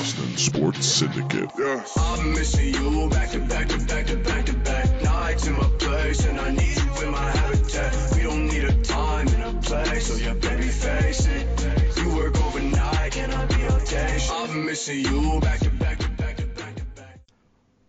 [0.00, 1.50] Boston Sports Syndicate.
[1.58, 1.94] Yes.
[1.98, 5.68] I'm missing you back to back to back to back to back nights in my
[5.78, 8.14] place, and I need you in my habitat.
[8.16, 11.98] We don't need a time and a place, so yeah, baby, face it.
[11.98, 14.18] You work overnight, can I be your day?
[14.30, 17.20] I'm missing you back to back to back to back to back.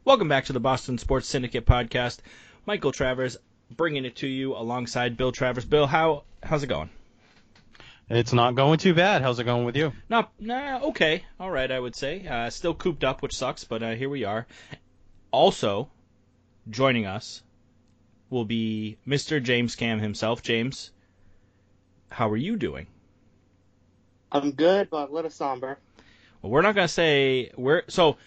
[0.03, 2.17] Welcome back to the Boston Sports Syndicate podcast.
[2.65, 3.37] Michael Travers
[3.69, 5.63] bringing it to you alongside Bill Travers.
[5.63, 6.89] Bill, how how's it going?
[8.13, 9.21] It's not going too bad.
[9.21, 9.93] How's it going with you?
[10.09, 12.27] Not nah, okay, all right, I would say.
[12.27, 14.47] Uh, still cooped up, which sucks, but uh, here we are.
[15.31, 15.89] Also,
[16.69, 17.41] joining us
[18.29, 19.41] will be Mr.
[19.41, 20.43] James Cam himself.
[20.43, 20.91] James,
[22.09, 22.87] how are you doing?
[24.29, 25.77] I'm good, but a little somber.
[26.41, 28.17] Well, we're not gonna say we're so.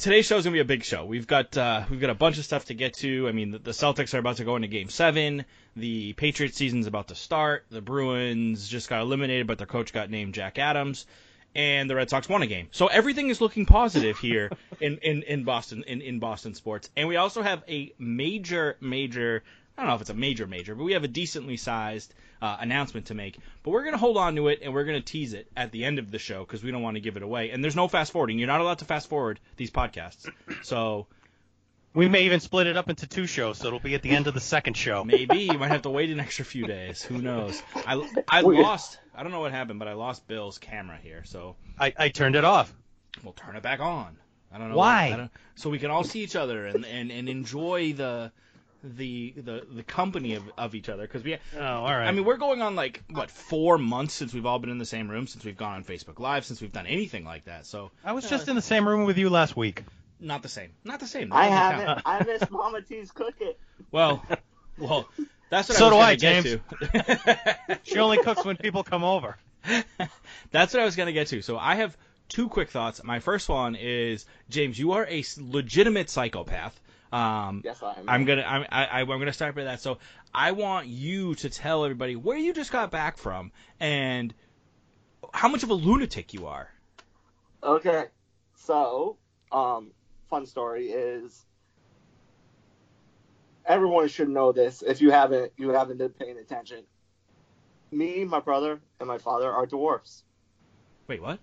[0.00, 1.04] Today's show is gonna be a big show.
[1.04, 3.28] We've got uh, we've got a bunch of stuff to get to.
[3.28, 5.44] I mean, the, the Celtics are about to go into Game Seven.
[5.76, 7.64] The Patriots season's about to start.
[7.70, 11.06] The Bruins just got eliminated, but their coach got named Jack Adams,
[11.54, 12.68] and the Red Sox won a game.
[12.70, 14.50] So everything is looking positive here
[14.80, 16.90] in, in, in Boston in, in Boston sports.
[16.96, 19.42] And we also have a major major.
[19.76, 22.56] I don't know if it's a major major, but we have a decently sized uh,
[22.60, 23.38] announcement to make.
[23.62, 25.72] But we're going to hold on to it and we're going to tease it at
[25.72, 27.50] the end of the show because we don't want to give it away.
[27.50, 28.38] And there's no fast forwarding.
[28.38, 30.28] You're not allowed to fast forward these podcasts.
[30.62, 31.06] So
[31.94, 34.26] We may even split it up into two shows, so it'll be at the end
[34.26, 35.04] of the second show.
[35.04, 37.02] maybe you might have to wait an extra few days.
[37.02, 37.62] Who knows?
[37.74, 38.98] I, I lost.
[39.14, 41.22] I don't know what happened, but I lost Bill's camera here.
[41.24, 42.72] So I, I turned it off.
[43.22, 44.16] we'll turn it back on.
[44.52, 45.10] I don't know Why?
[45.16, 48.30] Don't, so we can all see each other and, and, and enjoy the
[48.84, 52.06] the the the company of, of each other because we Oh, all right.
[52.06, 54.84] I mean, we're going on like what four months since we've all been in the
[54.84, 57.64] same room, since we've gone on Facebook Live, since we've done anything like that.
[57.66, 59.84] So I was just in the same room with you last week.
[60.20, 61.30] not the same, not the same.
[61.30, 61.88] That I doesn't count.
[61.88, 62.02] haven't.
[62.04, 63.54] I miss Mama T's cooking.
[63.90, 64.24] Well,
[64.78, 65.08] well,
[65.50, 66.44] that's what So I do I, James.
[66.44, 67.78] To.
[67.84, 69.36] She only cooks when people come over.
[70.50, 71.40] that's what I was gonna get to.
[71.42, 71.96] So I have
[72.28, 73.02] two quick thoughts.
[73.02, 76.78] My first one is James, you are a legitimate psychopath.
[77.12, 78.08] Um, Yes, I am.
[78.08, 79.80] I'm gonna I'm, I, I- I'm gonna start by that.
[79.80, 79.98] So
[80.32, 84.34] I want you to tell everybody where you just got back from and
[85.32, 86.68] how much of a lunatic you are.
[87.62, 88.06] Okay,
[88.56, 89.16] so
[89.52, 89.92] um,
[90.28, 91.46] fun story is
[93.64, 94.82] everyone should know this.
[94.82, 96.84] If you haven't, you haven't been paying attention.
[97.90, 100.24] Me, my brother, and my father are dwarfs.
[101.06, 101.38] Wait, what?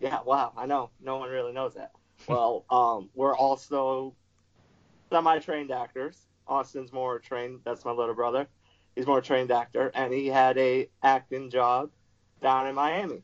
[0.00, 0.90] Yeah, wow, I know.
[1.00, 1.92] No one really knows that.
[2.26, 4.16] Well, um, we're also
[5.12, 6.26] semi-trained actors.
[6.48, 7.60] Austin's more trained.
[7.64, 8.48] That's my little brother.
[8.96, 11.90] He's more trained actor, and he had a acting job
[12.40, 13.22] down in Miami,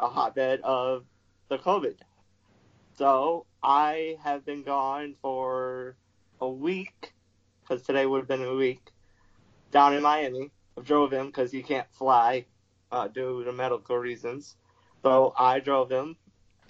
[0.00, 1.04] a hotbed of
[1.48, 1.96] the COVID.
[2.94, 5.96] So I have been gone for
[6.40, 7.12] a week,
[7.60, 8.80] because today would have been a week,
[9.70, 10.50] down in Miami.
[10.78, 12.46] I drove him because he can't fly
[12.90, 14.56] uh, due to medical reasons.
[15.02, 16.16] So I drove him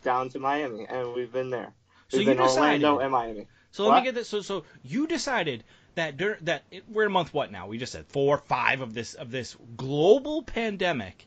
[0.02, 1.72] down to Miami, and we've been there.
[2.08, 3.02] So We've you been Orlando decided.
[3.02, 3.46] and Miami.
[3.76, 4.30] So let me get this.
[4.30, 5.62] So so you decided
[5.96, 7.66] that dur- that it, we're in month what now?
[7.66, 11.26] We just said four, five of this of this global pandemic,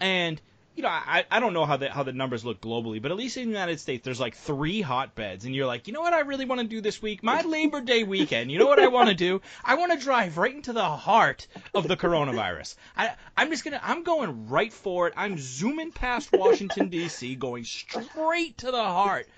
[0.00, 0.40] and
[0.74, 3.18] you know I I don't know how the how the numbers look globally, but at
[3.18, 6.14] least in the United States there's like three hotbeds, and you're like, you know what
[6.14, 7.22] I really want to do this week?
[7.22, 8.50] My Labor Day weekend.
[8.50, 9.42] You know what I want to do?
[9.62, 12.74] I want to drive right into the heart of the coronavirus.
[12.96, 15.14] I I'm just gonna I'm going right for it.
[15.14, 19.28] I'm zooming past Washington D.C., going straight to the heart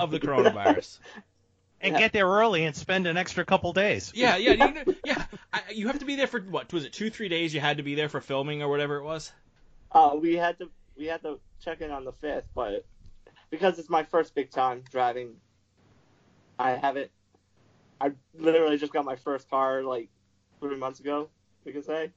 [0.00, 1.00] of the coronavirus.
[1.86, 1.98] And Yeah.
[2.00, 4.12] get there early and spend an extra couple days.
[4.14, 5.24] Yeah, yeah, you, know- yeah.
[5.52, 6.92] I, you have to be there for what was it?
[6.92, 7.54] Two, three days.
[7.54, 9.32] You had to be there for filming or whatever it was.
[9.92, 12.84] Uh, we had to we had to check in on the fifth, but
[13.50, 15.36] because it's my first big time driving,
[16.58, 17.10] I haven't.
[18.00, 20.08] I literally just got my first car like
[20.60, 21.28] three months ago.
[21.64, 22.10] We can say.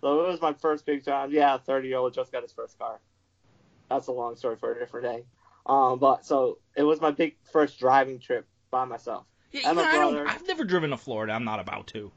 [0.00, 1.30] So it was my first big time.
[1.32, 3.00] Yeah, thirty year old just got his first car.
[3.88, 5.24] That's a long story for a different day.
[5.66, 9.24] Um, but so it was my big first driving trip by myself.
[9.52, 10.28] Yeah, I'm even a I don't.
[10.28, 11.32] I've never driven to Florida.
[11.32, 12.10] I'm not about to.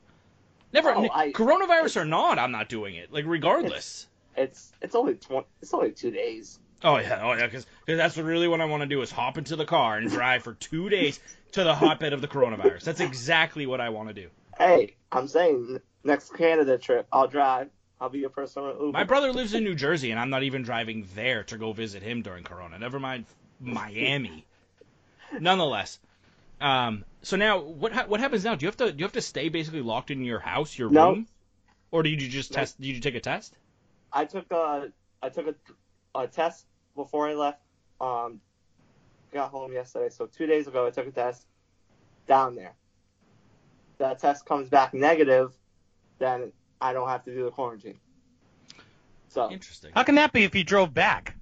[0.73, 0.93] Never.
[0.93, 3.11] Oh, I- coronavirus or not, I'm not doing it.
[3.11, 4.07] Like regardless.
[4.35, 5.47] It's it's only twenty.
[5.61, 6.59] It's only two days.
[6.83, 9.55] Oh yeah, oh yeah, because that's really what I want to do is hop into
[9.55, 11.19] the car and drive for two days
[11.51, 12.83] to the hotbed of the coronavirus.
[12.83, 14.29] That's exactly what I want to do.
[14.57, 17.69] Hey, I'm saying next Canada trip, I'll drive.
[17.99, 18.91] I'll be your personal Uber.
[18.93, 22.01] My brother lives in New Jersey, and I'm not even driving there to go visit
[22.01, 22.79] him during Corona.
[22.79, 23.25] Never mind
[23.59, 24.45] Miami.
[25.39, 25.99] Nonetheless,
[26.61, 28.55] um, so now what ha- what happens now?
[28.55, 30.89] Do you have to do you have to stay basically locked in your house, your
[30.89, 31.11] No.
[31.11, 31.27] room,
[31.91, 32.57] or did you just No.
[32.57, 32.79] test?
[32.79, 33.57] Did you take a test?
[34.13, 34.91] I took a
[35.21, 36.65] I took a, a test
[36.95, 37.61] before I left.
[37.99, 38.41] Um,
[39.31, 41.45] got home yesterday, so two days ago I took a test
[42.27, 42.73] down there.
[43.97, 45.53] That test comes back negative,
[46.19, 47.99] then I don't have to do the quarantine.
[49.29, 49.91] So Interesting.
[49.93, 51.35] How can that be if you drove back?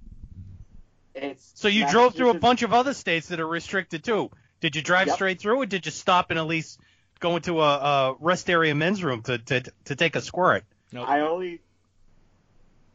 [1.14, 4.30] It's So you drove through a bunch of other states that are restricted too.
[4.60, 5.14] Did you drive Yep.
[5.16, 6.78] straight through, or did you stop and at least
[7.18, 10.64] go into a, a rest area men's room to, to to take a squirt?
[10.92, 11.08] Nope.
[11.08, 11.60] I only.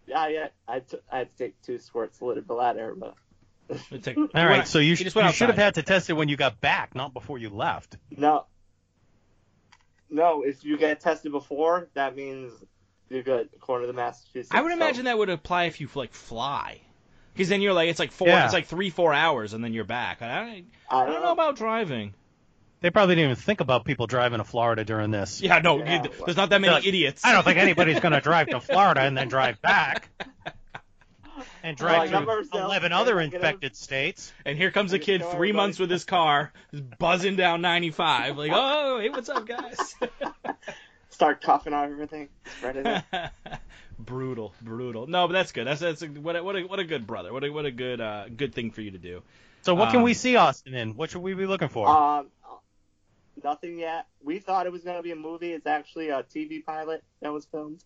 [0.08, 0.48] Yeah, yeah.
[0.68, 3.16] I, t- I had to take two squirts of liquid bladder, but
[3.70, 5.74] It's like- All he right, went- so you, sh- just went you should have had
[5.76, 7.98] to test it when you got back, not before you left.
[8.16, 8.46] no.
[10.08, 12.52] No, if you get tested before, that means
[13.10, 14.50] you're good, according to the Massachusetts.
[14.52, 16.82] I would so- imagine that would apply if you like fly,
[17.36, 18.46] because then you're like it's like four, Yeah.
[18.46, 20.22] it's like three, four hours, and then you're back.
[20.22, 22.14] I, I, I don't know about driving.
[22.82, 25.42] They probably didn't even think about people driving to Florida during this.
[25.42, 27.24] Yeah, no, Yeah, you- there's not that many Look, idiots.
[27.26, 30.10] I don't think anybody's going to drive to Florida and then drive back.
[31.64, 34.32] And drive I remember to 11 other I get infected states.
[34.46, 36.54] And here comes a kid know three everybody- months with his car,
[37.00, 39.96] buzzing down 95, like, oh, hey, what's up, guys?
[41.10, 42.30] Start coughing on everything.
[42.58, 43.32] Spread it out.
[43.98, 45.08] brutal, brutal.
[45.08, 45.68] No, but that's good.
[45.68, 47.34] That's that's a, what a, what a what a good brother.
[47.34, 49.24] What a what a good uh good thing for you to do.
[49.62, 50.96] So what can Um, we see Austin in?
[50.96, 52.00] What should we be looking for?
[52.00, 52.32] Um,
[53.44, 54.08] nothing yet.
[54.24, 55.54] We thought it was going to be a movie.
[55.54, 57.82] It's actually a TV pilot that was filmed.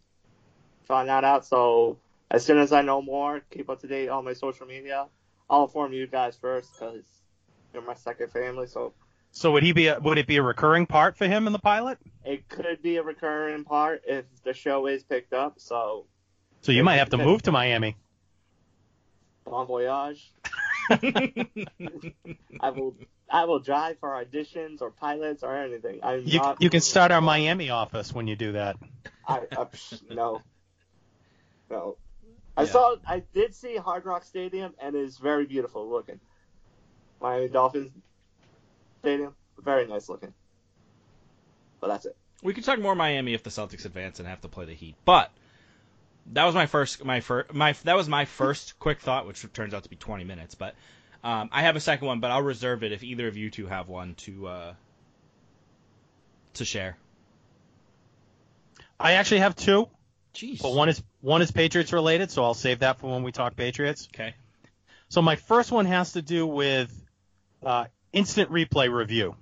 [0.88, 1.46] Found that out.
[1.46, 2.00] So
[2.32, 5.08] as soon as I know more, keep up to date on my social media.
[5.50, 7.06] I'll inform you guys first because
[7.74, 8.68] you're my second family.
[8.68, 8.94] So
[9.32, 9.88] so would he be?
[9.88, 11.98] A, would it be a recurring part for him in the pilot?
[12.26, 15.56] it could be a recurring part if the show is picked up.
[15.58, 16.06] So
[16.62, 17.96] So you might have to move to Miami.
[19.46, 20.32] bon voyage.
[22.60, 22.96] I will.
[23.32, 26.00] I will drive for auditions or pilots or anything.
[26.02, 28.76] I'm You not, you can start our Miami office when you do that.
[29.28, 30.42] I, uh, I no,
[31.70, 31.98] no.
[32.58, 32.68] I Yeah.
[32.70, 32.96] saw.
[33.08, 36.20] I did see Hard Rock Stadium, and it's very beautiful looking.
[37.22, 37.92] Miami Dolphins
[39.00, 40.34] Stadium, very nice looking.
[41.80, 42.18] But that's it.
[42.42, 44.96] We could talk more Miami if the Celtics advance and have to play the Heat,
[45.06, 45.32] but
[46.34, 49.74] that was my first my first my that was my first quick thought, which turns
[49.74, 50.56] out to be 20 minutes.
[50.56, 50.76] But
[51.24, 53.68] um, I have a second one, but I'll reserve it if either of you two
[53.68, 54.74] have one to uh,
[56.56, 56.98] to share.
[59.00, 59.88] I actually have two,
[60.34, 60.62] Jeez.
[60.62, 63.56] but one is one is Patriots related, so I'll save that for when we talk
[63.56, 64.08] Patriots.
[64.14, 64.34] Okay.
[65.10, 66.94] So my first one has to do with
[67.64, 69.36] uh, instant replay review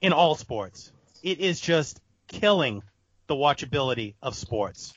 [0.00, 0.92] in all sports.
[1.22, 2.82] It is just killing
[3.26, 4.94] the watchability of sports.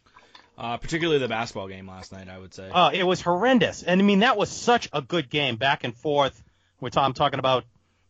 [0.58, 2.70] Uh, particularly the basketball game last night, I would say.
[2.70, 5.96] Uh, it was horrendous, and I mean that was such a good game, back and
[5.96, 6.44] forth.
[6.81, 7.64] We're ta- I'm talking about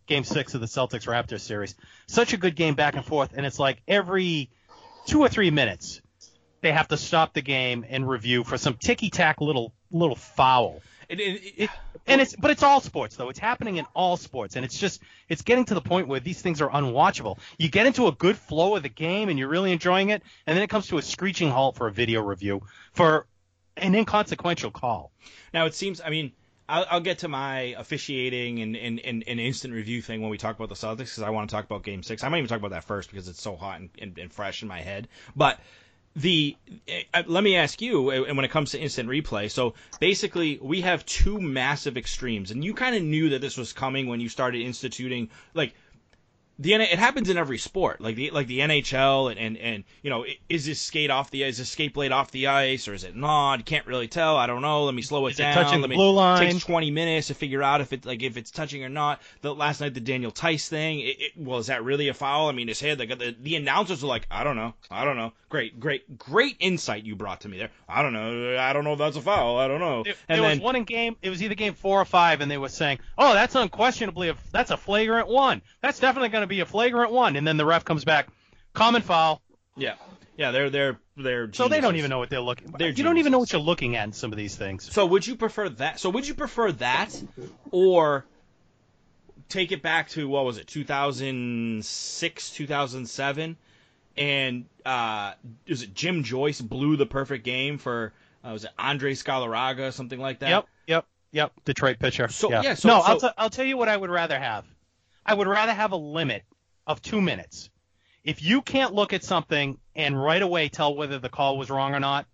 [0.07, 1.75] Game Six of the Celtics Raptors series.
[2.07, 4.49] Such a good game, back and forth, and it's like every
[5.05, 6.01] two or three minutes
[6.61, 10.81] they have to stop the game and review for some ticky tack little little foul.
[11.07, 11.69] It- it- it- It,
[12.07, 13.29] and it's but it's all sports though.
[13.29, 16.41] It's happening in all sports, and it's just it's getting to the point where these
[16.41, 17.39] things are unwatchable.
[17.57, 20.55] You get into a good flow of the game, and you're really enjoying it, and
[20.55, 22.61] then it comes to a screeching halt for a video review
[22.93, 23.27] for
[23.77, 25.11] an inconsequential call.
[25.53, 26.01] Now it seems.
[26.01, 26.33] I mean,
[26.69, 30.37] I'll, I'll get to my officiating and, and, and, and instant review thing when we
[30.37, 32.23] talk about the Celtics because I want to talk about Game Six.
[32.23, 34.61] I might even talk about that first because it's so hot and, and, and fresh
[34.61, 35.07] in my head.
[35.35, 35.59] But
[36.15, 36.55] the
[37.13, 40.81] uh, let me ask you, uh, when it comes to instant replay, so basically we
[40.81, 44.29] have two massive extremes, and you kind of knew that this was coming when you
[44.29, 45.73] started instituting like
[46.59, 50.09] the it happens in every sport, like the like the NHL and and, and you
[50.09, 53.05] know, is this skate off the is this skate blade off the ice or is
[53.05, 53.65] it not?
[53.65, 54.35] Can't really tell.
[54.35, 54.83] I don't know.
[54.83, 55.53] Let me slow it Is it down.
[55.53, 56.39] touching Let the me, blue line?
[56.41, 59.21] Takes 20 minutes to figure out if it like if it's touching or not.
[59.41, 62.49] The last night the Daniel Theis thing, it, it, well, is that really a foul?
[62.49, 62.99] I mean, his head.
[62.99, 65.31] Like the the announcers were like, I don't know, I don't know.
[65.47, 67.71] Great, great, great insight you brought to me there.
[67.87, 68.57] I don't know.
[68.59, 69.57] I don't know if that's a foul.
[69.57, 70.03] I don't know.
[70.05, 71.15] And there then was one in game.
[71.21, 74.35] It was either game four or five, and they were saying, "Oh, that's unquestionably a
[74.51, 75.61] that's a flagrant one.
[75.81, 78.27] That's definitely going to be a flagrant one." And then the ref comes back,
[78.73, 79.41] common foul.
[79.77, 79.95] yeah,
[80.35, 81.53] yeah, they're they're they're.
[81.53, 82.71] So they don't even know what they're looking.
[82.77, 84.91] They're you don't even know what you're looking at in some of these things.
[84.91, 85.99] So would you prefer that?
[85.99, 87.21] So would you prefer that,
[87.71, 88.25] or
[89.49, 93.57] take it back to what was it, 2006, 2007,
[94.17, 95.33] and uh,
[95.65, 98.13] is it Jim Joyce blew the perfect game for
[98.43, 100.49] uh, was it Andre Scalaraga, something like that?
[100.49, 101.51] Yep, yep, yep.
[101.65, 102.27] Detroit pitcher.
[102.29, 102.61] So- yeah.
[102.63, 104.65] yeah, so- no, so- I'll, t- I'll tell you what I would rather have.
[105.29, 106.41] I would rather have a limit
[106.87, 107.69] of two minutes.
[108.23, 111.93] If you can't look at something and right away tell whether the call was wrong
[111.93, 112.25] or not,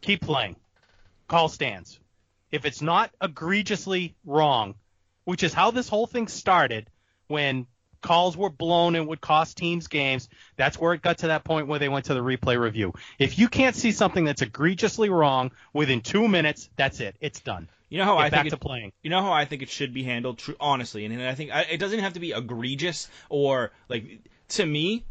[0.00, 0.56] keep playing.
[1.28, 2.00] Call stands.
[2.50, 4.76] If it's not egregiously wrong,
[5.24, 6.88] which is how this whole thing started
[7.26, 7.66] when
[8.00, 11.66] calls were blown and would cost teams games, that's where it got to that point
[11.66, 12.94] where they went to the replay review.
[13.18, 17.16] If you can't see something that's egregiously wrong within two minutes, that's it.
[17.20, 17.68] It's done.
[17.90, 18.92] You know how Get I back think to it, playing.
[19.02, 21.50] you know how I think it should be handled, tr- honestly, and, and I think
[21.52, 24.20] I, it doesn't have to be egregious or like
[24.50, 25.04] to me.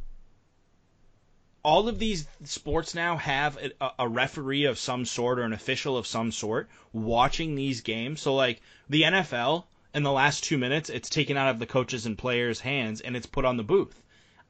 [1.63, 5.97] all of these sports now have a, a referee of some sort or an official
[5.97, 8.21] of some sort watching these games.
[8.21, 12.05] So like the NFL, in the last two minutes, it's taken out of the coaches
[12.05, 14.01] and players' hands and it's put on the booth.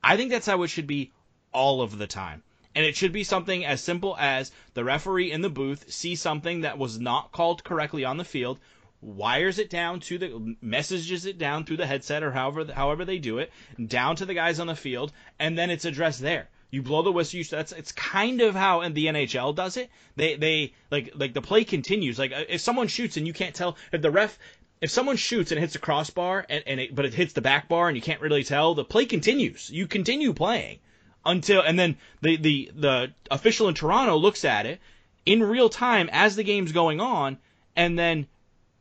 [0.04, 1.12] I think that's how it should be
[1.52, 2.44] all of the time.
[2.76, 6.62] And it should be something as simple as the referee in the booth sees something
[6.62, 8.60] that was not called correctly on the field,
[9.02, 13.18] wires it down to the messages it down through the headset or however however they
[13.18, 13.52] do it
[13.88, 16.50] down to the guys on the field, and then it's addressed there.
[16.70, 17.40] You blow the whistle.
[17.40, 19.90] You, that's it's kind of how the NHL does it.
[20.16, 22.20] They they like like the play continues.
[22.20, 24.38] Like uh, if someone shoots and you can't tell if the ref
[24.80, 27.68] if someone shoots and hits the crossbar and, and it, but it hits the back
[27.68, 29.70] bar and you can't really tell, the play continues.
[29.72, 30.80] You continue playing
[31.26, 34.80] until and then the the the official in Toronto looks at it
[35.26, 37.38] in real time as the game's going on
[37.76, 38.28] and then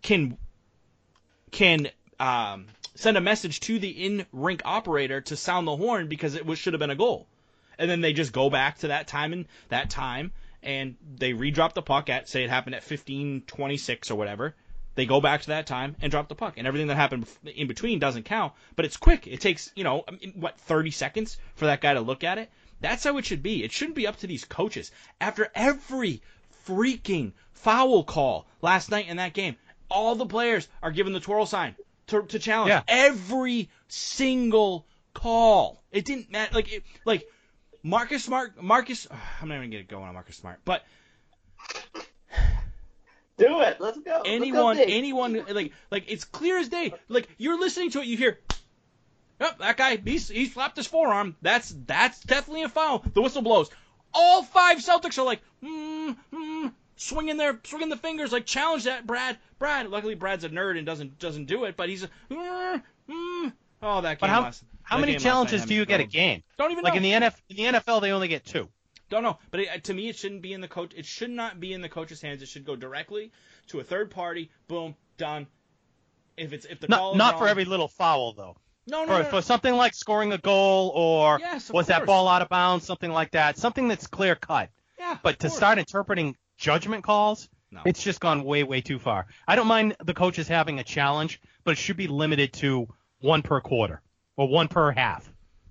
[0.03, 0.37] can
[1.51, 1.89] can
[2.21, 6.45] um, send a message to the in rink operator to sound the horn because it
[6.45, 7.27] was, should have been a goal.
[7.79, 11.75] And then they just go back to that time and that time and they redrop
[11.75, 14.55] the puck at say it happened at 15:26 or whatever.
[14.99, 17.69] They go back to that time and drop the puck, and everything that happened in
[17.69, 18.53] between doesn't count.
[18.75, 19.29] But it's quick.
[19.29, 22.51] It takes you know what 30 seconds for that guy to look at it.
[22.81, 23.63] That's how it should be.
[23.63, 24.91] It shouldn't be up to these coaches.
[25.21, 26.21] After every
[26.67, 29.55] freaking foul call last night in that game,
[29.89, 31.77] all the players are given the twirl sign
[32.09, 32.83] to, to challenge Yeah.
[32.89, 35.81] every single call.
[35.93, 36.57] It didn't matter.
[36.57, 37.25] Like, it, like
[37.85, 39.07] Marcus Smart, Marcus.
[39.41, 40.85] I'm not even gonna go on Marcus Smart, but
[43.39, 43.81] Do it.
[43.81, 44.11] Let's go.
[44.11, 46.93] Let's go anyone, anyone, like, like it's clear as day.
[47.09, 48.39] Like you're listening to it, you hear.
[49.41, 51.37] Yep, that guy, he's, he slapped his forearm.
[51.43, 53.05] That's that's definitely a foul.
[53.15, 53.71] The whistle blows.
[54.13, 59.07] All five Celtics are like, mm, mm, swinging their swinging the fingers, like challenge that,
[59.07, 59.39] Brad.
[59.61, 59.89] Brad.
[59.89, 63.53] Luckily, Brad's a nerd and doesn't doesn't do it, but he's a, mm, mm.
[63.83, 64.65] oh that game But how, last.
[64.83, 66.43] how that many game challenges do you get a game?
[66.57, 66.97] Don't even Like know.
[66.97, 68.69] in the NF, in the NFL, they only get two.
[69.11, 70.93] Don't know, but it, to me, it shouldn't be in the coach.
[70.97, 72.43] It should not be in the coach's hands.
[72.43, 73.33] It should go directly
[73.69, 74.51] to a third party.
[74.69, 75.47] Boom, done.
[76.37, 78.57] If it's if the call Not, is not wrong, for every little foul though.
[78.87, 79.29] no no, For, no, no.
[79.31, 83.11] for something like scoring a goal or Yes, was that ball out of bounds, something
[83.11, 84.71] like that, something that's clear cut.
[84.99, 85.57] yeah, But to course.
[85.57, 87.81] start interpreting judgment calls, No.
[87.87, 89.27] it's just gone way, way too far.
[89.49, 92.87] I don't mind the coaches having a challenge, but it should be limited to
[93.21, 94.01] one per quarter
[94.37, 95.29] or one per half,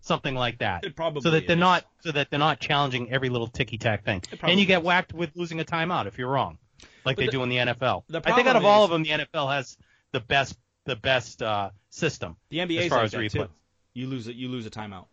[0.07, 0.83] something like that.
[0.85, 4.03] It probably so that they're not so that they're not challenging every little ticky tack
[4.05, 4.21] thing.
[4.41, 4.85] And you get is.
[4.85, 6.57] whacked with losing a timeout if you're wrong,
[7.05, 8.03] like But they the- do in the NFL.
[8.07, 9.77] the I think out of all of them, the NFL has
[10.13, 12.37] the best the best uh, system.
[12.49, 13.31] the NBA as far like as replay.
[13.31, 13.49] too.
[13.93, 14.35] You lose it.
[14.35, 15.05] You lose a timeout.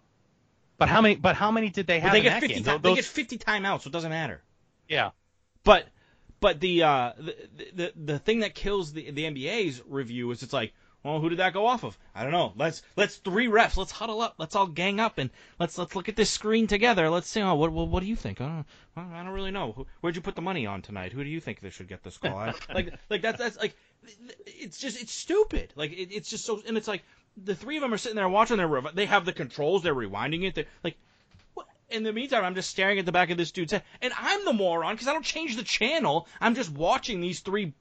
[0.78, 1.16] But how many?
[1.16, 2.54] But how many did they have they in get that 50.
[2.54, 2.64] game?
[2.64, 4.42] ti- Those- they get 50 timeouts, so it doesn't matter.
[4.88, 5.10] yeah.
[5.64, 5.86] But
[6.40, 7.36] but the uh the
[7.74, 10.74] the, the thing that kills the the NBA's review is it's like,
[11.04, 11.98] well, who did that go off of?
[12.14, 12.54] I don't know.
[12.56, 13.76] Let's let's three refs.
[13.76, 14.36] Let's huddle up.
[14.38, 17.10] Let's all gang up and let's let's look at this screen together.
[17.10, 17.42] Let's see.
[17.42, 18.40] Oh, what what, what do you think?
[18.40, 18.64] I
[18.96, 19.86] don't, I don't really know.
[20.00, 21.12] Where'd you put the money on tonight?
[21.12, 22.38] Who do you think they should get this call?
[22.38, 23.76] I, like like that's that's like
[24.46, 25.74] it's just it's stupid.
[25.76, 27.02] Like it, it's just so and it's like
[27.36, 29.82] the three of them are sitting there watching their rev- they have the controls.
[29.82, 30.54] They're rewinding it.
[30.54, 30.96] They're like
[31.52, 31.66] what?
[31.90, 34.46] In the meantime, I'm just staring at the back of this dude's head, and I'm
[34.46, 36.26] the moron because I don't change the channel.
[36.40, 37.74] I'm just watching these three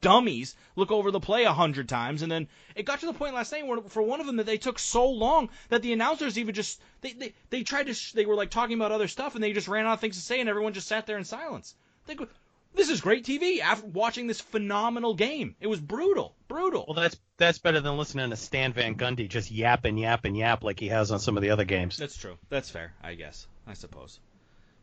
[0.00, 3.34] dummies look over the play a hundred times, and then it got to the point
[3.34, 6.38] last night where for one of them that they took so long that the announcers
[6.38, 9.34] even just they they, they tried to sh- they were like talking about other stuff
[9.34, 11.24] and they just ran out of things to say and everyone just sat there in
[11.24, 11.74] silence.
[12.06, 12.28] They go,
[12.74, 15.56] this is great TV after watching this phenomenal game.
[15.60, 16.84] It was brutal, brutal.
[16.86, 20.36] Well, that's that's better than listening to Stan Van Gundy just yap and yap and
[20.36, 21.96] yap like he has on some of the other games.
[21.96, 22.38] That's true.
[22.48, 23.46] That's fair, I guess.
[23.66, 24.20] I suppose.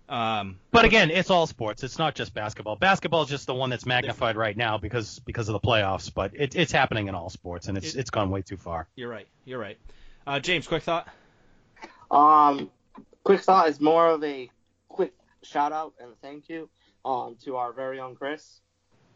[0.07, 1.83] Um, But again, it's all sports.
[1.83, 2.75] It's not just basketball.
[2.75, 6.13] Basketball is just the one that's magnified right now because because of the playoffs.
[6.13, 8.87] But it, it's happening in all sports, and it's It- it's gone way too far.
[8.95, 9.27] you're right.
[9.45, 9.77] You're right.
[10.27, 11.07] Uh, James, quick thought.
[12.11, 12.69] Um,
[13.23, 14.49] quick thought is more of a
[14.89, 16.69] quick shout out and thank you
[17.03, 18.61] um to our very own Chris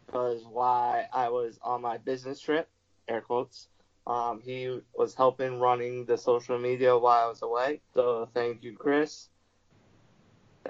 [0.06, 2.68] because while I was on my business trip,
[3.08, 3.68] air quotes,
[4.08, 7.82] um, he was helping running the social media while I was away.
[7.94, 9.30] So thank you, Chris.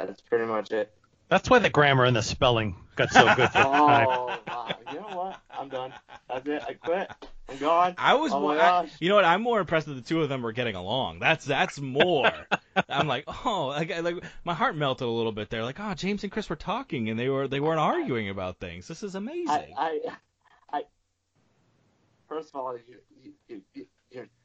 [0.09, 0.91] That's pretty much it.
[1.27, 3.51] That's why the grammar and the spelling got so good.
[3.51, 4.07] For oh, time.
[4.09, 4.75] Oh, wow.
[4.91, 5.39] You know what?
[5.51, 5.93] I'm done.
[6.27, 6.63] That's it.
[6.67, 7.11] I quit.
[7.47, 7.93] I'm gone.
[7.99, 8.55] I was Oh more.
[8.55, 9.25] my I- you know what?
[9.25, 11.19] I'm more impressed that the two of them were getting along.
[11.19, 12.31] That's that's more.
[12.89, 15.63] I'm like, oh, like, like my heart melted a little bit there.
[15.63, 18.87] Like, oh, James and Chris were talking and they were they weren't arguing about things.
[18.87, 19.47] This is amazing.
[19.49, 19.99] I, I,
[20.79, 20.81] I,
[22.27, 22.83] first of all, you,
[23.23, 23.85] you, you, you- you're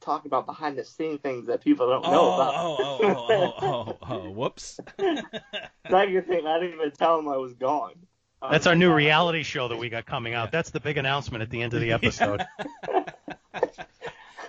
[0.04, 2.54] talking about behind the scene things that people don't oh, know about.
[2.56, 4.78] oh, oh, oh, oh, oh, oh, whoops.
[4.98, 7.94] Second thing, I didn't even tell them I was gone.
[8.42, 8.96] I That's was our new gone.
[8.96, 10.52] reality show that we got coming out.
[10.52, 12.44] That's the big announcement at the end of the episode.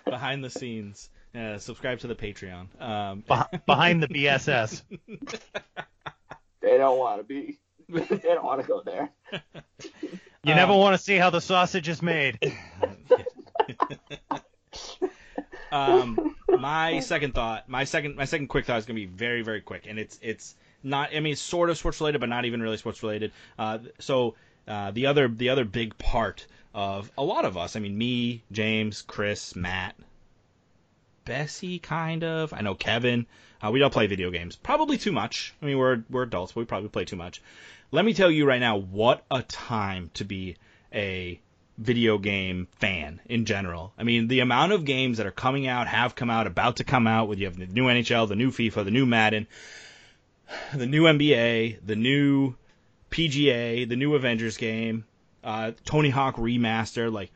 [0.06, 1.10] Behind the scenes.
[1.34, 2.68] Uh, subscribe to the Patreon.
[2.82, 4.84] Um, Beh- behind the BSS.
[6.62, 7.58] They don't want to be.
[7.90, 9.10] they don't want to go there.
[10.44, 12.40] You Um, never want to see how the sausage is made.
[15.72, 19.62] Um, my second thought, my second, my second quick thought is gonna be very, very
[19.62, 21.10] quick, and it's it's not.
[21.16, 23.32] I mean, it's sort of sports related, but not even really sports related.
[23.58, 24.36] Uh, so
[24.68, 28.44] uh, the other the other big part of a lot of us, I mean, me,
[28.52, 29.96] James, Chris, Matt,
[31.24, 32.54] Bessie, kind of.
[32.54, 33.26] I know Kevin.
[33.64, 35.56] Uh, we don't play video games, probably too much.
[35.62, 37.42] I mean, we're we're adults, but we probably play too much.
[37.92, 40.58] Let me tell you right now, what a time to be
[40.94, 41.40] a
[41.78, 43.94] video game fan in general.
[43.98, 46.84] I mean, the amount of games that are coming out, have come out, about to
[46.84, 49.48] come out, with you have the new NHL, the new FIFA, the new Madden,
[50.74, 52.56] the new NBA, the new
[53.12, 55.06] PGA, the new Avengers game,
[55.44, 57.32] uh, Tony Hawk remaster, like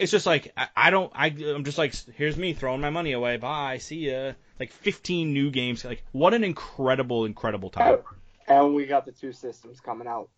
[0.00, 3.36] it's just like I, don't I I'm just like here's me throwing my money away.
[3.36, 4.32] Bye, see ya.
[4.58, 5.84] Like 15 new games.
[5.84, 7.98] Like what an incredible incredible time.
[8.48, 10.28] And we got the two systems coming out.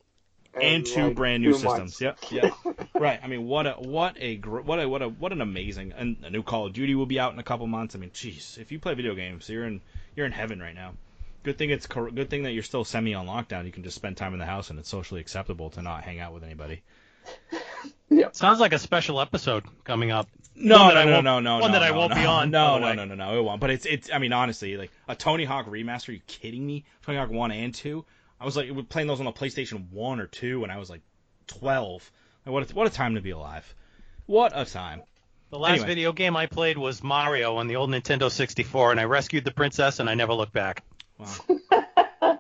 [0.54, 2.00] And in, two like, brand new two systems.
[2.00, 2.52] Yep, yep.
[2.94, 3.18] right.
[3.22, 6.30] I mean, what a what a what a what a what an amazing and a
[6.30, 7.94] new Call of Duty will be out in a couple months.
[7.94, 9.80] I mean, jeez, if you play video games, you're in
[10.14, 10.92] you're in heaven right now.
[11.42, 13.64] Good thing it's good thing that you're still semi on lockdown.
[13.64, 16.20] You can just spend time in the house and it's socially acceptable to not hang
[16.20, 16.82] out with anybody.
[18.32, 20.28] Sounds like a special episode coming up.
[20.54, 22.94] No, no, no, no, no, one no, that I won't no, be on, No, by
[22.94, 23.60] no, no, no, no, it won't.
[23.60, 24.10] But it's it's.
[24.12, 26.10] I mean, honestly, like a Tony Hawk remaster.
[26.10, 26.84] Are you kidding me?
[27.02, 28.04] Tony Hawk One and Two.
[28.42, 30.76] I was like we were playing those on the PlayStation One or Two when I
[30.78, 31.02] was like
[31.46, 32.10] twelve.
[32.44, 33.72] Like, what a, what a time to be alive.
[34.26, 35.02] What a time.
[35.50, 35.86] The last Anyway.
[35.86, 39.50] video game I played was Mario on the old Nintendo 64, and I rescued the
[39.52, 40.82] princess, and I never looked back.
[41.18, 41.28] Wow.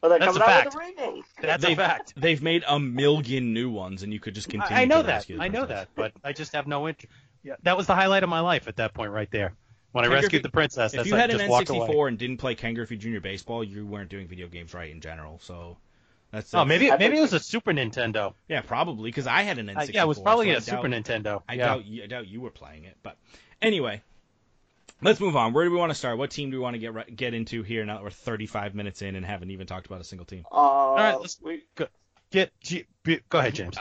[0.00, 0.74] But they're That's a fact.
[0.74, 1.24] with.
[1.40, 2.12] That's They- a fact.
[2.14, 4.76] They've made a million new ones, and you could just continue.
[4.76, 5.26] I, I know to that.
[5.40, 7.10] I know that, but I just have no interest.
[7.42, 9.54] Yeah, that was the highlight of my life at that point, right there.
[9.94, 11.68] When I Ken rescued Griffey- the princess, If that's you I had an just walked
[11.70, 11.86] away.
[11.86, 13.20] N64 and didn't play Ken Griffey Jr.
[13.20, 15.38] Baseball, you weren't doing video games right in general.
[15.38, 15.76] So
[16.32, 18.34] that's, Oh, that's- maybe I maybe it was a Super Nintendo.
[18.48, 19.76] yeah, probably because I had an N64.
[19.78, 21.42] Uh, yeah, it was probably so I a Super doubt- Nintendo.
[21.48, 21.66] I yeah.
[21.66, 23.16] doubt you, I doubt you were playing it, but
[23.62, 24.02] anyway,
[25.00, 25.52] let's move on.
[25.52, 26.18] Where do we want to start?
[26.18, 28.74] What team do we want to get ri- get into here now that we're 35
[28.74, 30.44] minutes in and haven't even talked about a single team?
[30.50, 31.62] Uh, right, let's- we,
[32.32, 33.76] Get, G- B- go ahead, James.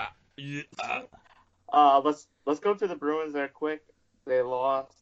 [1.73, 3.81] uh, let's let's go to the Bruins there quick.
[4.27, 4.95] They lost.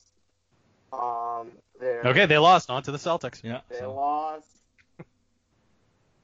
[0.94, 1.52] Um,
[1.82, 2.70] Okay, they lost.
[2.70, 3.44] On to the Celtics.
[3.44, 3.62] Yeah.
[3.70, 3.94] They So.
[3.94, 4.48] lost.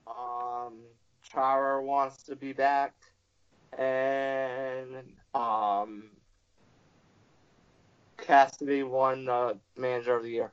[0.07, 0.73] Um,
[1.23, 2.93] Chara wants to be back,
[3.77, 4.87] and
[5.33, 6.11] um,
[8.17, 10.51] Cassidy won the Manager of the Year.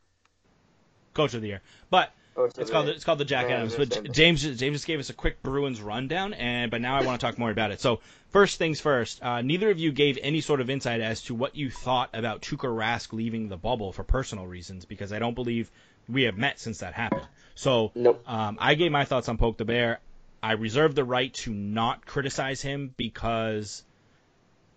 [1.14, 2.94] Coach of the year, but Of it's called Year.
[2.94, 3.76] it's called the Jack Adams.
[3.76, 7.20] But James James just gave us a quick Bruins rundown, and but now I want
[7.20, 7.80] to talk more about it.
[7.80, 11.34] So first things first, uh, neither of you gave any sort of insight as to
[11.34, 15.34] what you thought about Tuukka Rask leaving the bubble for personal reasons, because I don't
[15.34, 15.70] believe
[16.08, 17.26] we have met since that happened.
[17.54, 18.22] So Nope.
[18.26, 20.00] um, I gave my thoughts on Poke the Bear.
[20.42, 23.84] I reserve the right to not criticize him because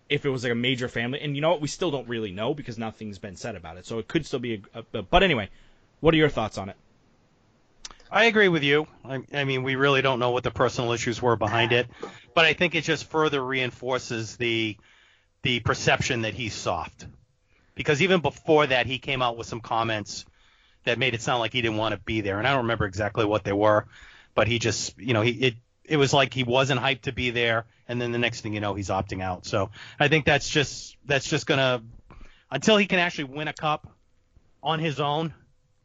[0.08, 2.32] if it was like a major family, and you know what, we still don't really
[2.32, 3.84] know because nothing's been said about it.
[3.84, 5.50] So it could still be a, a but anyway,
[6.00, 6.76] what are your thoughts on it?
[8.10, 8.86] I agree with you.
[9.04, 11.88] I, I mean, we really don't know what the personal issues were behind it,
[12.34, 14.76] but I think it just further reinforces the
[15.42, 17.06] the perception that he's soft.
[17.74, 20.24] Because even before that, he came out with some comments
[20.84, 22.86] that made it sound like he didn't want to be there, and I don't remember
[22.86, 23.86] exactly what they were,
[24.34, 27.30] but he just, you know, he it it was like he wasn't hyped to be
[27.30, 29.46] there, and then the next thing you know, he's opting out.
[29.46, 31.82] So I think that's just that's just gonna
[32.50, 33.86] until he can actually win a cup
[34.62, 35.34] on his own.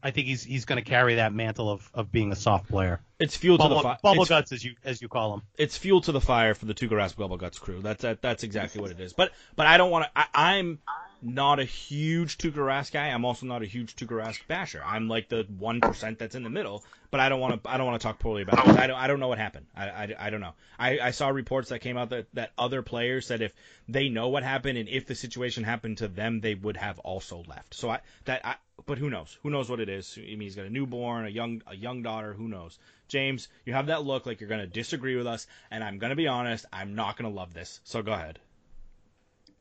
[0.03, 2.99] I think he's he's going to carry that mantle of, of being a soft player.
[3.19, 3.97] It's fuel to the fire.
[4.03, 5.43] bubble guts, as you as you call them.
[5.57, 7.79] it's fuel to the fire for the Tuukka Rask Bubble Guts crew.
[7.81, 9.13] That's that, that's exactly what it is.
[9.13, 10.27] But but I don't want to.
[10.35, 10.79] I'm
[11.23, 13.07] not a huge Tuukka Rask guy.
[13.07, 14.81] I'm also not a huge Tuukka Rask basher.
[14.85, 16.83] I'm like the one percent that's in the middle.
[17.11, 17.69] But I don't want to.
[17.69, 18.75] I don't want to talk poorly about it.
[18.79, 18.97] I don't.
[18.97, 19.67] I don't know what happened.
[19.75, 20.53] I, I, I don't know.
[20.77, 23.53] I, I saw reports that came out that that other players said if
[23.87, 27.43] they know what happened and if the situation happened to them, they would have also
[27.47, 27.75] left.
[27.75, 28.55] So I that I.
[28.85, 29.37] But who knows?
[29.43, 30.17] Who knows what it is?
[30.17, 32.33] I mean, he's got a newborn, a young a young daughter.
[32.33, 32.79] Who knows?
[33.07, 36.09] James, you have that look like you're going to disagree with us, and I'm going
[36.09, 37.79] to be honest, I'm not going to love this.
[37.83, 38.39] So go ahead.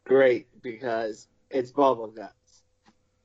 [0.05, 2.63] Great, because it's bubble guts.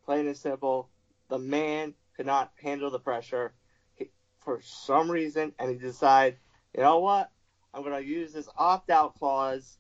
[0.06, 0.90] Plain and simple.
[1.30, 3.54] The man could not handle the pressure
[3.96, 6.38] he, for some reason, and he decided,
[6.76, 7.32] you know what?
[7.74, 9.78] I'm going to use this opt out clause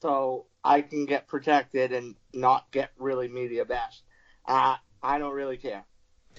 [0.00, 4.02] so I can get protected and not get really media bashed.
[4.46, 5.84] Uh, I don't really care.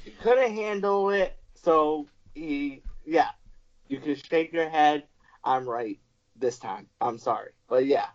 [0.03, 3.29] He couldn't handle it, so he, yeah,
[3.87, 5.03] you can shake your head.
[5.43, 5.99] I'm right
[6.35, 6.87] this time.
[6.99, 8.07] I'm sorry, but yeah,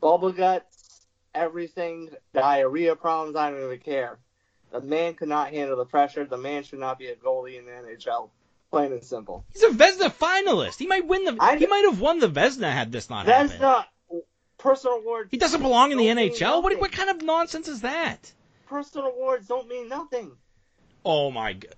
[0.00, 3.36] bubble guts everything, diarrhea problems.
[3.36, 4.18] I don't even care.
[4.70, 6.24] The man could not handle the pressure.
[6.24, 8.30] The man should not be a goalie in the NHL.
[8.70, 9.46] Plain and simple.
[9.52, 10.78] He's a Vezina finalist.
[10.78, 11.36] He might win the.
[11.40, 13.62] I- he might have won the Vezina had this not That's happened.
[13.62, 13.88] not
[14.58, 15.30] personal awards.
[15.30, 16.62] He doesn't belong in the NHL.
[16.62, 18.30] What, what kind of nonsense is that?
[18.66, 20.32] Personal awards don't mean nothing.
[21.02, 21.74] Oh my god.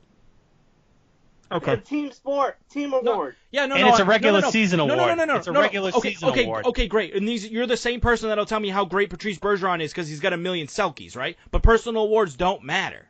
[1.51, 3.35] It's a team sport, team award.
[3.51, 3.75] Yeah, no, no.
[3.77, 4.51] And no, it's a I- regular no, no, no.
[4.53, 5.09] season no, No, award.
[5.09, 5.61] no, no, no, It's a no, no.
[5.63, 6.67] regular okay, season okay, award.
[6.67, 7.15] Okay, great.
[7.15, 10.09] And these, you're the same person that'll tell me how great Patrice Bergeron is because
[10.09, 11.37] he's got a million Selkes, right?
[11.51, 13.09] But personal awards don't matter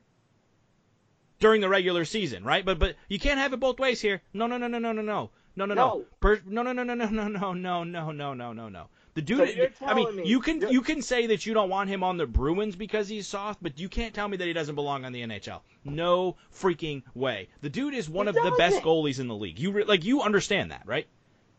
[1.38, 2.64] during the regular season, right?
[2.64, 4.22] But but you can't have it both ways here.
[4.32, 5.74] No, no, no, no, no, no, no, no, no, no.
[5.74, 6.04] No.
[6.20, 8.86] Per- no, no, no, no, no, no, no, no, no, no, no, no, no.
[9.14, 9.72] The dude.
[9.78, 12.16] So I mean, me- you can you're- can say that you don't want him on
[12.16, 15.12] the Bruins because he's soft, but you can't tell me that he doesn't belong on
[15.12, 15.62] the NHL.
[15.84, 17.48] No freaking way.
[17.60, 19.58] The dude is one of the best goalies in the league.
[19.58, 21.06] You re- like you understand that, right?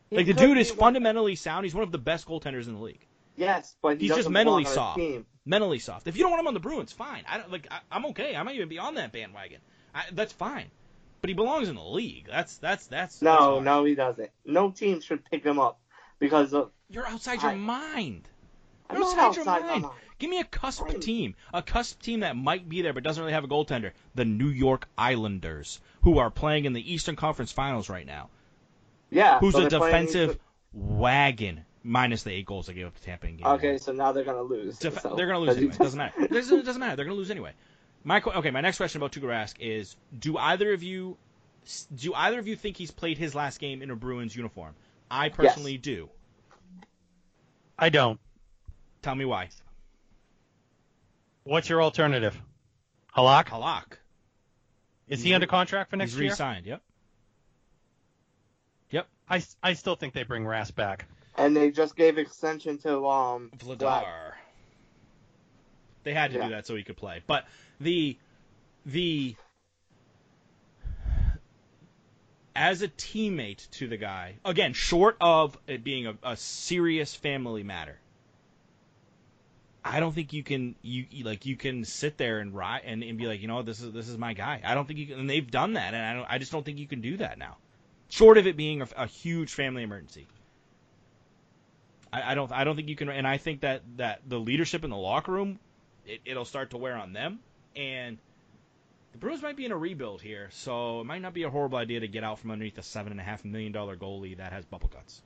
[0.09, 1.65] He Like the dude is one- fundamentally sound.
[1.65, 3.05] He's one of the best goaltenders in the league.
[3.35, 5.25] Yes, but he He's just doesn't mentally belong on a soft.
[5.45, 6.07] Mentally soft.
[6.07, 7.23] If you don't want him on the Bruins, fine.
[7.27, 7.67] I don't like.
[7.71, 8.35] I, I'm okay.
[8.35, 9.59] I might even be on that bandwagon.
[9.95, 10.69] I, that's fine.
[11.21, 12.27] But he belongs in the league.
[12.29, 13.19] That's that's that's.
[13.19, 13.63] that's No, hard.
[13.65, 14.29] no, he doesn't.
[14.45, 15.79] No team should pick him up
[16.21, 16.71] because of.
[16.89, 18.29] You're outside your I- mind.
[18.89, 19.81] I'm You're not outside your mind.
[19.83, 19.93] mind.
[20.19, 23.33] Give me a cusp team, a cusp team that might be there but doesn't really
[23.33, 23.91] have a goaltender.
[24.15, 28.29] The New York Islanders, who are playing in the Eastern Conference Finals right now.
[29.09, 29.39] Yeah.
[29.39, 30.39] Who's so a they're playing- defensive
[30.73, 33.55] wagon, minus the eight goals they gave up to Tampa in game one.
[33.55, 34.77] Okay, so now they're gonna lose.
[34.77, 35.73] Def- so- they're going to lose anyway.
[35.73, 36.21] It doesn't matter.
[36.23, 36.95] It doesn't, it doesn't matter.
[36.95, 37.53] They're going to lose anyway.
[38.03, 38.51] My qu- okay.
[38.51, 41.17] My next question about Tuukka Rask is: Do either of you
[41.95, 44.73] do either of you think he's played his last game in a Bruins uniform?
[45.11, 46.09] I personally do.
[47.77, 48.19] I don't.
[49.01, 49.49] Tell me why.
[51.43, 52.39] What's your alternative?
[53.15, 53.47] Halak?
[53.47, 53.97] Halak.
[55.07, 56.29] Is he under contract for next He's year?
[56.29, 56.65] re-signed.
[56.65, 56.81] Yep.
[58.91, 59.07] Yep.
[59.29, 61.07] I, I still think they bring Rask back.
[61.35, 63.51] And they just gave extension to um.
[63.57, 63.77] Vladar.
[63.79, 64.31] Vlad.
[66.03, 66.43] They had to Yeah.
[66.45, 67.21] do that so he could play.
[67.27, 67.45] But
[67.79, 68.17] the
[68.85, 69.35] the
[72.55, 77.63] as a teammate to the guy, again, short of it being a, a serious family
[77.63, 77.99] matter,
[79.83, 83.17] I don't think you can you like you can sit there and ride and, and
[83.17, 84.61] be like, you know, this is this is my guy.
[84.63, 85.19] I don't think you can.
[85.19, 86.27] And they've done that, and I don't.
[86.29, 87.57] I just don't think you can do that now.
[88.09, 90.27] Short of it being a, a huge family emergency.
[92.13, 92.51] I, I don't.
[92.51, 93.09] I don't think you can.
[93.09, 95.57] And I think that that the leadership in the locker room,
[96.05, 97.39] it, it'll start to wear on them.
[97.75, 98.19] And
[99.11, 101.77] the Bruins might be in a rebuild here, so it might not be a horrible
[101.77, 104.53] idea to get out from underneath a seven and a half million dollar goalie that
[104.53, 105.21] has bubble guts.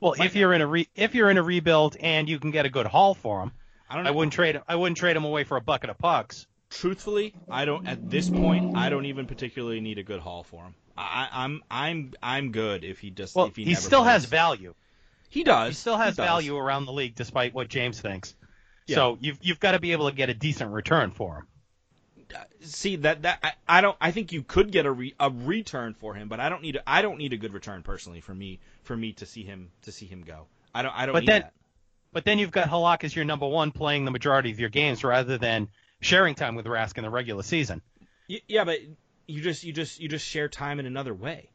[0.00, 2.50] Well, Might if you're in a re, if you're in a rebuild and you can
[2.50, 3.52] get a good haul for him,
[3.88, 4.04] I don't.
[4.04, 4.10] Know.
[4.10, 6.46] I wouldn't trade I wouldn't trade him away for a bucket of pucks.
[6.70, 7.86] Truthfully, I don't.
[7.86, 10.74] At this point, I don't even particularly need a good haul for him.
[10.96, 14.12] I, I'm I'm I'm good if he just Well, if he, he, still plays.
[14.12, 14.74] has value.
[15.28, 15.68] He does.
[15.68, 16.26] He still has does.
[16.26, 18.34] value around the league, despite what James thinks.
[18.86, 18.96] Yeah.
[18.96, 21.46] So you've you've got to be able to get a decent return for him.
[22.60, 25.94] See that that I, I don't I think you could get a re, a return
[25.94, 28.34] for him, but I don't need a, I don't need a good return personally for
[28.34, 30.46] me for me to see him to see him go.
[30.74, 31.52] I don't I don't But need then- that.
[32.12, 35.02] But then you've got Halak as your number one playing the majority of your games
[35.02, 35.66] rather than
[36.00, 37.82] sharing time with Rask in the regular season.
[38.30, 38.78] Y- Yeah, but
[39.26, 41.50] you just you just you just share time in another way.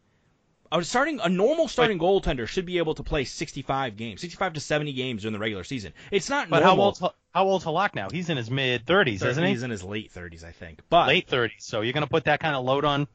[0.71, 4.60] A starting a normal starting goaltender should be able to play 65 games, 65 to
[4.60, 5.93] 70 games during the regular season.
[6.12, 6.86] It's not But how normal.
[6.88, 7.01] old's
[7.34, 8.10] how old's Halak now?
[8.10, 9.50] He's in his mid thirties, isn't he?
[9.52, 10.82] He's in his late 30s, I think.
[10.89, 11.63] But Late thirties.
[11.63, 13.08] So you're going to put that kind of load on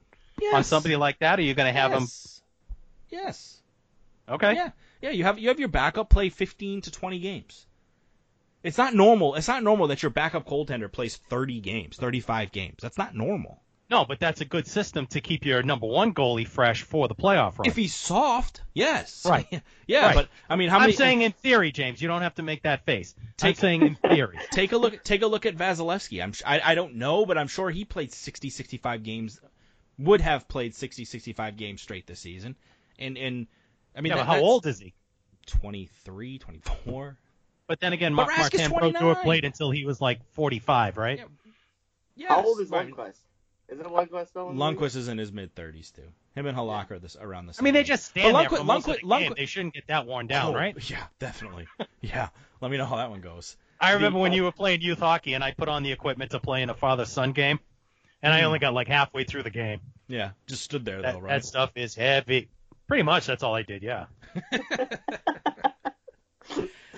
[0.52, 2.02] on somebody like that, or you're going to have him?
[2.02, 2.42] yes.
[3.10, 3.60] Yes.
[4.28, 4.54] Okay.
[4.54, 5.10] Yeah, yeah.
[5.10, 7.66] You have you have your backup play 15 to 20 games.
[8.62, 9.34] It's not normal.
[9.34, 12.76] It's not normal that your backup goaltender plays 30 games, 35 games.
[12.80, 13.60] That's not normal.
[13.94, 17.14] No, but that's a good system to keep your number one goalie fresh for the
[17.14, 17.66] playoff run.
[17.68, 19.24] If he's soft, yes.
[19.28, 19.62] Right.
[19.86, 20.14] yeah, Right.
[20.16, 20.94] but I mean, how I'm many?
[20.94, 22.02] saying in theory, James.
[22.02, 23.14] You don't have to make that face.
[23.18, 24.38] I'm Take- saying in theory.
[24.50, 25.04] take a look.
[25.04, 26.22] Take a look at Vasilevskiy.
[26.22, 26.32] I'm.
[26.44, 29.40] I, I don't know, but I'm sure he played 60, 65 games.
[29.98, 32.56] Would have played 60, 65 games straight this season.
[32.98, 33.46] And and
[33.96, 34.92] I mean, yeah, that- how old is he?
[35.46, 37.16] 23, 24.
[37.68, 41.18] But then again, But Mark Rask Martin Brodeur played until he was like 45, right?
[41.18, 41.24] Yeah.
[42.16, 42.30] Yes.
[42.30, 42.90] How old is right.
[42.90, 43.18] Lundqvist?
[43.68, 44.76] Isn't Lundqvist still in the league?
[44.78, 46.02] Lundqvist is in his mid 30s too.
[46.34, 47.62] Him and Halak are this around the same.
[47.62, 49.32] I mean, they just stand But there Lundqvist- for most of Lundqvist- the game.
[49.32, 50.90] Lundqvist- They shouldn't get that worn down, Oh, right?
[50.90, 51.66] Yeah, definitely.
[52.00, 52.28] yeah.
[52.60, 53.56] Let me know how that one goes.
[53.80, 56.30] I remember The- when you were playing youth hockey, and I put on the equipment
[56.32, 57.58] to play in a father-son game,
[58.22, 58.44] and I Mhm.
[58.44, 59.80] only got like halfway through the game.
[60.08, 61.30] Yeah, just stood there That, though, right?
[61.30, 62.48] that stuff is heavy.
[62.86, 63.82] Pretty much, that's all I did.
[63.82, 64.06] Yeah.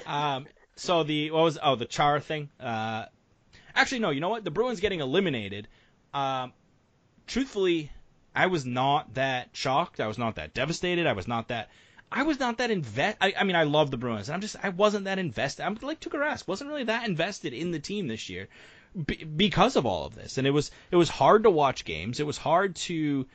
[0.07, 2.49] Um, so the what was oh the Char thing?
[2.61, 3.07] Uh,
[3.75, 4.45] actually no, you know what?
[4.45, 5.67] The Bruins getting eliminated.
[6.17, 6.55] Um,
[7.27, 7.91] truthfully,
[8.35, 10.01] I was not that shocked.
[10.01, 11.07] I was not that devastated.
[11.07, 11.69] I was not that.
[12.11, 13.19] I was not that invest.
[13.21, 14.31] I, I mean, I love the Bruins.
[14.31, 15.65] I'm just I wasn't that invested.
[15.65, 18.49] I'm like Tuukka Rask, wasn't really that invested in the team this year
[19.05, 22.19] be, because of all of this, and it was it was hard to watch games.
[22.19, 23.27] It was hard to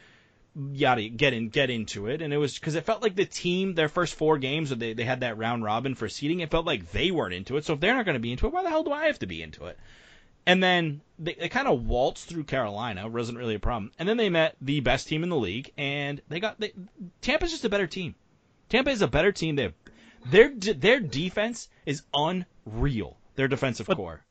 [0.74, 3.74] yada get in get into it and it was because it felt like the team
[3.74, 6.92] their first four games they, they had that round robin for seeding it felt like
[6.92, 8.68] they weren't into it so if they're not going to be into it why the
[8.68, 9.80] hell do i have to be into it
[10.46, 13.92] and then they, they kind of waltzed through carolina wasn't really a problem.
[14.00, 16.74] And then they met the best team in the league and they got they,
[17.22, 18.16] tampa's just a better team.
[18.70, 19.56] Tampa is a better team.
[19.56, 19.74] They
[20.30, 24.22] their their defense is unreal their defensive But- core.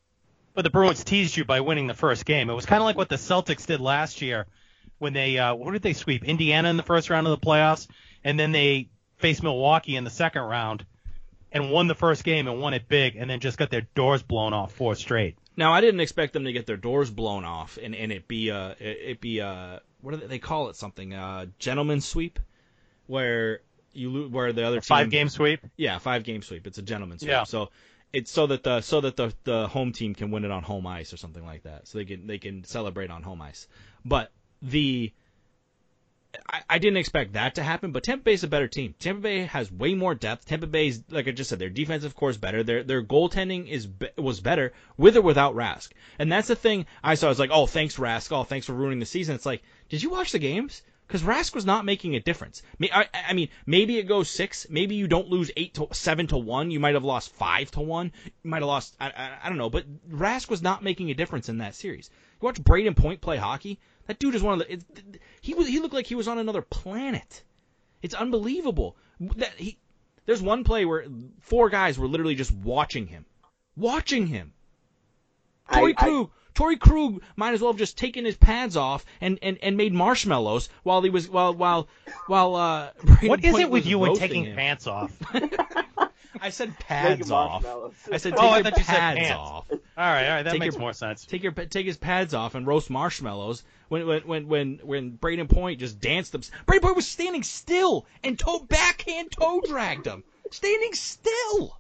[0.53, 2.51] But the Bruins teased you by winning the first game.
[2.51, 4.47] It was kind of like what the Celtics did last year
[4.99, 6.25] when they uh, what did they sweep?
[6.25, 7.87] Indiana in the first round of the playoffs,
[8.25, 10.85] and then they faced Milwaukee in the second round
[11.53, 14.23] and won the first game and won it big, and then just got their doors
[14.23, 15.37] blown off four straight.
[15.57, 18.49] Now I didn't expect them to get their doors blown off and, and it be
[18.51, 21.13] a it, be a what do they, they call it something?
[21.15, 22.39] Uh gentleman sweep?
[23.07, 23.61] Where
[23.93, 25.61] you lo- where the other A team five game sweep.
[25.77, 26.67] yeah five game sweep.
[26.67, 27.31] It's a gentleman sweep.
[27.31, 27.45] Yeah.
[27.45, 27.71] so
[28.13, 30.87] it's so that the so that the the home team can win it on home
[30.87, 31.89] ice or something like that.
[31.89, 33.67] So they can they can celebrate on home ice.
[34.05, 34.31] But
[34.63, 35.13] the
[36.49, 38.95] I, I didn't expect that to happen, but Tampa Bay's a better team.
[38.99, 40.47] Tampa Bay has way more depth.
[40.47, 42.63] Tampa Bay's, like I just said, their defensive core is better.
[42.63, 47.15] Their their goaltending is was better with or without Rask, and that's the thing I
[47.15, 47.27] saw.
[47.27, 48.31] I was like, oh, thanks Rask.
[48.31, 49.35] Oh, thanks for ruining the season.
[49.35, 50.83] It's like, did you watch the games?
[51.11, 52.63] Because Rask was not making a difference.
[52.81, 54.69] I, I mean, maybe it goes six.
[54.71, 56.71] Maybe you don't lose eight to seven to one.
[56.71, 58.13] You might have lost five to one.
[58.25, 58.95] You might have lost.
[59.01, 59.71] I, I, I don't know.
[59.71, 62.11] But Rask was not making a difference in that series.
[62.41, 63.81] You watch Brayden Point play hockey.
[64.11, 64.73] That dude is one of the.
[64.73, 64.83] It,
[65.41, 65.69] he was.
[65.69, 67.45] He looked like he was on another planet.
[68.03, 68.97] It's unbelievable.
[69.37, 69.79] That he.
[70.27, 71.05] There's one play where
[71.39, 73.25] four guys were literally just watching him,
[73.77, 74.53] watching him.
[75.71, 79.05] Torey I- I- Krug, Torey Krug might as well have just taken his pads off
[79.21, 81.87] and, and, and made marshmallows while he was while while
[82.27, 82.91] while uh.
[83.05, 84.57] Brayden What is Point it with you and taking him.
[84.57, 85.17] pants off?
[86.41, 87.65] I said pads off.
[88.13, 89.37] I said Oh, take I your thought you said pads pants.
[89.39, 89.65] off.
[89.71, 91.25] all right, all right, that Take makes your- more sense.
[91.25, 95.49] Take your take his pads off and roast marshmallows when when when when, when Brayden
[95.49, 96.43] Point just danced them.
[96.67, 101.79] Brayden Point was standing still and toe backhand toe dragged him, standing still.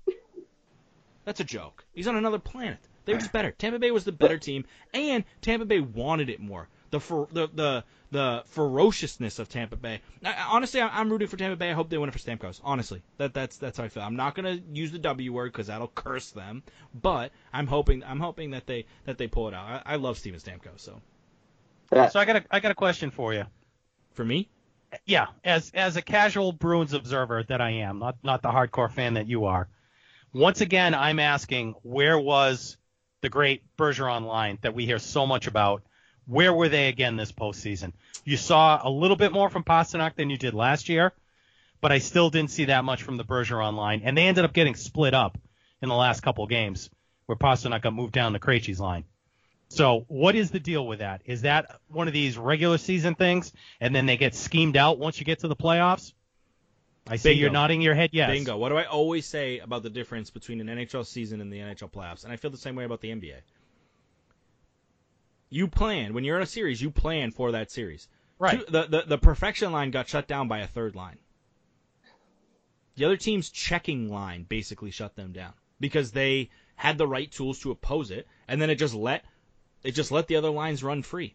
[1.24, 1.84] That's a joke.
[1.92, 2.78] He's on another planet.
[3.04, 3.50] They were just better.
[3.52, 6.68] Tampa Bay was the better team, and Tampa Bay wanted it more.
[6.90, 10.00] The fer- the the the ferociousness of Tampa Bay.
[10.24, 11.70] I, I- honestly, I, I'm rooting for Tampa Bay.
[11.70, 12.60] I hope they win it for Stamkos.
[12.64, 14.02] Honestly, that that's that's how I feel.
[14.02, 16.62] I'm not gonna use the W word because that'll curse them,
[16.94, 19.82] but I'm hoping I'm hoping that they that they pull it out.
[19.86, 20.80] I, I love Steven Stamkos.
[20.80, 21.00] So
[22.06, 23.46] So I got a I got a question for you.
[24.12, 24.48] for me,
[25.06, 29.14] Yeah, as as a casual Bruins observer that I am, not not the hardcore fan
[29.14, 29.68] that you are.
[30.32, 32.76] Once again, I'm asking, where was
[33.22, 35.82] the great Bergeron line that we hear so much about?
[36.30, 37.92] Where were they again this postseason?
[38.24, 41.12] You saw a little bit more from Pastrnak than you did last year,
[41.80, 44.52] but I still didn't see that much from the Bergeron line, and they ended up
[44.52, 45.36] getting split up
[45.82, 46.88] in the last couple of games,
[47.26, 49.02] where Pastrnak got moved down to Krejci's line.
[49.70, 51.22] So what is the deal with that?
[51.24, 55.18] Is that one of these regular season things, and then they get schemed out once
[55.18, 56.12] you get to the playoffs?
[57.08, 57.40] I see Bingo.
[57.40, 58.30] you're nodding your head yes.
[58.30, 58.56] bingo.
[58.56, 61.90] What do I always say about the difference between an NHL season and the NHL
[61.90, 62.22] playoffs?
[62.22, 63.40] And I feel the same way about the NBA.
[65.50, 66.80] You plan when you're in a series.
[66.80, 68.08] You plan for that series.
[68.38, 68.60] Right.
[68.64, 71.18] Two- the, the the perfection line got shut down by a third line.
[72.96, 77.58] The other team's checking line basically shut them down because they had the right tools
[77.60, 79.24] to oppose it, and then it just let
[79.82, 81.34] it just let the other lines run free.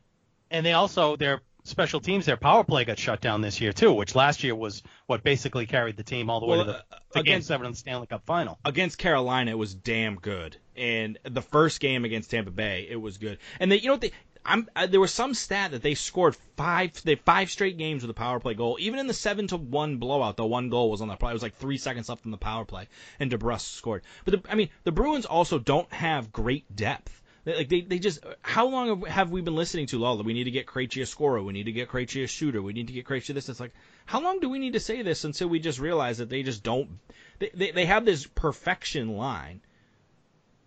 [0.52, 3.92] And they also their special teams, their power play got shut down this year too,
[3.94, 6.80] which last year was what basically carried the team all the way to the, uh,
[6.80, 8.60] to Game against- Seven of the Stanley Cup Final.
[8.64, 13.18] against Carolina, it was damn good, and the first game against Tampa Bay, it was
[13.18, 13.38] good.
[13.60, 14.12] And they, you know, what they,
[14.46, 18.12] I'm uh, there was some stat that they scored five, they five straight games with
[18.12, 18.78] a power play goal.
[18.80, 21.32] Even in the seven to one blowout, the one goal was on that play.
[21.32, 22.88] It was like three seconds left in the power play,
[23.20, 24.04] and DeBrusk scored.
[24.24, 27.22] But the, I mean, the Bruins also don't have great depth.
[27.46, 30.24] They, like they, they just how long have- have we been listening to Lala?
[30.24, 31.42] We need to get Krejci a scorer.
[31.42, 32.62] We need to get Krejci a shooter.
[32.62, 33.50] We need to get Krejci this.
[33.50, 33.74] It's like
[34.06, 36.64] how long do we need to say this until we just realize that they just
[36.64, 37.00] don't.
[37.40, 39.62] They they, they have this perfection line,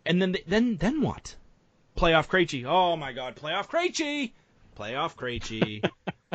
[0.09, 1.37] and then they, then then what?
[1.97, 2.65] Playoff Krejci.
[2.67, 4.33] Oh my God, playoff Krejci.
[4.79, 5.89] Playoff Krejci.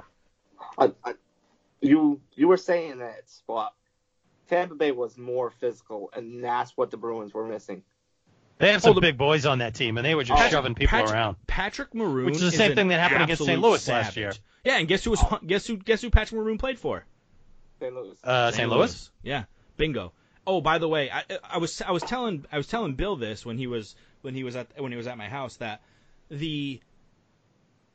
[0.78, 1.14] I, I,
[1.82, 3.74] you you were saying that spot.
[4.50, 7.84] Tampa Bay was more physical, and that's what the Bruins were missing.
[8.60, 10.52] They have Oh, some the- big boys on that team, and they were just Patrick-
[10.52, 11.38] shoving people Patrick, around.
[11.48, 13.58] Patrick Maroon, Which is the same an thing that happened against St.
[13.58, 14.34] absolute Louis last year.
[14.64, 17.06] Yeah, and guess who was guess who guess who Patrick Maroon played for?
[17.80, 17.94] St.
[17.94, 18.18] Louis.
[18.24, 18.70] Uh, St.
[18.70, 19.12] Louis.
[19.24, 19.44] Yeah,
[19.78, 20.14] bingo.
[20.46, 23.46] Oh, by the way, I, I was I was telling I was telling Bill this
[23.46, 25.82] when he was when he was at when he was at my house that
[26.30, 26.82] the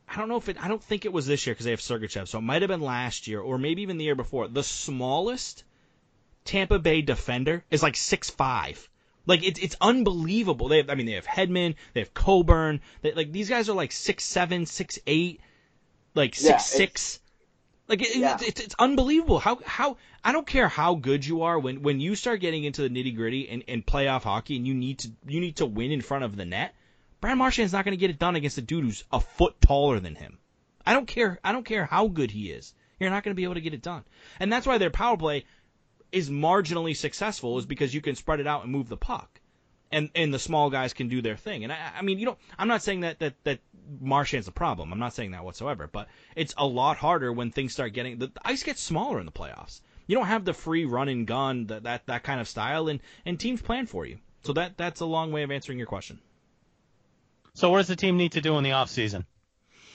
[0.09, 1.81] I don't know if it I don't think it was this year because they have
[1.81, 4.49] Sergachev, so it might have been last year or maybe even the year before.
[4.49, 5.65] The smallest
[6.45, 8.89] Tampa Bay defender is like six five.
[9.27, 10.69] Like it's it's unbelievable.
[10.69, 12.81] They have, I mean, they have Hedman, they have Coburn.
[13.03, 15.41] They, like these guys are like six seven, six eight,
[16.15, 17.21] like six Yeah, six.
[17.89, 18.37] Like it, Yeah.
[18.41, 22.15] it's, it's unbelievable how how I don't care how good you are when when you
[22.15, 25.41] start getting into the nitty gritty and, and playoff hockey and you need to you
[25.41, 26.75] need to win in front of the net.
[27.21, 29.99] Brad Marchand's not going to get it done against a dude who's a foot taller
[29.99, 30.39] than him.
[30.87, 31.41] I don't care.
[31.43, 32.75] I don't care how good he is.
[33.01, 34.05] You're not going to be able to get it done,
[34.39, 35.45] and that's why their power play
[36.13, 37.59] is marginally successful.
[37.59, 39.41] Is because you can spread it out and move the puck,
[39.93, 41.65] and and the small guys can do their thing.
[41.65, 43.61] And I, I mean, you know, I'm not saying that that that
[44.01, 44.93] Marchand's the problem.
[44.93, 45.87] I'm not saying that whatsoever.
[45.87, 49.27] But it's a lot harder when things start getting the, the ice gets smaller in
[49.27, 49.81] the playoffs.
[50.07, 53.01] You don't have the free run and gun that that that kind of style, and
[53.27, 54.19] and teams plan for you.
[54.45, 56.19] So that that's a long way of answering your question.
[57.55, 59.25] So what does the team need to do in the offseason?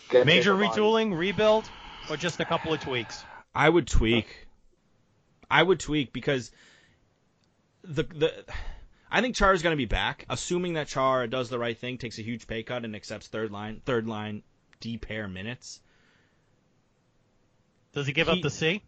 [0.09, 0.77] Get Major bigger bodies.
[0.79, 1.69] retooling, rebuild,
[2.09, 3.23] or just a couple of tweaks?
[3.55, 4.47] I would tweak.
[5.49, 6.51] I would tweak because
[7.83, 8.45] the the
[9.13, 11.99] I think Char is going to be back, assuming that Char does the right thing,
[11.99, 14.41] takes a huge pay cut, and accepts third line third line
[14.79, 15.79] D pair minutes.
[17.93, 18.81] Does he give He- up the C?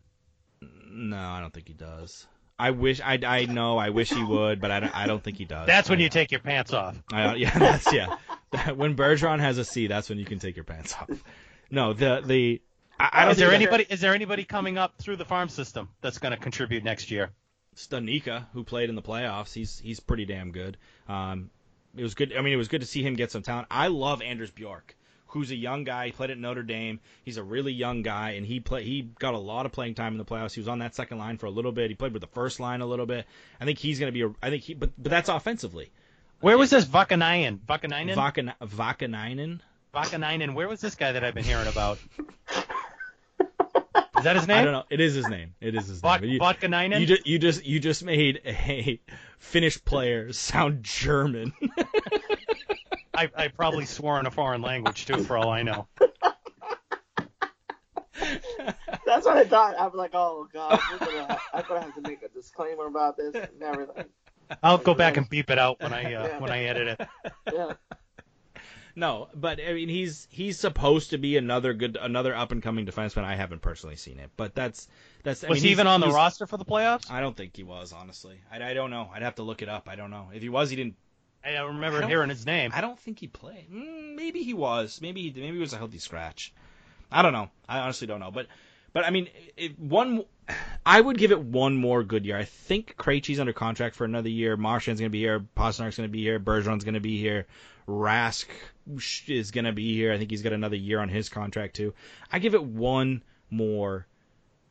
[0.61, 2.25] No, I don't think he does.
[2.57, 5.37] I wish I I know I wish he would, but I don't, I don't think
[5.37, 5.67] he does.
[5.67, 6.95] That's when I- you take your pants off.
[7.11, 8.15] I, uh, yeah, that's yeah.
[8.73, 11.09] when Bergeron has a C, that's when you can take your pants off.
[11.69, 12.61] No, the the
[12.99, 13.85] I, I don't Is there anybody?
[13.89, 17.29] Is there anybody coming up through the farm system that's going to contribute next year?
[17.75, 20.77] Studnicka, who played in the playoffs, he's he's pretty damn good.
[21.07, 21.49] Um,
[21.95, 22.33] it was good.
[22.35, 23.67] I mean, it was good to see him get some talent.
[23.69, 24.95] I love Anders Bjork,
[25.27, 26.07] who's a young guy.
[26.07, 26.99] He played at Notre Dame.
[27.23, 30.13] He's a really young guy, and he play he got a lot of playing time
[30.13, 30.53] in the playoffs.
[30.53, 31.89] He was on that second line for a little bit.
[31.89, 33.25] He played with the first line a little bit.
[33.59, 34.21] I think he's going to be.
[34.21, 35.91] A, I think he, but but that's offensively.
[36.41, 37.59] Where was this Vaakanainen?
[37.67, 38.15] Vaakanainen?
[38.61, 39.59] Vaakanainen.
[39.93, 40.53] Vaakanainen.
[40.53, 41.97] Where was this guy that I've been hearing about?
[44.25, 44.57] Is that his name?
[44.57, 44.83] I don't know.
[44.89, 45.53] It is his name.
[45.61, 46.11] It is his name.
[46.11, 46.99] Vak- But you, Vaakanainen?
[46.99, 48.99] you just you just you just made a
[49.37, 51.53] Finnish player sound German.
[53.13, 55.87] I, I probably swore in a foreign language too, for all I know.
[59.05, 59.75] That's what I thought.
[59.77, 63.17] I was like, oh god, we're gonna I'm gonna have to make a disclaimer about
[63.17, 64.05] this and everything.
[64.63, 66.39] I'll go back and beep it out when I uh, Yeah.
[66.39, 67.07] when I edit it.
[67.53, 67.73] Yeah.
[68.95, 72.85] No, but I mean he's he's supposed to be another good another up and coming
[72.85, 73.25] defenseman.
[73.25, 74.87] I haven't personally seen it, but that's
[75.23, 75.43] that's.
[75.43, 77.11] I Was mean, he even on the roster for the playoffs?
[77.11, 78.39] I don't think he was honestly.
[78.49, 79.09] I, I don't know.
[79.13, 79.89] I'd have to look it up.
[79.89, 80.69] I don't know if he was.
[80.69, 80.95] He didn't.
[81.43, 82.71] I don't remember I hearing his name.
[82.73, 83.69] I don't think he played.
[83.69, 84.99] Mm, maybe he was.
[85.01, 86.53] Maybe he maybe he was a healthy scratch.
[87.11, 87.49] I don't know.
[87.67, 88.31] I honestly don't know.
[88.31, 88.47] But
[88.93, 89.27] but I mean,
[89.57, 90.23] it, one.
[90.85, 92.37] I would give it one more good year.
[92.37, 94.55] I think Krejci's under contract for another year.
[94.55, 95.45] Marchand's going to be here.
[95.57, 96.39] Pastrnak's going to be here.
[96.39, 97.47] Bergeron's going to be here.
[97.87, 98.47] Rask
[99.27, 100.13] is going to be here.
[100.13, 101.93] I think he's got another year on his contract too.
[102.31, 104.05] I give it one more,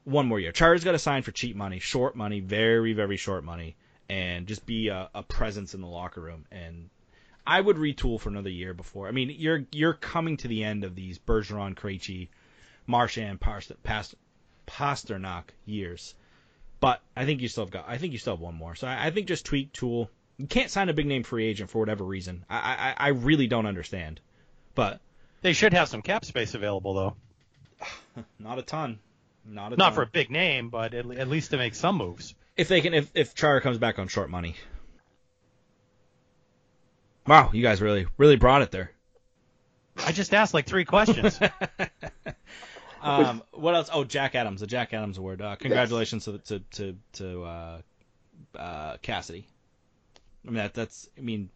[0.04, 0.52] one more year.
[0.52, 3.76] Char's got to sign for cheap money, short money, very very short money,
[4.08, 6.44] and just be a, a presence in the locker room.
[6.50, 6.90] And
[7.46, 9.06] I would retool for another year before.
[9.06, 12.28] I mean, you're you're coming to the end of these Bergeron, Krejci,
[12.86, 14.14] Marchand, Past,
[14.66, 16.14] Pastrnak years.
[16.80, 17.84] But I think you still have got.
[17.88, 18.74] I think you still have one more.
[18.74, 20.10] So I, I think just tweak tool.
[20.36, 22.44] You can't sign a big name free agent for whatever reason.
[22.50, 24.20] I I, I really don't understand.
[24.74, 25.00] But
[25.42, 27.16] They should have some cap space available though.
[28.38, 28.98] not a ton.
[29.46, 29.94] Not a Not ton.
[29.94, 32.34] for a big name, but at, at least to make some moves.
[32.56, 34.56] if they can if if Chara comes back on short money.
[37.26, 38.90] Wow, you guys really really brought it there.
[40.04, 41.38] I just asked like three questions.
[43.02, 43.90] Um, what else?
[43.92, 45.42] Oh, Jack Adams, the Jack Adams Award.
[45.42, 47.78] Uh, congratulations to to to, to uh,
[48.58, 49.46] uh, Cassidy.
[50.46, 51.50] I mean that that's I mean,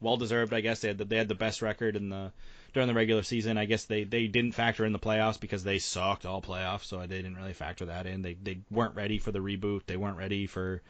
[0.00, 0.52] well deserved.
[0.52, 2.32] I guess they had the, they had the best record in the
[2.72, 3.58] during the regular season.
[3.58, 6.98] I guess they, they didn't factor in the playoffs because they sucked all playoffs, so
[6.98, 8.22] they didn't really factor that in.
[8.22, 9.82] They they weren't ready for the reboot.
[9.86, 10.82] They weren't ready for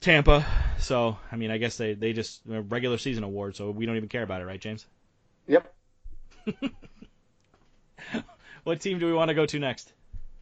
[0.00, 0.46] Tampa.
[0.78, 3.56] So I mean, I guess they they just regular season award.
[3.56, 4.86] So we don't even care about it, right, James?
[5.46, 5.72] Yep.
[8.66, 9.92] What team do we want to go to next?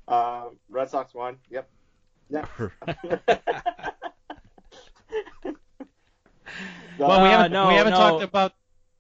[0.09, 1.37] Uh, Red Sox won.
[1.51, 1.69] Yep.
[2.31, 2.49] Yep.
[6.99, 7.99] well, we Uh, haven't no, we haven't no.
[7.99, 8.53] talked about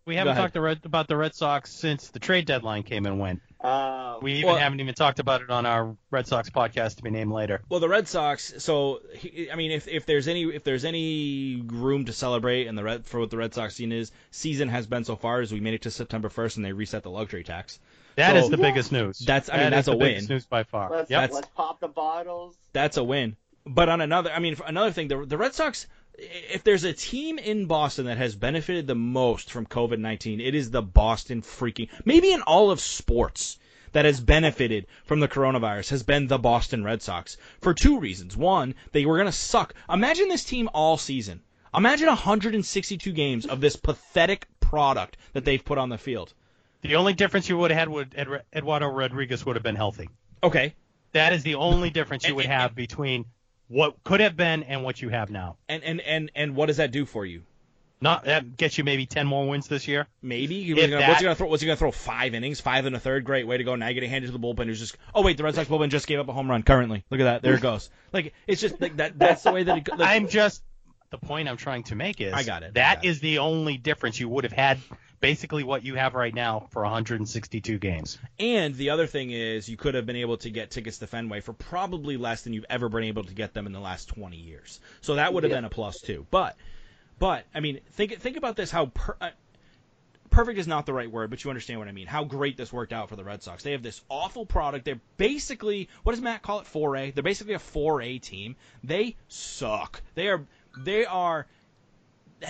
[0.06, 3.18] we haven't talked the Red, about the Red Sox since the trade deadline came and
[3.18, 3.40] went.
[3.60, 7.02] Uh, We even Well- haven't even talked about it on our Red Sox podcast to
[7.02, 7.62] be named later.
[7.70, 8.52] Well, the Red Sox.
[8.58, 9.00] So
[9.50, 13.06] I mean, if if there's any if there's any room to celebrate and the red
[13.06, 15.72] for what the Red Sox scene is, season has been so far as we made
[15.74, 17.80] it to September 1st and they reset the luxury tax.
[18.16, 19.18] That is So- the biggest news.
[19.20, 20.26] That's- I mean, That that's is a the win.
[20.26, 20.90] news by far.
[20.90, 21.30] let's Yep.
[21.32, 22.56] let's pop the bottles.
[22.74, 23.36] That's a win.
[23.66, 25.86] But on another, I mean, another thing, the the Red Sox.
[26.16, 30.54] If there's a team in Boston that has benefited the most from COVID 19, it
[30.54, 31.88] is the Boston freaking.
[32.04, 33.58] Maybe in all of sports.
[33.92, 38.36] that has benefited from the coronavirus has been the Boston Red Sox for two reasons.
[38.36, 39.74] One, they were going to suck.
[39.88, 41.42] Imagine this team all season.
[41.74, 46.34] Imagine 162 games of this pathetic product that they've put on the field.
[46.82, 48.14] The only difference you would have had would
[48.54, 50.08] Eduardo Rodriguez would have been healthy.
[50.42, 50.74] Okay.
[51.12, 53.24] That is the only difference you would have between
[53.74, 55.56] what could have been and what you have now.
[55.68, 57.42] And and and and what does that do for you?
[58.00, 60.06] Not that gets you maybe ten more wins this year.
[60.22, 60.72] Maybe.
[60.72, 61.48] Was gonna, that- what's he gonna throw?
[61.48, 63.24] Was he gonna throw five innings, five and a third?
[63.24, 63.74] Great way to go.
[63.74, 64.96] Now you get to hand to the bullpen who's just.
[65.14, 66.62] Oh wait, the Red Sox bullpen just gave up a home run.
[66.62, 67.42] Currently, look at that.
[67.42, 67.90] There it goes.
[68.12, 69.18] Like it's just like that.
[69.18, 69.88] That's the way that it.
[69.98, 70.62] Like, I'm just
[71.10, 73.20] the point I'm trying to make is I got it, I That got it.
[73.20, 74.78] the only difference you would have had.
[75.24, 78.18] Basically, what you have right now for 162 games.
[78.38, 81.40] And the other thing is, you could have been able to get tickets to Fenway
[81.40, 84.36] for probably less than you've ever been able to get them in the last 20
[84.36, 84.80] years.
[85.00, 85.58] So that would have Yeah.
[85.58, 86.26] been a plus too.
[86.30, 86.56] But,
[87.18, 89.30] but I mean, think think about this: how per, uh,
[90.30, 92.06] perfect is not the right word, but you understand what I mean.
[92.06, 93.62] How great this worked out for the Red Sox.
[93.62, 94.84] They have this awful product.
[94.84, 96.66] They're basically what does Matt call it?
[96.66, 97.14] 4A.
[97.14, 98.56] They're basically a 4A team.
[98.82, 100.02] They suck.
[100.14, 100.44] They are
[100.76, 101.46] they are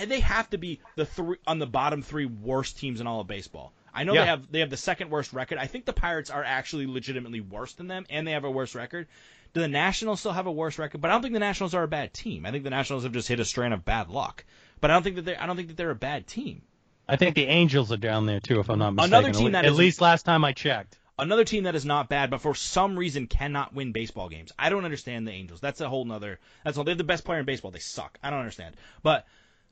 [0.05, 3.27] they have to be the three on the bottom three worst teams in all of
[3.27, 3.73] baseball.
[3.93, 4.21] I know Yeah.
[4.21, 5.57] they have they have the second worst record.
[5.57, 8.75] I think the Pirates are actually legitimately worse than them, and they have a worse
[8.75, 9.07] record.
[9.53, 10.99] Do the Nationals still have a worse record?
[10.99, 12.45] But I don't think the Nationals are a bad team.
[12.45, 14.43] I think the Nationals have just hit a strand of bad luck.
[14.81, 16.61] But I don't think that they I don't think that they're a bad team.
[17.07, 19.13] I think the Angels are down there too, if I'm not mistaken.
[19.13, 20.97] Another team that at is- least last time I checked.
[21.17, 24.51] Another team that is not bad, but for some reason cannot win baseball games.
[24.59, 25.61] I don't understand the Angels.
[25.61, 26.39] That's a whole nother.
[26.65, 26.83] That's all.
[26.83, 27.71] They're the best player in baseball.
[27.71, 28.19] They suck.
[28.21, 28.75] I don't understand.
[29.01, 29.25] But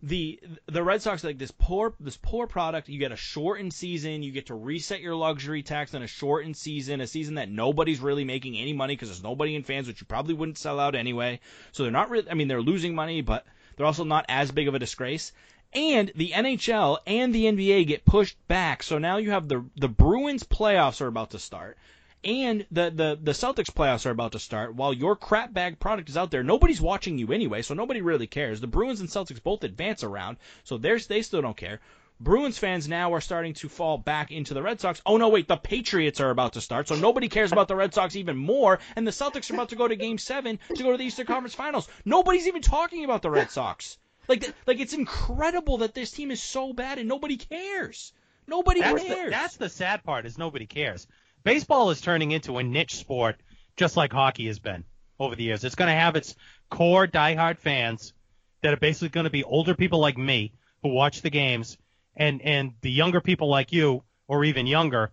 [0.03, 2.89] the the Red Sox like this poor this poor product.
[2.89, 4.21] You get a shortened season.
[4.21, 8.01] You get to reset your luxury tax on a shortened season, a season that nobody's
[8.01, 10.93] really making any money because there's nobody in fans, which you probably wouldn't sell out
[10.93, 11.39] anyway.
[11.71, 12.29] So they're not really.
[12.29, 13.45] I mean, they're losing money, but
[13.77, 15.31] they're also not as big of a disgrace.
[15.71, 18.83] And the NHL and the NBA get pushed back.
[18.83, 21.77] So now you have the the Bruins playoffs are about to start.
[22.23, 26.09] And the, the, the Celtics playoffs are about to start while your crap bag product
[26.09, 26.43] is out there.
[26.43, 28.61] Nobody's watching you anyway, so nobody really cares.
[28.61, 31.81] The Bruins and Celtics both advance around, so they still don't care.
[32.19, 35.01] Bruins fans now are starting to fall back into the Red Sox.
[35.05, 37.93] Oh no, wait, the Patriots are about to start, so nobody cares about the Red
[37.93, 38.79] Sox even more.
[38.95, 41.25] And the Celtics are about to go to Game Seven to go to the Eastern
[41.25, 41.89] Conference Finals.
[42.05, 43.97] Nobody's even talking about the Red Sox.
[44.29, 48.13] Like, like it's incredible that this team is so bad and nobody cares.
[48.47, 49.31] Nobody That's the, cares.
[49.31, 51.07] that's the sad part is nobody cares.
[51.43, 53.35] Baseball is turning into a niche sport,
[53.75, 54.83] just like hockey has been
[55.19, 55.63] over the years.
[55.63, 56.35] It's going to have its
[56.69, 58.13] core diehard fans
[58.61, 61.77] that are basically going to be older people like me who watch the games,
[62.15, 65.11] and and the younger people like you or even younger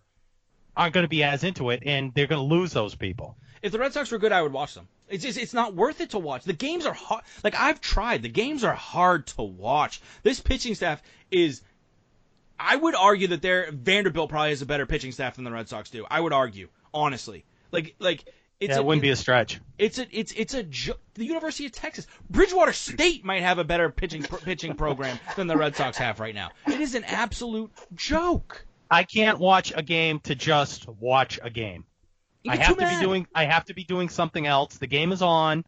[0.76, 3.36] aren't going to be as into it, and they're going to lose those people.
[3.62, 4.88] If the Red Sox were good, I would watch them.
[5.08, 6.44] It's just, it's not worth it to watch.
[6.44, 7.24] The games are hard.
[7.42, 8.22] Like I've tried.
[8.22, 10.00] The games are hard to watch.
[10.22, 11.62] This pitching staff is.
[12.60, 15.68] I would argue that their Vanderbilt probably has a better pitching staff than the Red
[15.68, 16.06] Sox do.
[16.10, 17.44] I would argue, honestly.
[17.72, 18.24] Like like
[18.60, 19.60] it's yeah, a, it wouldn't be a stretch.
[19.78, 23.64] it's a it's it's a jo- the University of Texas, Bridgewater State might have a
[23.64, 26.50] better pitching pitching program than the Red Sox have right now.
[26.66, 28.66] It is an absolute joke.
[28.90, 31.84] I can't watch a game to just watch a game.
[32.46, 32.98] I have to mad.
[32.98, 34.76] be doing I have to be doing something else.
[34.76, 35.64] The game is on.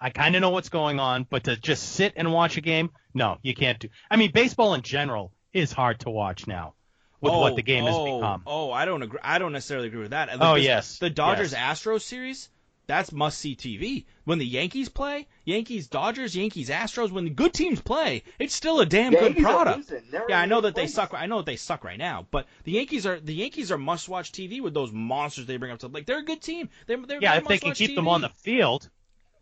[0.00, 2.90] I kind of know what's going on, but to just sit and watch a game,
[3.12, 3.88] no, you can't do.
[4.10, 6.74] I mean, baseball in general is hard to watch now
[7.20, 8.42] with what oh, the game oh, has become.
[8.46, 9.20] Oh, I don't agree.
[9.22, 10.28] I don't necessarily agree with that.
[10.30, 10.98] Oh, like Oh, this- yes.
[10.98, 11.82] the Dodgers Yes.
[11.82, 12.48] Astros series.
[12.86, 14.04] That's must see TV.
[14.24, 17.12] When the Yankees play, Yankees Dodgers, Yankees Astros.
[17.12, 19.92] When the good teams play, it's still a damn good Yankees are product.
[20.28, 21.14] Yeah, I know eighth that they suck.
[21.14, 22.26] I know that they suck right now.
[22.32, 25.70] But the Yankees are the Yankees are must watch TV with those monsters they bring
[25.70, 25.86] up to.
[25.86, 26.68] Like they're a good team.
[26.88, 28.90] They're, they're Yeah, they're if they can must-watch keep them on the field.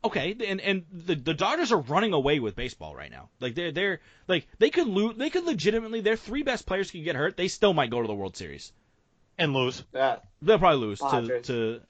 [0.04, 3.30] Okay, and and the the Dodgers are running away with baseball right now.
[3.40, 5.16] Like they're they're like they could lose.
[5.16, 6.00] They could legitimately.
[6.02, 7.36] Their three best players could get hurt.
[7.36, 8.72] They still might go to the World Series.
[9.38, 9.84] And lose.
[9.92, 10.16] Yeah.
[10.42, 11.46] They'll probably lose to Padres.
[11.46, 11.80] to.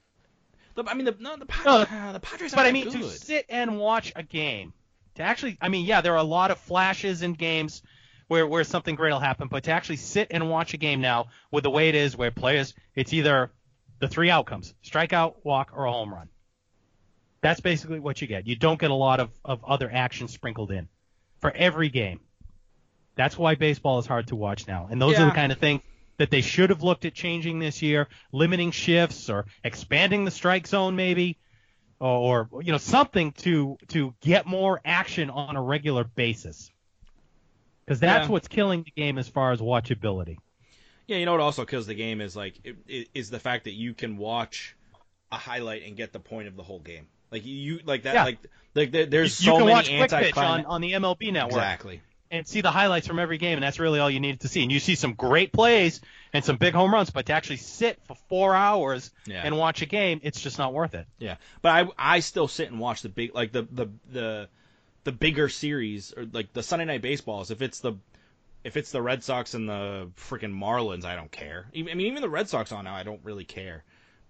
[0.74, 1.86] The, I mean, the no, the Padres.
[1.90, 2.54] uh, the Padres.
[2.54, 4.72] But I mean, that to sit and watch a game,
[5.16, 7.82] to actually, I mean, yeah, there are a lot of flashes in games
[8.28, 11.26] where where something great will happen, but to actually sit and watch a game now
[11.50, 13.50] with the way it is, where players, it's either
[13.98, 16.28] the three outcomes: strikeout, walk, or a home run.
[17.40, 18.46] That's basically what you get.
[18.46, 20.88] You don't get a lot of, of other action sprinkled in
[21.40, 22.20] for every game.
[23.14, 24.88] That's why baseball is hard to watch now.
[24.90, 25.82] And those are the kind of things
[26.18, 30.66] that they should have looked at changing this year, limiting shifts or expanding the strike
[30.66, 31.38] zone maybe,
[32.00, 36.70] or, or you know something to to get more action on a regular basis.
[37.84, 38.32] Because that's Yeah.
[38.32, 40.36] what's killing the game as far as watchability.
[41.06, 43.64] Yeah, you know what also kills the game is like it, it, is the fact
[43.64, 44.76] that you can watch
[45.32, 47.06] a highlight and get the point of the whole game.
[47.30, 48.14] Like you like that.
[48.14, 48.24] Yeah.
[48.24, 48.38] Like
[48.74, 51.52] like there, there's you so can many watch Quick Pitch on, on the MLB network.
[51.54, 52.00] Exactly.
[52.30, 54.62] and see the highlights from every game, and that's really all you needed to see.
[54.62, 56.00] And you see some great plays
[56.32, 59.42] and some big home runs, but to actually sit for four hours Yeah.
[59.44, 61.06] and watch a game, it's just not worth it.
[61.18, 64.48] Yeah, but I I still sit and watch the big like the the the
[65.04, 67.50] the bigger series or like the Sunday night baseballs.
[67.50, 67.94] If it's the
[68.64, 71.66] if it's the Red Sox and the freaking Marlins, I don't care.
[71.72, 73.84] Even, I mean, even the Red Sox on now, I don't really care.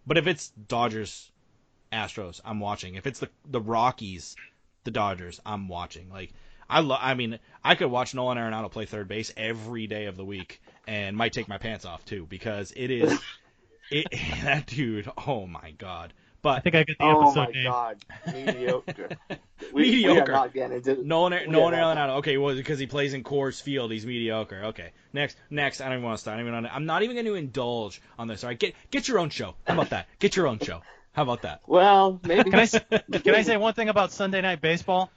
[0.06, 1.30] But if it's Dodgers,
[1.92, 2.94] Astros, I'm watching.
[2.96, 4.36] If it's the the Rockies,
[4.84, 6.08] the Dodgers, I'm watching.
[6.10, 6.32] Like
[6.68, 7.00] I love.
[7.02, 10.60] I mean, I could watch Nolan Arenado play third base every day of the week,
[10.86, 13.18] and might take my pants off too because it is.
[13.90, 14.06] It,
[14.42, 16.12] that dude, oh my god!
[16.42, 17.64] But I think I get the Oh episode my name.
[17.64, 19.08] god, mediocre.
[19.72, 20.12] We, Mediocre.
[20.12, 22.16] We are not getting into Nolan, we Nolan Arenado.
[22.18, 24.64] Okay, well, because he plays in Coors Field, he's mediocre.
[24.66, 25.80] Okay, next, next.
[25.80, 26.34] I don't even want to start.
[26.34, 28.44] I don't even wanna, I'm not even going to indulge on this.
[28.44, 29.54] All right, get get your own show.
[29.66, 30.06] How about that?
[30.18, 30.82] Get your own show.
[31.12, 31.60] How about that?
[31.66, 32.50] Well, maybe.
[32.50, 32.78] Can I, s-
[33.22, 35.10] can I say one thing about Sunday Night Baseball?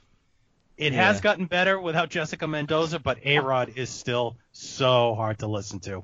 [0.77, 1.05] It Yeah.
[1.07, 5.79] has gotten better without Jessica Mendoza, but A Rod is still so hard to listen
[5.81, 6.03] to.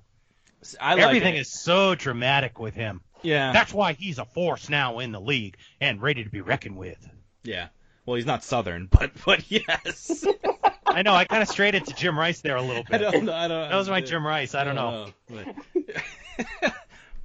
[0.79, 1.39] I like Everything it.
[1.41, 3.01] is so dramatic with him.
[3.23, 6.77] Yeah, That's why he's a force now in the league and ready to be reckoned
[6.77, 6.97] with.
[7.43, 7.69] yeah.
[8.05, 10.23] Well, he's not Southern, but but yes.
[10.85, 11.13] I know.
[11.13, 12.93] I kind of strayed into Jim Rice there a little bit.
[12.93, 13.11] I bit.
[13.11, 13.33] don't know.
[13.33, 13.69] I don't.
[13.69, 14.55] That was my Jim Rice.
[14.55, 15.07] I don't know.
[15.29, 16.73] But,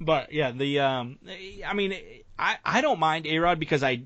[0.01, 1.19] but yeah, the um,
[1.65, 1.95] I mean,
[2.37, 4.03] I I don't mind A Rod because I,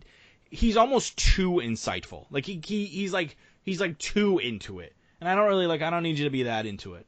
[0.49, 2.25] he's almost too insightful.
[2.30, 5.82] Like he, he he's like he's like too into it, and I don't really like.
[5.82, 7.05] I don't need you to be that into it.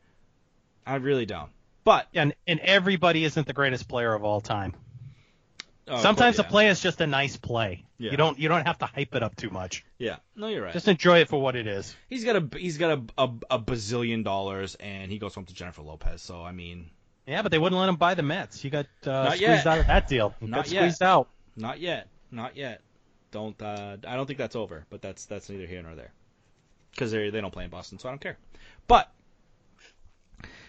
[0.86, 1.50] I really don't.
[1.84, 4.74] But And, and everybody isn't the greatest player of all time.
[5.88, 7.86] oh, Sometimes course, a play is just a nice play.
[7.98, 8.12] Yeah.
[8.12, 9.86] You don't you don't have to hype it up too much.
[9.98, 10.74] Yeah, no, you're right.
[10.74, 11.96] Just enjoy it for what it is.
[12.10, 15.54] he's got a he's got a, a a bazillion dollars, and he goes home to
[15.54, 16.22] Jennifer Lopez.
[16.22, 16.90] So I mean,
[17.30, 18.60] Yeah, but they wouldn't let him buy the Mets.
[18.60, 19.68] He got uh, squeezed yet.
[19.68, 20.34] out of that deal.
[20.40, 20.80] He Not got yet.
[20.80, 21.30] squeezed out.
[21.56, 22.08] Not yet.
[22.32, 22.82] Not yet.
[23.30, 23.62] Don't.
[23.62, 26.12] Uh, I don't think that's over, but that's that's neither here nor there.
[26.90, 28.40] Because they they don't play in Boston, so I don't care.
[28.88, 29.12] But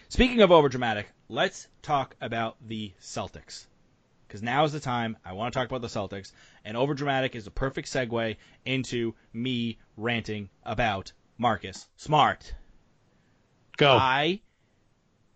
[0.09, 3.65] speaking of overdramatic, let's talk about the Celtics.
[4.27, 6.31] Because now is the time I want to talk about the Celtics,
[6.63, 12.53] and overdramatic is the perfect segue into me ranting about Marcus Smart.
[13.77, 13.93] Go.
[13.93, 14.41] I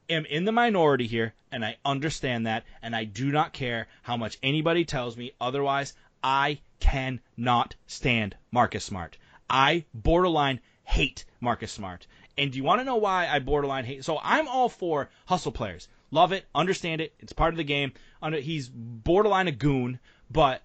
[0.10, 4.18] am in the minority here, and I understand that, and I do not care how
[4.18, 5.94] much anybody tells me otherwise.
[6.24, 9.18] I cannot stand Marcus Smart.
[9.50, 12.08] I borderline hate Marcus Smart.
[12.38, 14.04] And do you want to know why I borderline hate?
[14.04, 15.88] So I'm all for hustle players.
[16.12, 17.14] Love it, understand it.
[17.20, 17.94] It's part of the game.
[18.42, 20.00] He's borderline a goon,
[20.30, 20.62] but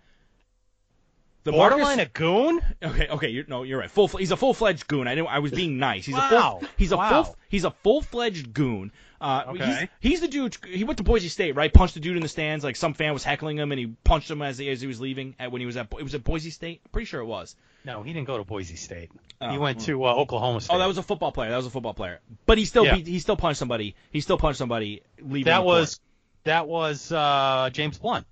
[1.45, 2.61] the Borderline Marcus, a goon?
[2.83, 3.91] Okay, okay, you're, no, you're right.
[3.91, 5.09] Full, he's a full-fledged goon.
[5.09, 6.05] I didn't, I was being nice.
[6.07, 6.59] He's a Wow.
[6.61, 7.23] full, he's a Wow.
[7.23, 8.93] full, he's a full-fledged goon.
[9.23, 9.89] Uh, Okay.
[10.01, 10.57] he's, he's the dude.
[10.67, 11.71] He went to Boise State, right?
[11.73, 12.65] Punched the dude in the stands.
[12.65, 14.99] Like some fan was heckling him, and he punched him as he, as he was
[14.99, 15.35] leaving.
[15.39, 16.81] At when he was at, it was at Boise State.
[16.91, 17.55] Pretty sure it was.
[17.85, 19.11] No, he didn't go to Boise State.
[19.43, 20.75] Oh, he went to uh, Oklahoma State.
[20.75, 21.51] Oh, that was a football player.
[21.51, 22.21] That was a football player.
[22.47, 22.95] But he still, Yeah.
[22.97, 23.95] beat, he still punched somebody.
[24.11, 25.45] He still punched somebody leaving.
[25.51, 26.01] that was
[26.45, 28.27] that was uh, James Blunt.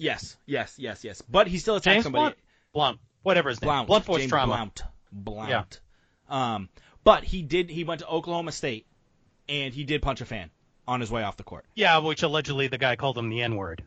[0.00, 1.22] Yes, yes, yes, yes.
[1.22, 2.22] But he still attacked James somebody.
[2.22, 2.36] Blunt.
[2.72, 3.00] Blunt.
[3.22, 3.68] Whatever his name.
[3.68, 3.86] Blount.
[3.86, 4.54] Blunt force James trauma.
[4.54, 4.82] Blount.
[5.12, 5.80] Blount.
[6.28, 6.68] Um,
[7.04, 7.70] but he did.
[7.70, 8.86] He went to Oklahoma State,
[9.48, 10.50] and he did punch a fan
[10.86, 11.64] on his way off the court.
[11.74, 13.84] Yeah, which allegedly the guy called him the N word.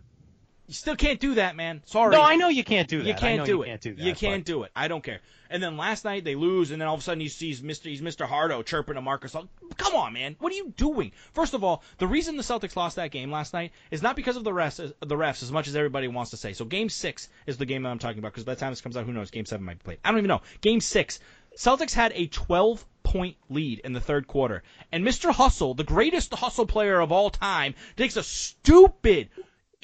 [0.68, 1.82] You still can't do that, man.
[1.86, 2.12] Sorry.
[2.16, 3.08] No, I know you can't do that.
[3.08, 3.66] You can't do you it.
[3.68, 4.02] Can't do that.
[4.04, 4.72] you can't but- do it.
[4.76, 5.20] I don't care.
[5.50, 7.84] And then last night they lose, and then all of a sudden he sees Mr.
[7.84, 8.26] He's Mr.
[8.26, 9.36] Hardo chirping to Marcus.
[9.78, 10.36] Come on, man.
[10.40, 11.12] What are you doing?
[11.34, 14.36] First of all, the reason the Celtics lost that game last night is not because
[14.36, 16.54] of the refs, the refs as much as everybody wants to say.
[16.54, 18.82] So Game Six is the game that I'm talking about because by the time this
[18.82, 19.30] comes out, who knows?
[19.30, 20.00] Game Seven might be played.
[20.04, 20.42] I don't even know.
[20.62, 21.20] Game Six,
[21.56, 25.32] Celtics had a 12 point lead in the third quarter, and Mr.
[25.32, 29.30] Hustle, the greatest hustle player of all time, takes a stupid,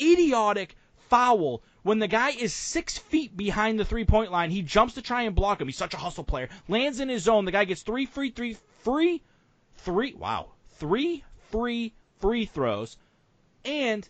[0.02, 0.76] idiotic
[1.10, 4.52] foul when the guy is six feet behind the three point line.
[4.52, 5.68] He jumps to try and block him.
[5.68, 6.50] He's such a hustle player.
[6.68, 7.46] Lands in his zone.
[7.46, 9.22] The guy gets three free, three free,
[9.78, 10.14] three.
[10.14, 12.98] Wow, three free free throws,
[13.66, 14.08] and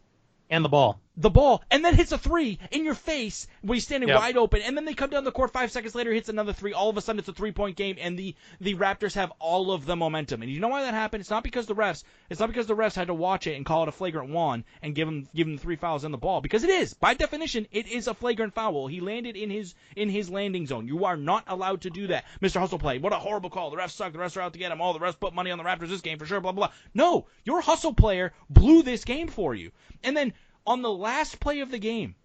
[0.50, 1.00] And the ball.
[1.20, 4.18] The ball, and then hits a three in your face when he's standing Yep.
[4.18, 6.74] wide open, and then they come down the court five seconds later, hits another three.
[6.74, 9.72] All of a sudden, it's a three point game, and the the Raptors have all
[9.72, 10.42] of the momentum.
[10.42, 11.22] And you know why that happened?
[11.22, 12.04] It's not because the refs.
[12.30, 14.64] It's not because the refs had to watch it and call it a flagrant one
[14.82, 17.68] and give him give him three fouls on the ball because it is by definition
[17.72, 18.88] it is a flagrant foul.
[18.88, 20.88] He landed in his in his landing zone.
[20.88, 22.60] You are not allowed to do that, Mr.
[22.60, 22.98] Hustle play.
[22.98, 23.70] What a horrible call.
[23.72, 24.14] The refs suck.
[24.14, 24.80] The refs are out to get him.
[24.82, 26.40] All the refs put money on the Raptors this game for sure.
[26.40, 26.68] Blah blah.
[26.68, 26.76] blah.
[26.94, 29.72] No, your hustle player blew this game for you,
[30.04, 30.34] and then
[30.70, 32.16] on the last play of the game.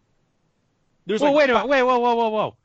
[1.07, 1.69] There's Well, like wait a minute.
[1.69, 2.57] Wait, whoa, whoa, whoa, whoa.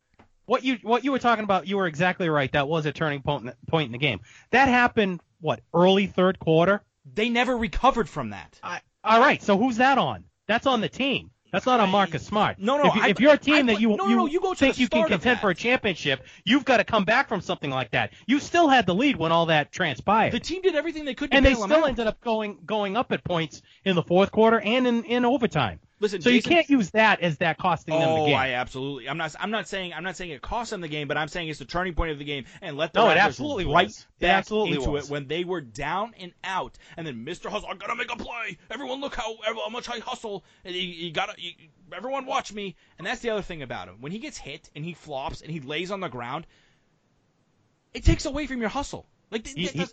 [0.46, 1.68] What you what you were talking about?
[1.68, 2.52] You were exactly right.
[2.52, 4.20] That was a turning point in the, point in the game.
[4.52, 5.22] That happened.
[5.40, 6.82] What early third quarter?
[7.14, 8.60] They never recovered from that.
[8.62, 9.42] I, all right.
[9.42, 10.26] So who's that on?
[10.48, 11.32] That's on the team.
[11.52, 12.58] That's not on Marcus Smart.
[12.60, 14.26] No, no, If, you- I- if you're a team I- that you no, no, no,
[14.28, 17.42] you go think you can contend for a championship, you've got to come back from
[17.42, 18.12] something like that.
[18.28, 20.32] You still had the lead when all that transpired.
[20.34, 21.90] The team did everything they could to and they still out.
[21.90, 25.80] ended up going going up at points in the fourth quarter and in, in overtime.
[26.02, 28.36] Listen, so Jason- you can't use that as that costing them the Oh, game.
[28.38, 29.10] I absolutely.
[29.10, 29.36] I'm not.
[29.38, 29.94] I'm not saying.
[29.94, 32.12] I'm not saying it cost them the game, but I'm saying it's the turning point
[32.12, 34.08] of the game, and let the No, it absolutely right was.
[34.22, 35.06] It absolutely into was.
[35.08, 37.50] it when they were down and out, and then Mr.
[37.50, 38.58] Hustle, I gotta make a play.
[38.72, 41.34] Everyone, look how, how much I hustle, and you, you gotta.
[41.38, 41.52] You,
[41.92, 42.78] everyone, watch me.
[42.98, 43.98] And that's the other thing about him.
[44.00, 46.48] When he gets hit and he flops and he lays on the ground,
[47.94, 49.06] it takes away from your hustle.
[49.32, 49.86] Like, He- he-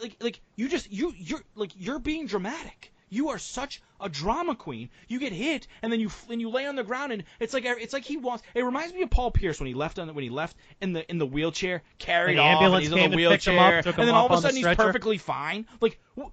[0.00, 2.92] like, like you just you you're like you're being dramatic.
[3.10, 4.88] You are such a drama queen.
[5.08, 7.64] You get hit, and then you and you lay on the ground, and it's like
[7.66, 8.44] it's like he wants.
[8.54, 11.08] It reminds me of Paul Pierce when he left on when he left in the
[11.10, 13.96] in the wheelchair, carried And the off, and he's in the and wheelchair, up, and
[13.96, 15.66] then all of a sudden he's perfectly fine.
[15.80, 16.00] Like?
[16.14, 16.32] What?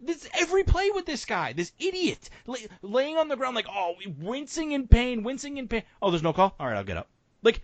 [0.00, 3.94] This every play with this guy, this idiot, lay, laying on the ground like oh,
[4.20, 5.82] wincing in pain, wincing in pain.
[6.02, 6.54] Oh, there's no call.
[6.60, 7.08] All right, I'll get up.
[7.42, 7.62] Like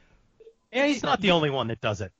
[0.72, 2.12] yeah, he's not the only one that does it.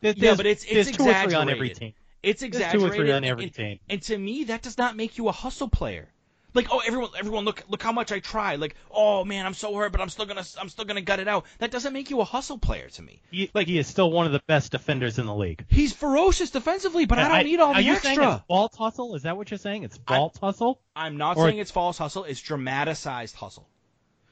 [0.00, 1.30] There- yeah, but it's it's there's two or exaggerated.
[1.30, 1.94] three on every team.
[2.22, 2.80] It's There's exaggerated.
[2.80, 3.78] two or three on every and, team.
[3.88, 6.08] and to me, that does not make you a hustle player.
[6.54, 8.56] Like, oh, everyone, everyone, look, look how much I try.
[8.56, 11.28] Like, oh man, I'm so hurt, but I'm still gonna, I'm still gonna gut it
[11.28, 11.44] out.
[11.58, 13.20] That doesn't make you a hustle player to me.
[13.30, 15.64] He, like he is still one of the best defenders in the league.
[15.68, 18.14] He's ferocious defensively, but I don't need all are the you extra.
[18.14, 19.14] saying it's false hustle?
[19.14, 19.84] Is that what you're saying?
[19.84, 20.80] It's I- false hustle?
[20.96, 22.24] I'm not or- saying it's false hustle.
[22.24, 23.68] It's dramatized hustle.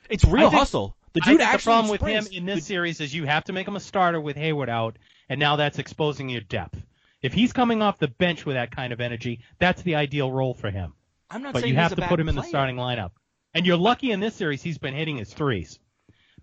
[0.09, 0.97] It's real think- hustle.
[1.13, 3.45] The I dude think the actually problem with him in this series is you have
[3.45, 6.79] to make him a starter with Hayward out, and now that's exposing your depth.
[7.27, 10.55] If he's coming off the bench with that kind of energy, that's the ideal role
[10.55, 10.93] for him.
[11.29, 12.77] I'm not But saying you he's have a to bad put him in the starting
[12.77, 13.11] lineup.
[13.53, 15.81] And you're lucky in this series he's been hitting his threes.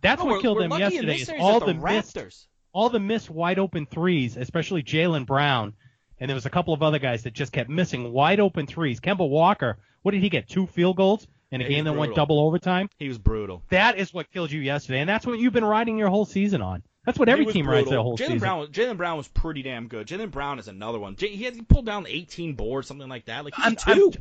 [0.02, 1.16] That's No, what killed we're him yesterday.
[1.16, 2.18] Is all the, the missed,
[2.74, 5.72] all the missed wide open threes, especially Jaylen Brown,
[6.20, 9.00] and there was a couple of other guys that just kept missing wide open threes.
[9.00, 10.50] Kemba Walker, what did he get?
[10.50, 12.90] Two field goals in a Yeah, game that went double overtime.
[13.00, 13.64] He was brutal.
[13.70, 16.62] That is what killed you yesterday, and that's what you've been riding your whole season
[16.62, 16.84] on.
[17.06, 18.04] That's what every team rides brutal.
[18.04, 18.40] whole Jaylen season.
[18.40, 20.08] Brown, Jaylen Brown was pretty damn good.
[20.08, 21.16] Jaylen Brown is another one.
[21.16, 23.44] J- He had he pulled down 18 boards, something like that.
[23.46, 24.12] Like I'm- a I'm-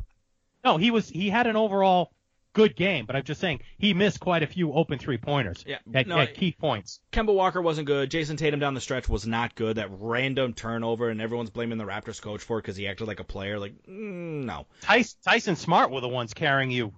[0.64, 2.12] No, he was he had an overall
[2.54, 5.78] good game, but I'm just saying he missed quite a few open three pointers Yeah,
[5.94, 7.00] at, no, at key points.
[7.10, 8.10] Kemba Walker wasn't good.
[8.10, 9.76] Jayson Tatum down the stretch was not good.
[9.76, 13.20] That random turnover, and everyone's blaming the Raptors coach for it because he acted like
[13.20, 13.58] a player.
[13.58, 14.66] Like, mm, no.
[14.82, 16.92] Tyson, Tyson Smart were the ones carrying you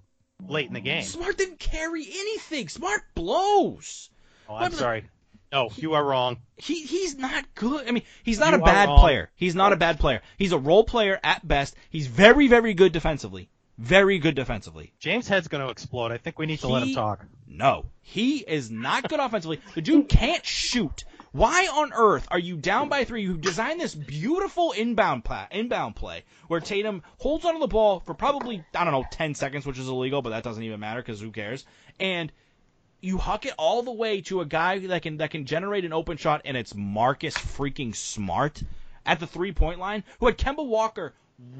[0.45, 1.03] late in the game.
[1.03, 2.67] Smart didn't carry anything.
[2.67, 4.09] Smart blows.
[4.49, 5.05] Oh, I'm sorry.
[5.55, 6.37] Oh, no, you are wrong.
[6.57, 7.87] He he's not good.
[7.87, 8.99] I mean, he's not You a bad wrong.
[8.99, 9.29] player.
[9.35, 10.21] He's not a bad player.
[10.37, 11.75] He's a role player at best.
[11.89, 13.49] He's very very good defensively.
[13.77, 14.93] Very good defensively.
[14.99, 16.11] James' head's going to explode.
[16.11, 17.25] I think we need to let him talk.
[17.47, 19.59] No, he is not good offensively.
[19.73, 21.03] The dude can't shoot.
[21.33, 23.23] Why on earth are you down by three?
[23.23, 28.13] You designed this beautiful inbound play, inbound play where Tatum holds onto the ball for
[28.13, 31.19] probably I don't know ten seconds, which is illegal, but that doesn't even matter because
[31.19, 31.65] who cares?
[31.99, 32.31] And
[33.01, 35.93] you huck it all the way to a guy that can that can generate an
[35.93, 38.63] open shot, and it's Marcus freaking Smart
[39.05, 41.13] at the three point line, who had Kemba Walker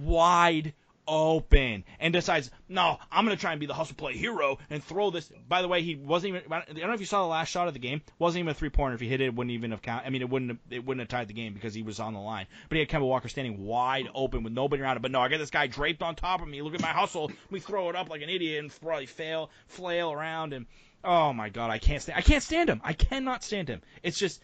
[0.03, 0.73] wide
[1.07, 5.11] open and decides, no, I'm gonna try and be the hustle play hero and throw
[5.11, 5.29] this.
[5.47, 6.51] By the way, he wasn't even.
[6.51, 8.01] I don't know if you saw the last shot of the game.
[8.19, 8.95] wasn't even a three pointer.
[8.95, 10.05] If he hit it, it wouldn't even have count.
[10.05, 10.51] I mean, it wouldn't.
[10.51, 12.47] Have, it wouldn't have tied the game because he was on the line.
[12.69, 15.01] But he had Kemba Walker standing wide open with nobody around him.
[15.01, 16.61] But no, I got this guy draped on top of me.
[16.61, 17.31] Look at my hustle.
[17.49, 20.65] Me throw it up like an idiot and probably fail, flail around and.
[21.05, 22.17] Oh my god, I can't stand.
[22.17, 22.81] I can't stand him.
[22.83, 23.81] I cannot stand him.
[24.03, 24.41] It's just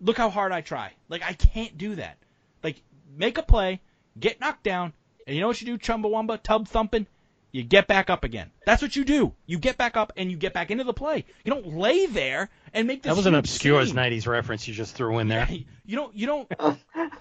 [0.00, 0.92] look how hard I try.
[1.08, 2.18] Like I can't do that.
[2.62, 2.82] Like
[3.16, 3.80] make a play,
[4.18, 4.92] get knocked down,
[5.26, 7.06] and you know what you do, Chumbawamba, tub thumping?
[7.52, 8.50] You get back up again.
[8.64, 9.34] That's what you do.
[9.46, 11.24] You get back up and you get back into the play.
[11.44, 13.10] You don't lay there and make this.
[13.10, 13.96] That was an obscure scene.
[13.96, 15.48] '90s reference you just threw in there.
[15.84, 16.14] You don't.
[16.14, 16.52] You don't.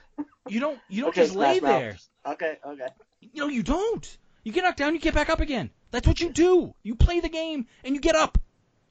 [0.48, 0.80] You don't.
[0.90, 1.80] You don't okay, just lay Smash Mouth.
[1.80, 2.34] there.
[2.34, 2.88] Okay, okay.
[3.22, 4.18] You know, you don't.
[4.44, 5.70] You get knocked down, you get back up again.
[5.92, 6.74] That's what you do.
[6.82, 8.38] You play the game and you get up.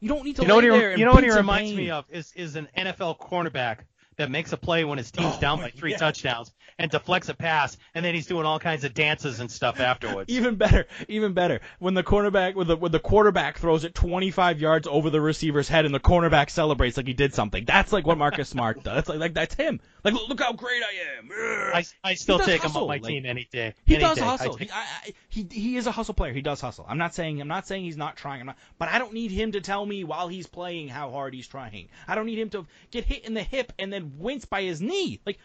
[0.00, 1.76] You don't need to You know what he, you know what he reminds pain.
[1.76, 3.78] me of is is an NFL cornerback
[4.18, 5.96] that makes a play when his team's Oh, down by three yeah.
[5.96, 9.80] touchdowns and deflects a pass, and then he's doing all kinds of dances and stuff
[9.80, 10.30] afterwards.
[10.30, 11.60] Even better, even better.
[11.78, 15.68] When the cornerback, when the when the quarterback throws it 25 yards over the receiver's
[15.68, 17.64] head, and the cornerback celebrates like he did something.
[17.64, 18.94] That's like what Marcus Smart does.
[18.94, 19.80] That's like, like that's him.
[20.04, 21.30] Like look, how great I am.
[21.74, 23.74] I, I still take him hustle, on my like- team any day.
[23.84, 24.22] He any does day.
[24.22, 24.54] I hustle.
[24.54, 26.32] take- He, I, I, he he is a hustle player.
[26.32, 26.86] He does hustle.
[26.88, 28.40] I'm not saying I'm not saying he's not trying.
[28.40, 31.34] I'm not, but I don't need him to tell me while he's playing how hard
[31.34, 31.88] he's trying.
[32.06, 34.80] I don't need him to get hit in the hip and then wince by his
[34.80, 35.20] knee.
[35.26, 35.38] Like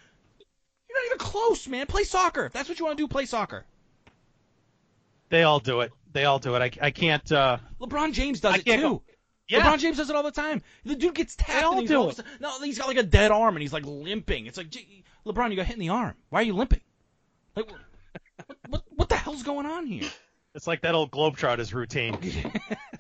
[0.90, 1.86] you're not even close, man.
[1.88, 2.46] Play soccer.
[2.46, 3.08] If that's what you want to do.
[3.08, 3.66] Play soccer.
[5.30, 5.92] They all do it.
[6.12, 6.62] They all do it.
[6.62, 7.32] I, I can't.
[7.32, 8.78] Uh, LeBron James does it too.
[8.82, 9.04] go-
[9.50, 9.62] yeah.
[9.62, 10.62] LeBron James does it all the time.
[10.86, 11.66] The dude gets tapped.
[11.66, 12.16] all and do all it.
[12.18, 14.46] sudden- No, he's got like a dead arm and he's like limping.
[14.46, 16.14] It's like, gee, LeBron, you got hit in the arm.
[16.30, 16.82] Why are you limping?
[17.56, 20.10] Like, what, what, what the hell's going on here?
[20.56, 22.18] it's like that old Globetrotters routine.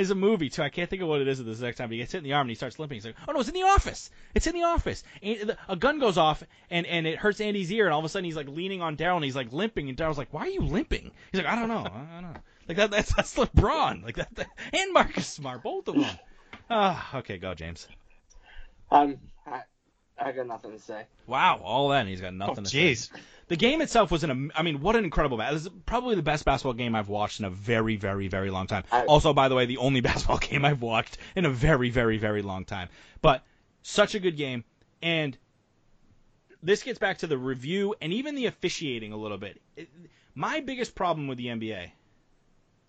[0.00, 0.62] is a movie too.
[0.62, 1.88] I can't think of what it is at this next time.
[1.88, 2.96] But he gets hit in the arm and he starts limping.
[2.96, 4.10] He's like, "Oh no, it's in the office!
[4.34, 7.84] It's in the office!" And a gun goes off and and it hurts Andy's ear,
[7.84, 9.98] and all of a sudden he's like leaning on Darryl and he's like limping, and
[9.98, 12.78] Darryl's like, "Why are you limping?" He's like, "I don't know, I don't know." Like
[12.78, 16.18] that, that's that's LeBron, like that, that and Marcus Smart, both of them.
[16.70, 17.86] Ah, okay, go James.
[18.90, 19.62] Um, I,
[20.22, 21.04] I got nothing to say.
[21.26, 22.92] Wow, all that, and he's got Oh, nothing to say.
[22.92, 23.10] jeez.
[23.48, 25.52] The game itself was an, I mean, what an incredible match.
[25.54, 28.66] This is probably the best basketball game I've watched in a very, very, very long
[28.66, 28.84] time.
[28.92, 32.18] I- also, by the way, the only basketball game I've watched in a very, very,
[32.18, 32.88] very long time.
[33.22, 33.42] But
[33.82, 34.62] such a good game,
[35.02, 35.36] and
[36.62, 39.60] this gets back to the review and even the officiating a little bit.
[39.76, 39.88] It,
[40.34, 41.90] my biggest problem with the NBA,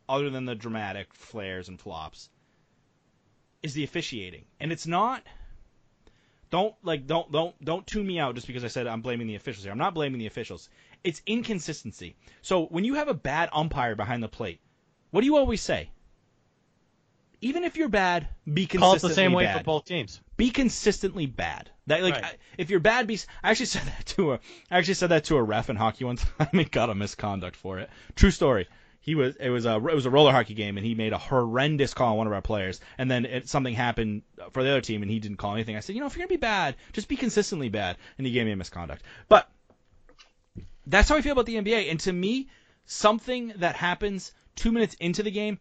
[0.09, 2.29] other than the dramatic flares and flops,
[3.63, 5.23] is the officiating, and it's not
[6.51, 9.35] don't like don't don't don't tune me out just because I said I'm blaming the
[9.35, 9.71] officials here.
[9.71, 10.69] I'm not blaming the officials.
[11.03, 12.15] It's inconsistency.
[12.41, 14.59] So when you have a bad umpire behind the plate,
[15.09, 15.89] what do you always say?
[17.43, 20.21] Even if you're bad, be consistently Call it the same way for both teams.
[20.37, 21.71] Be consistently bad.
[21.87, 22.25] That like Right.
[22.25, 23.17] I- if you're bad, be.
[23.41, 24.39] I actually said that to a.
[24.69, 26.23] I actually said that to a ref in hockey once.
[26.39, 27.89] I mean, got a misconduct for it.
[28.15, 28.67] True story.
[29.01, 31.17] He was it was a it was a roller hockey game and he made a
[31.17, 34.21] horrendous call on one of our players and then it, something happened
[34.51, 35.75] for the other team and he didn't call anything.
[35.75, 37.97] I said, you know, if you're gonna be bad, just be consistently bad.
[38.17, 39.01] And he gave me a misconduct.
[39.27, 39.49] But
[40.85, 41.89] that's how I feel about the NBA.
[41.89, 42.49] And to me,
[42.85, 45.59] something that happens two minutes into the game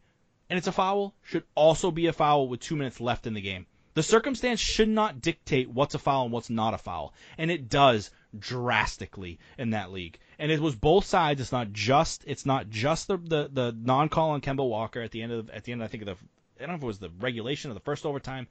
[0.51, 3.41] and it's a foul should also be a foul with two minutes left in the
[3.41, 3.66] game.
[3.95, 7.68] The circumstance should not dictate what's a foul and what's not a foul, and it
[7.68, 10.18] does drastically in that league.
[10.39, 11.41] And it was both sides.
[11.41, 15.11] It's not just it's not just the the, the non call on Kemba Walker at
[15.11, 15.83] the end of at the end.
[15.83, 16.16] I think of the
[16.62, 18.47] I don't know if it was the regulation of the first overtime.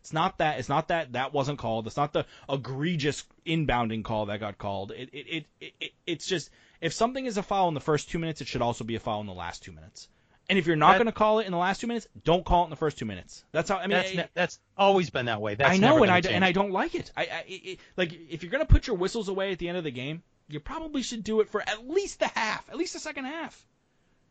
[0.00, 0.58] It's not that.
[0.58, 1.86] It's not that that wasn't called.
[1.86, 4.92] It's not the egregious inbounding call that got called.
[4.92, 6.50] It, it, it, it it's just
[6.82, 9.00] if something is a foul in the first two minutes, it should also be a
[9.00, 10.08] foul in the last two minutes.
[10.48, 12.62] And if you're not going to call it in the last two minutes, don't call
[12.62, 13.44] it in the first two minutes.
[13.52, 13.90] That's how I mean.
[13.90, 15.54] that's it- ne- that's always been that way.
[15.54, 17.10] That's I know, and I gonna and I don't like it.
[17.16, 19.84] I, I it, like if you're gonna put your whistles away at the end of
[19.84, 22.98] the game, you probably should do it for at least the half, at least the
[22.98, 23.64] second half.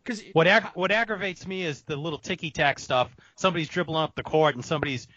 [0.03, 3.15] Because What ag- what aggravates me is the little ticky tack stuff.
[3.35, 5.07] Somebody's dribbling up the court and somebody's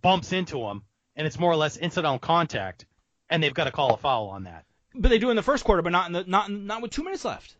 [0.00, 0.82] bumps into them,
[1.16, 2.86] and it's more or less incidental contact,
[3.30, 4.64] and they've got to call a foul on that.
[4.94, 7.04] but they do in the first quarter, but not in the not not with two
[7.04, 7.54] minutes left.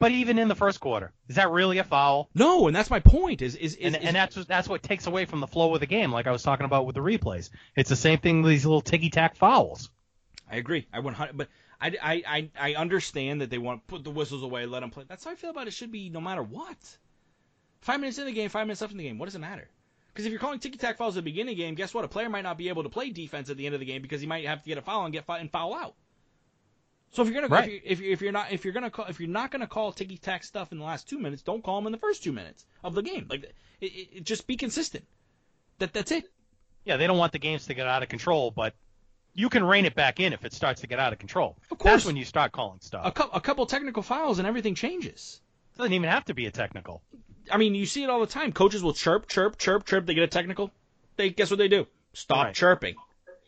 [0.00, 2.28] But even in the first quarter, is that really a foul?
[2.34, 3.40] No, and that's my point.
[3.42, 5.72] Is is, is, And, is and that's what- that's what takes away from the flow
[5.74, 7.50] of the game, like I was talking about with the replays.
[7.76, 9.90] It's the same thing with these little ticky tack fouls.
[10.50, 10.86] I agree.
[10.92, 11.36] I 100.
[11.36, 11.48] But
[11.80, 14.90] I, I, I, I understand that they want to put the whistles away, let them
[14.90, 15.04] play.
[15.08, 15.72] That's how I feel about it.
[15.72, 16.76] Should be no matter what.
[17.80, 19.18] Five minutes in the game, five minutes left in the game.
[19.18, 19.68] What does it matter?
[20.12, 22.04] Because if you're calling ticky tack fouls at the beginning of the game, guess what?
[22.04, 24.00] A player might not be able to play defense at the end of the game
[24.02, 25.94] because he might have to get a foul and get fi- and foul out.
[27.14, 27.68] So if you're gonna Right.
[27.68, 29.68] if, you, if, you, if you're not if you're gonna call if you're not gonna
[29.68, 32.24] call ticky tack stuff in the last two minutes, don't call them in the first
[32.24, 33.26] two minutes of the game.
[33.30, 33.44] Like
[33.80, 35.04] it, it, just be consistent.
[35.78, 36.24] That that's it.
[36.84, 38.74] Yeah, they don't want the games to get out of control, but
[39.32, 41.56] you can rein it back in if it starts to get out of control.
[41.70, 41.92] Of course.
[41.92, 43.06] That's when you start calling stuff.
[43.06, 45.40] A, a couple technical fouls and everything changes.
[45.74, 47.02] It doesn't even have to be a technical.
[47.50, 48.52] I mean, you see it all the time.
[48.52, 50.06] Coaches will chirp, chirp, chirp, chirp.
[50.06, 50.70] They get a technical.
[51.16, 51.86] They guess what they do?
[52.12, 52.54] Stop Right.
[52.54, 52.96] chirping.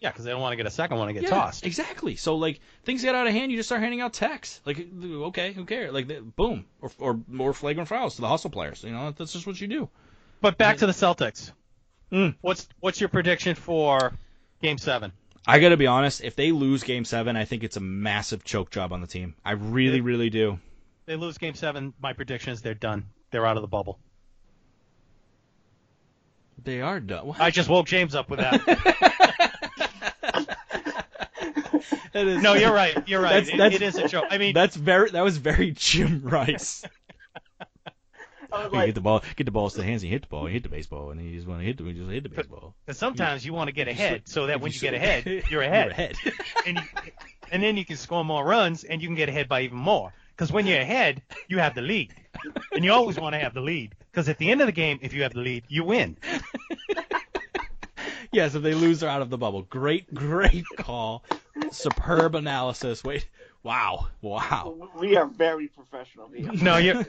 [0.06, 1.66] Yeah, because they don't want to get a second one and get Yeah, tossed.
[1.66, 2.14] Exactly.
[2.14, 4.60] So like things get out of hand, you just start handing out texts.
[4.64, 5.92] Like okay, who cares?
[5.92, 8.84] Like boom, or or more flagrant fouls to the hustle players.
[8.84, 9.88] You know that's just what you do.
[10.40, 11.50] But back to the Celtics.
[12.12, 12.36] Mm.
[12.40, 14.12] What's what's your prediction for
[14.62, 15.10] Game Seven?
[15.44, 16.22] I got to be honest.
[16.22, 19.34] If they lose Game Seven, I think it's a massive choke job on the team.
[19.44, 20.04] I really, Yeah.
[20.04, 20.60] really do.
[21.06, 21.94] They lose Game Seven.
[22.00, 23.06] My prediction is they're done.
[23.32, 23.98] They're out of the bubble.
[26.62, 27.26] They are done.
[27.26, 27.40] What?
[27.40, 28.62] I just woke James up with that.
[32.12, 32.96] That is- no, you're right.
[33.08, 33.44] You're right.
[33.44, 34.24] That's- It- that's- it is a joke.
[34.30, 35.10] I mean, That's very.
[35.10, 36.84] That was very Jim Rice.
[38.52, 40.02] I was You like, get the ball, get the balls to the hands.
[40.04, 40.46] You hit the ball.
[40.46, 41.84] You hit the baseball, and you just want to hit the.
[41.84, 42.74] You just hit the baseball.
[42.86, 45.86] 'cause sometimes you want to get ahead, so that when you get ahead, you're ahead.
[45.86, 46.16] You're ahead.
[46.66, 46.82] and, you,
[47.50, 50.14] and then you can score more runs, and you can get ahead by even more.
[50.30, 52.14] Because when you're ahead, you have the lead,
[52.72, 53.94] and you always want to have the lead.
[54.12, 56.16] Because at the end of the game, if you have the lead, you win.
[58.32, 59.62] yes, if they lose, they're out of the bubble.
[59.62, 61.24] Great, great call.
[61.72, 63.02] Superb analysis.
[63.04, 63.28] Wait,
[63.62, 64.90] wow, wow.
[64.98, 66.50] we are very professional here.
[66.52, 67.06] No, you're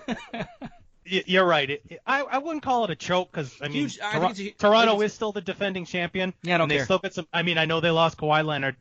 [1.05, 1.69] you're right.
[1.69, 4.21] It, it- I I wouldn't call it a choke because I mean Huge- I Tor-
[4.21, 6.33] think it's a- I Toronto is still the defending champion.
[6.43, 7.27] Yeah, I don't and they still got some.
[7.33, 8.75] I mean, I know they lost Kawhi Leonard,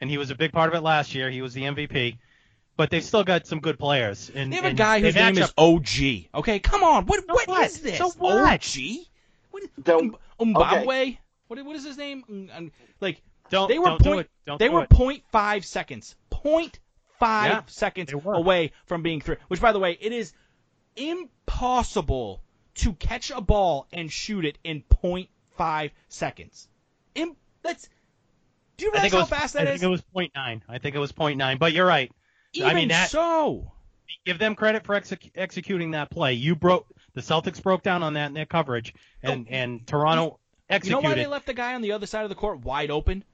[0.00, 1.30] and he was a big part of it last year.
[1.30, 2.18] He was the MVP,
[2.76, 4.30] but they've still got some good players.
[4.34, 6.28] And They have a and guy they whose name match is up- OG.
[6.40, 7.06] Okay, come on.
[7.06, 7.66] What So what what?
[7.66, 7.98] is this?
[7.98, 8.52] So what?
[8.52, 9.06] OG?
[9.50, 11.18] What is, Don't- um, Umbabwe?
[11.48, 12.48] What what is his name?
[12.54, 14.30] Um, Like Don't they were don't do point.
[14.46, 14.90] Don't they do were it.
[14.90, 16.16] 0.5 seconds.
[16.30, 16.72] 0.5
[17.20, 19.36] Yeah, seconds away from being through.
[19.48, 20.32] Which by the way, it is
[20.96, 22.42] impossible
[22.76, 26.68] to catch a ball and shoot it in 0.5 seconds.
[27.14, 27.88] In, that's.
[28.76, 29.28] Do you realize how was.
[29.28, 30.62] fast I that think it was 0.9.
[30.68, 31.58] I think it was 0.9.
[31.58, 32.12] But you're right.
[32.52, 33.72] Even I mean, that- so.
[34.24, 36.34] Give them credit for exec- executing that play.
[36.34, 40.38] You broke the Celtics broke down on that in their coverage, and and Toronto
[40.68, 40.96] executed.
[40.96, 42.90] You know why they left the guy on the other side of the court wide
[42.90, 43.24] open?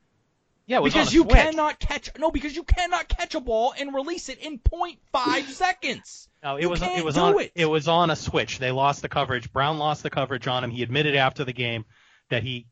[0.67, 1.35] Yeah, it was on Because a you switch.
[1.35, 6.29] cannot catch no, because you cannot catch a ball and release it in 0.5 seconds.
[6.43, 7.67] No, it You was can't it was on it.
[7.67, 8.59] was on a switch.
[8.59, 9.53] They lost the coverage.
[9.53, 10.71] Brown lost the coverage on him.
[10.71, 11.85] He admitted after the game
[12.31, 12.67] that he,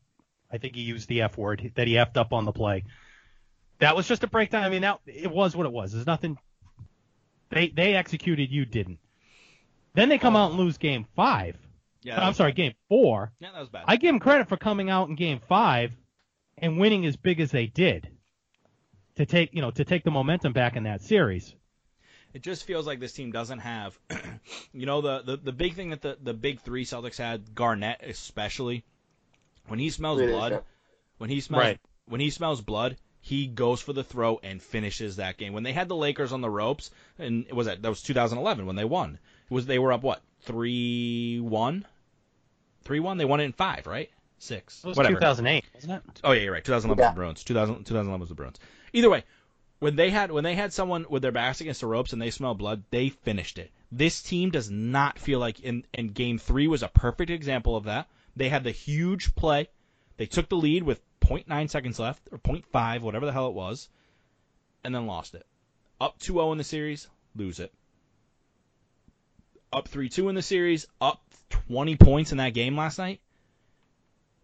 [0.51, 2.83] I think he used the F word, that he effed up on the play.
[3.79, 4.63] That was just a breakdown.
[4.63, 5.91] I mean, that it was what it was.
[5.91, 6.37] There's nothing.
[7.49, 8.51] They they executed.
[8.51, 8.99] You didn't.
[9.93, 10.39] Then they come oh.
[10.39, 11.57] out and lose game five.
[12.01, 13.31] Yeah, I'm was sorry, game four.
[13.39, 13.83] Yeah, that was bad.
[13.87, 15.91] I give them credit for coming out in game five
[16.57, 18.09] and winning as big as they did
[19.15, 21.53] to take you know to take the momentum back in that series.
[22.33, 23.95] It just feels like this team doesn't have,
[24.73, 28.01] you know, the, the, the big thing that the, the big three Celtics had, Garnett
[28.03, 28.83] especially,
[29.67, 30.39] when he smells Leadership.
[30.39, 30.63] blood,
[31.19, 31.79] when he smells Right.
[32.07, 35.53] when he smells blood, he goes for the throw and finishes that game.
[35.53, 36.89] When they had the Lakers on the ropes,
[37.19, 39.19] and it was that that was 2011 when they won?
[39.49, 41.85] It was they were up what three one,
[42.81, 43.19] three one?
[43.19, 44.09] They won it in five, right?
[44.43, 45.15] Six, It was whatever.
[45.15, 46.21] 2008, wasn't it?
[46.21, 46.63] Oh yeah, you're right.
[46.65, 47.07] 2011 Yeah.
[47.09, 47.43] was the Bruins.
[47.45, 48.59] 2000, 2011 was the Bruins.
[48.91, 49.23] Either way,
[49.79, 52.29] when they had when they had someone with their backs against the ropes and they
[52.29, 53.71] smelled blood, they finished it.
[53.89, 57.85] This team does not feel like in and game three was a perfect example of
[57.85, 58.09] that.
[58.35, 59.69] They had the huge play.
[60.17, 63.87] They took the lead with 0.9 seconds left or 0.5, whatever the hell it was,
[64.83, 65.45] and then lost it.
[66.01, 67.71] Up 2-0 in the series, lose it.
[69.71, 73.21] Up 3-2 in the series, up 20 points in that game last night.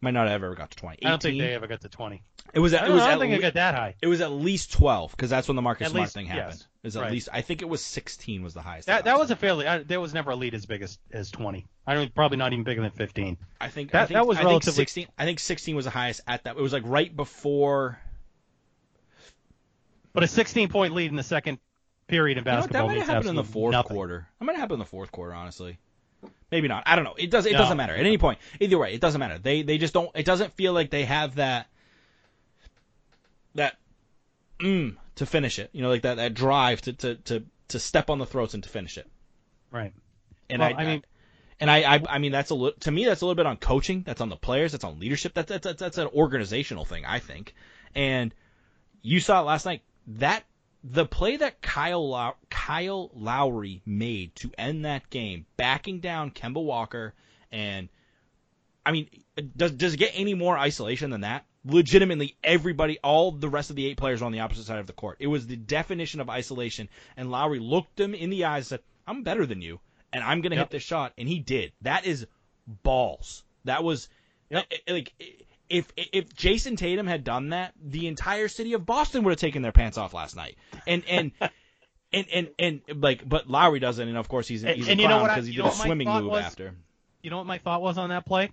[0.01, 0.95] Might not have ever got to 20.
[0.99, 1.07] 18.
[1.07, 2.23] I don't think they ever got to 20.
[2.53, 2.73] It was.
[2.73, 3.03] I At, it don't, was.
[3.03, 3.95] I don't think le- it got that high.
[4.01, 6.35] it was at least twelve because that's when the Marcus At Smart least, thing yes.
[6.35, 6.59] happened.
[6.61, 7.11] It was at Right.
[7.11, 7.29] least.
[7.33, 8.87] I think it was sixteen was the highest.
[8.87, 9.67] That that was a fairly.
[9.67, 11.67] I, there was never a lead as big as, as 20.
[11.85, 13.37] I don't probably not even bigger than 15.
[13.61, 15.07] I think that- I think, that was I think relatively- sixteen.
[15.17, 16.57] I think sixteen was the highest at that.
[16.57, 17.99] It was like right before.
[20.13, 21.59] But a 16 point lead in the second
[22.07, 23.95] period in You know that basketball might have happened in the fourth nothing.
[23.95, 24.27] quarter.
[24.39, 25.77] That might have happened in the fourth quarter, honestly.
[26.51, 26.83] Maybe not.
[26.85, 27.15] I don't know.
[27.17, 27.45] It does.
[27.45, 27.59] It No.
[27.59, 28.39] doesn't matter at any point.
[28.59, 29.37] Either way, it doesn't matter.
[29.37, 30.09] They they just don't.
[30.15, 31.67] It doesn't feel like they have that.
[33.55, 33.77] That,
[34.59, 35.69] mm, to finish it.
[35.73, 38.63] You know, like that that drive to to to to step on the throats and
[38.63, 39.07] to finish it.
[39.71, 39.93] Right.
[40.49, 41.03] And Well, I, I mean-
[41.61, 43.03] and I, I, I mean, that's a little to me.
[43.05, 44.01] That's a little bit on coaching.
[44.03, 44.71] That's on the players.
[44.71, 45.33] That's on leadership.
[45.33, 47.53] That's that's that's, that's an organizational thing, I think.
[47.93, 48.33] And
[49.01, 49.81] you saw it last night.
[50.07, 50.43] That
[50.83, 56.63] the play that Kyle Low, Kyle Lowry made to end that game, backing down Kemba
[56.63, 57.13] Walker,
[57.51, 57.89] and
[58.85, 59.09] I mean,
[59.55, 61.45] does does it get any more isolation than that?
[61.65, 64.87] Legitimately, everybody, all the rest of the eight players were on the opposite side of
[64.87, 65.17] the court.
[65.19, 66.87] It was the definition of isolation.
[67.17, 69.81] And Lowry looked him in the eyes and said, "I'm better than you,
[70.13, 70.67] and I'm gonna Yep.
[70.67, 71.73] hit this shot." And he did.
[71.81, 72.25] That is
[72.65, 73.43] balls.
[73.65, 74.07] That was
[74.49, 74.71] Yep.
[74.87, 75.13] like
[75.69, 79.61] if if Jayson Tatum had done that, the entire city of Boston would have taken
[79.61, 80.57] their pants off last night.
[80.87, 81.31] And and.
[82.11, 85.05] And, and and like, but Lowry doesn't, and of course he's And- he's and a
[85.05, 86.43] clown because he did a swimming move was?
[86.43, 86.73] after.
[87.21, 88.49] You know what my thought was on that play?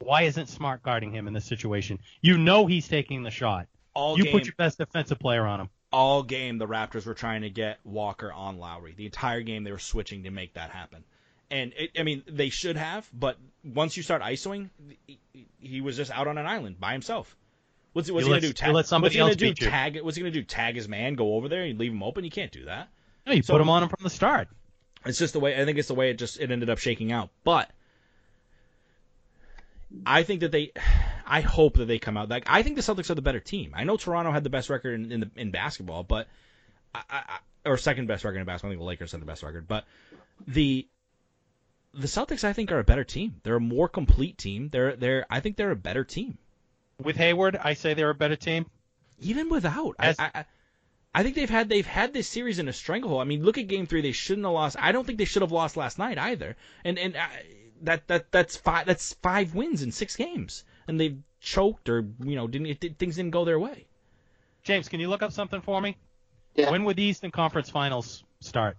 [0.00, 1.98] Why isn't Smart guarding him in this situation?
[2.20, 3.68] You know he's taking the shot.
[3.94, 5.70] All you game, put your best defensive player on him.
[5.90, 8.92] all game the Raptors were trying to get Walker on Lowry.
[8.94, 11.02] The entire game they were switching to make that happen.
[11.50, 14.70] And it, I mean, they should have, but once you start isoing,
[15.06, 15.18] he,
[15.58, 17.36] he was just out on an island by himself.
[17.92, 18.52] What's, what's You he gonna do?
[18.52, 19.46] Tag, let somebody what's he gonna else do?
[19.50, 19.68] beat you.
[19.68, 20.00] Tag?
[20.00, 20.42] What's he gonna do?
[20.44, 21.14] Tag his man?
[21.14, 22.24] Go over there and leave him open?
[22.24, 22.88] You can't do that.
[23.26, 24.48] No, you So- put him on him from the start.
[25.04, 27.10] It's just the way I think it's the way it just it ended up shaking
[27.10, 27.30] out.
[27.42, 27.70] But
[30.06, 30.72] I think that they,
[31.26, 32.28] I hope that they come out.
[32.28, 33.72] Like I think the Celtics are the better team.
[33.74, 36.28] I know Toronto had the best record in in, the, in basketball, but
[36.94, 38.70] I, I- or second best record in basketball.
[38.70, 39.84] I think the Lakers had the best record, but
[40.46, 40.86] the
[41.92, 43.40] the Celtics I think are a better team.
[43.42, 44.68] They're a more complete team.
[44.70, 46.38] They're they're I think they're a better team.
[47.02, 48.66] With Hayward, I say they're a better team.
[49.18, 49.96] even without.
[49.98, 50.44] I, As- I, I-
[51.12, 53.20] I think they've had they've had this series in a stranglehold.
[53.20, 54.76] I mean, look at Game Three; they shouldn't have lost.
[54.78, 56.54] I don't think they should have lost last night either.
[56.84, 57.26] And and uh,
[57.82, 62.36] that that that's five that's five wins in six games, and they've choked or you
[62.36, 63.86] know didn't it, things didn't go their way.
[64.62, 65.96] James, can you look up something for me?
[66.54, 66.70] Yeah.
[66.70, 68.76] When would the Eastern Conference Finals start?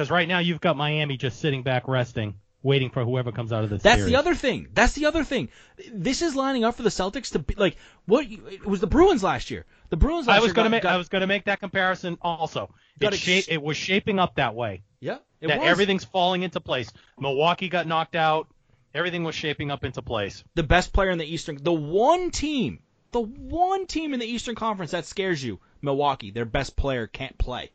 [0.00, 3.64] Because right now you've got Miami just sitting back resting, waiting for whoever comes out
[3.64, 4.10] of this That's series.
[4.10, 4.68] the other thing.
[4.72, 5.50] That's the other thing.
[5.92, 7.76] This is lining up for the Celtics to be like
[8.06, 9.66] what it was the Bruins last year.
[9.90, 11.60] The Bruins last I was going to make got- I was going to make that
[11.60, 12.72] comparison also.
[12.98, 14.84] It, shape, it was shaping up that way.
[15.00, 15.68] yeah, it that was.
[15.68, 16.90] everything's falling into place.
[17.18, 18.48] Milwaukee got knocked out.
[18.94, 20.42] Everything was shaping up into place.
[20.54, 22.78] the best player in the Eastern, the one team,
[23.12, 26.30] the one team in the Eastern Conference that scares you, Milwaukee.
[26.30, 27.70] Their best player can't play,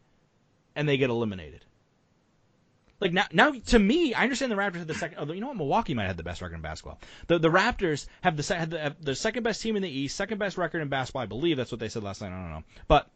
[0.75, 1.63] and they get eliminated.
[2.99, 5.17] Like now, now to me, I understand the Raptors had the second.
[5.19, 5.57] Oh, you know what?
[5.57, 6.99] Milwaukee might have the best record in basketball.
[7.27, 9.89] The the Raptors have the se- have the, have the second best team in the
[9.89, 11.21] East, second best record in basketball.
[11.23, 12.27] I believe that's what they said last night.
[12.31, 13.09] I don't know, but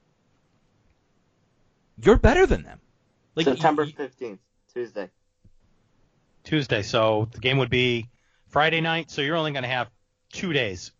[2.01, 2.79] you're better than them.
[3.35, 4.39] Like September 15th,
[4.73, 5.09] Tuesday.
[6.43, 6.81] Tuesday.
[6.81, 8.09] So the game would be
[8.47, 9.11] Friday night.
[9.11, 9.89] So you're only going to have
[10.31, 10.91] two days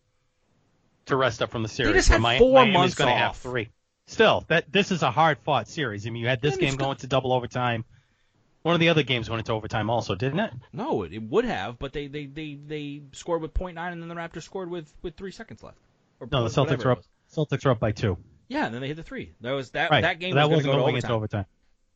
[1.08, 1.94] to rest up from the series.
[1.94, 3.70] just where had Mi- four Miami's months gonna have three.
[4.08, 6.08] Still, that this is a hard fought series.
[6.08, 7.84] I mean, you had this Yeah, game going to double overtime.
[8.62, 10.54] One of the other games went into overtime also, didn't it?
[10.74, 14.10] No, it, it would have, but they, they, they, they scored with .9 and then
[14.10, 15.78] the Raptors scored with, with three seconds left.
[16.20, 17.04] Or No, the Celtics are up.
[17.34, 18.18] Celtics are up by two.
[18.50, 19.34] Yeah, and then they hit the three.
[19.42, 20.02] That was that Right.
[20.02, 21.46] that game So that was to go going into overtime.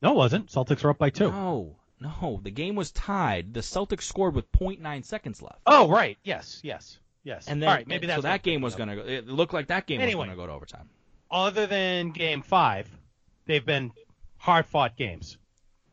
[0.01, 0.47] No, it wasn't.
[0.47, 1.31] Celtics are up by two.
[1.31, 3.53] No, no, the game was tied.
[3.53, 5.59] The Celtics scored with .9 seconds left.
[5.65, 6.17] Oh, right.
[6.23, 7.47] Yes, yes, yes.
[7.47, 9.01] And then All right, maybe that's so that game was going to go.
[9.01, 10.15] It looked like that game Anyway.
[10.19, 10.89] was going to go to overtime.
[11.31, 12.87] Other than game five,
[13.47, 13.91] they've been
[14.37, 15.37] hard fought games.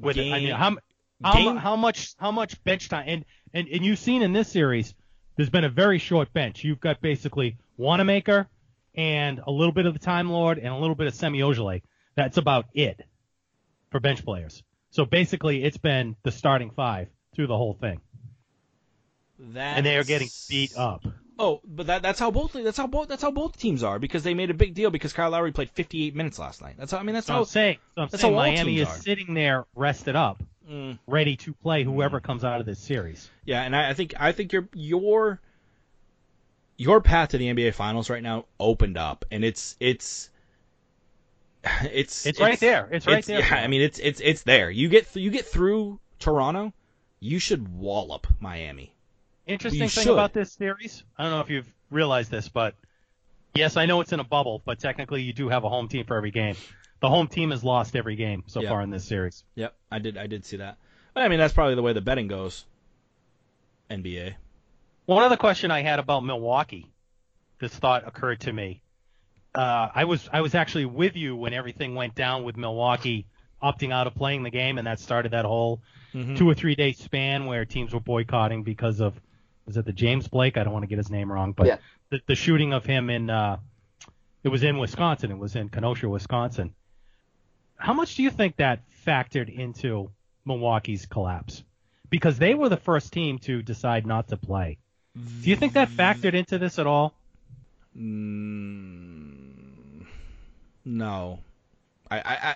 [0.00, 0.76] With I mean, how,
[1.22, 3.24] how, game- how much how much bench time and,
[3.54, 4.94] and and you've seen in this series,
[5.36, 6.64] there's been a very short bench.
[6.64, 8.48] You've got basically Wanamaker
[8.94, 11.82] and a little bit of the Time Lord and a little bit of Semi Ojeleye.
[12.16, 13.00] That's about it
[13.90, 14.62] for bench players.
[14.90, 18.00] So basically, it's been the starting five through the whole thing,
[19.38, 21.04] That and they are getting beat up.
[21.42, 24.22] Oh, but that, that's how both that's how both that's how both teams are because
[24.22, 26.74] they made a big deal because Kyle Lowry played 58 minutes last night.
[26.78, 28.78] That's how I mean that's So how I'm saying, so I'm that's saying how Miami
[28.80, 28.94] is are.
[28.98, 30.98] sitting there rested up, Mm.
[31.06, 33.28] ready to play whoever comes out of this series.
[33.44, 35.40] Yeah, and I, I think I think your your
[36.76, 40.30] your path to the NBA Finals right now opened up, and it's it's
[41.82, 42.88] it's It's right there.
[42.92, 43.40] It's right there.
[43.40, 44.70] Yeah, I mean it's it's it's there.
[44.70, 46.72] You get th- you get through Toronto,
[47.18, 48.94] you should wallop Miami.
[49.50, 50.12] Interesting thing should.
[50.12, 52.74] about this series, I don't know if you've realized this, but
[53.54, 56.04] yes, I know it's in a bubble, but technically you do have a home team
[56.06, 56.56] for every game.
[57.00, 58.68] The home team has lost every game so Yeah.
[58.70, 59.44] far in this series.
[59.54, 60.76] Yep, I did I did see that.
[61.14, 62.64] But I mean that's probably the way the betting goes.
[63.90, 64.34] NBA.
[65.06, 66.86] One other question I had about Milwaukee,
[67.58, 68.82] this thought occurred to me.
[69.54, 73.26] Uh, I was I was actually with you when everything went down with Milwaukee
[73.62, 75.82] opting out of playing the game, and that started that whole
[76.14, 76.36] Mhm.
[76.38, 79.20] two or three day span where teams were boycotting because of
[79.70, 80.56] was it the James Blake?
[80.56, 81.76] I don't want to get his name wrong, but Yeah.
[82.10, 83.58] the, the shooting of him in uh,
[84.42, 85.30] it was in Wisconsin.
[85.30, 86.74] It was in Kenosha, Wisconsin.
[87.76, 90.10] How much do you think that factored into
[90.44, 91.62] Milwaukee's collapse?
[92.10, 94.78] Because they were the first team to decide not to play.
[95.14, 97.14] Do you think that factored into this at all?
[98.70, 100.04] Mm,
[100.84, 101.38] no.
[102.10, 102.54] I, I, I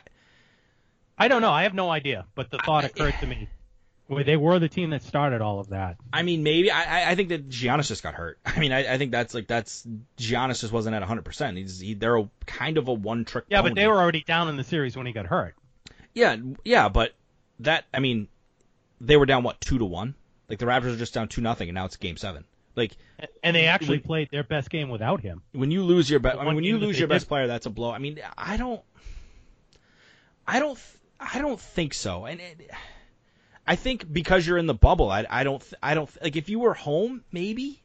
[1.16, 1.52] I don't know.
[1.52, 3.48] I have no idea, but the thought I- occurred to me.
[4.06, 5.96] Where they were the team that started all of that.
[6.12, 8.38] I mean, maybe I, I- think that Giannis just got hurt.
[8.46, 9.86] I mean, I, I think that's like that's
[10.18, 11.24] Giannis just wasn't at 100.
[11.24, 13.44] percent He's he, they're a, kind of a one trick.
[13.48, 15.54] Yeah, but they were already down in the series when he got hurt.
[16.12, 17.12] Yeah, yeah, but
[17.60, 18.28] that I mean,
[19.00, 20.14] they were down what two to one.
[20.50, 22.44] Like the Raptors are just down two nothing, and now it's game seven.
[22.76, 22.92] Like
[23.42, 25.40] And they actually When- played their best game without him.
[25.52, 27.64] when you lose your best, I mean, when you lose your best did- player, that's
[27.66, 27.90] a blow.
[27.90, 28.82] I mean, I don't,
[30.46, 30.78] I don't,
[31.18, 32.26] I don't think so.
[32.26, 32.70] And it,
[33.66, 36.58] I think because you're in the bubble, I, I don't, I don't like if you
[36.58, 37.82] were home, maybe,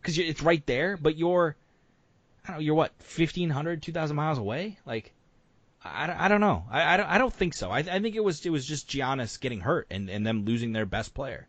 [0.00, 0.96] because it's right there.
[0.96, 1.56] But you're,
[2.44, 4.78] I don't know, you're what 1,500, 2,000 miles away.
[4.84, 5.12] Like,
[5.84, 6.64] I, I don't know.
[6.70, 7.70] I, I don't, I don't think so.
[7.70, 10.72] I, I think it was, it was just Giannis getting hurt and, and them losing
[10.72, 11.46] their best player.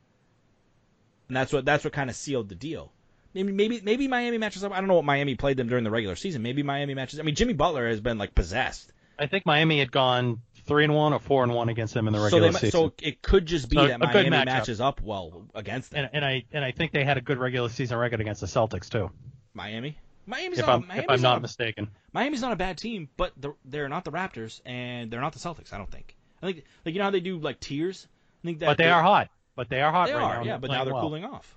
[1.28, 2.92] And that's what, that's what kind of sealed the deal.
[3.34, 4.72] Maybe maybe maybe Miami matches up.
[4.72, 6.44] I don't know what Miami played them during the regular season.
[6.44, 7.20] Maybe Miami matches.
[7.20, 8.94] I mean, Jimmy Butler has been like possessed.
[9.18, 12.14] I think Miami had gone three and one or four and one against them in
[12.14, 12.72] the So regular they season.
[12.72, 14.46] so it could just be So that Miami matchup.
[14.46, 16.06] matches up well against them.
[16.06, 18.48] and, and I and I think they had a good regular season record against the
[18.48, 19.10] Celtics too,
[19.54, 19.98] Miami.
[20.26, 20.76] Miami's if not.
[20.84, 21.90] I'm Miami's if I'm not a- mistaken.
[22.14, 25.40] Miami's not a bad team, but they're, they're not the Raptors and they're not the
[25.40, 25.74] Celtics.
[25.74, 26.16] I don't think.
[26.42, 28.08] I think like you know how they do like tiers.
[28.44, 29.30] I think that But they are hot.
[29.56, 30.44] But they are hot They right are, now.
[30.44, 30.58] yeah.
[30.58, 31.04] But now they're well.
[31.04, 31.56] cooling off.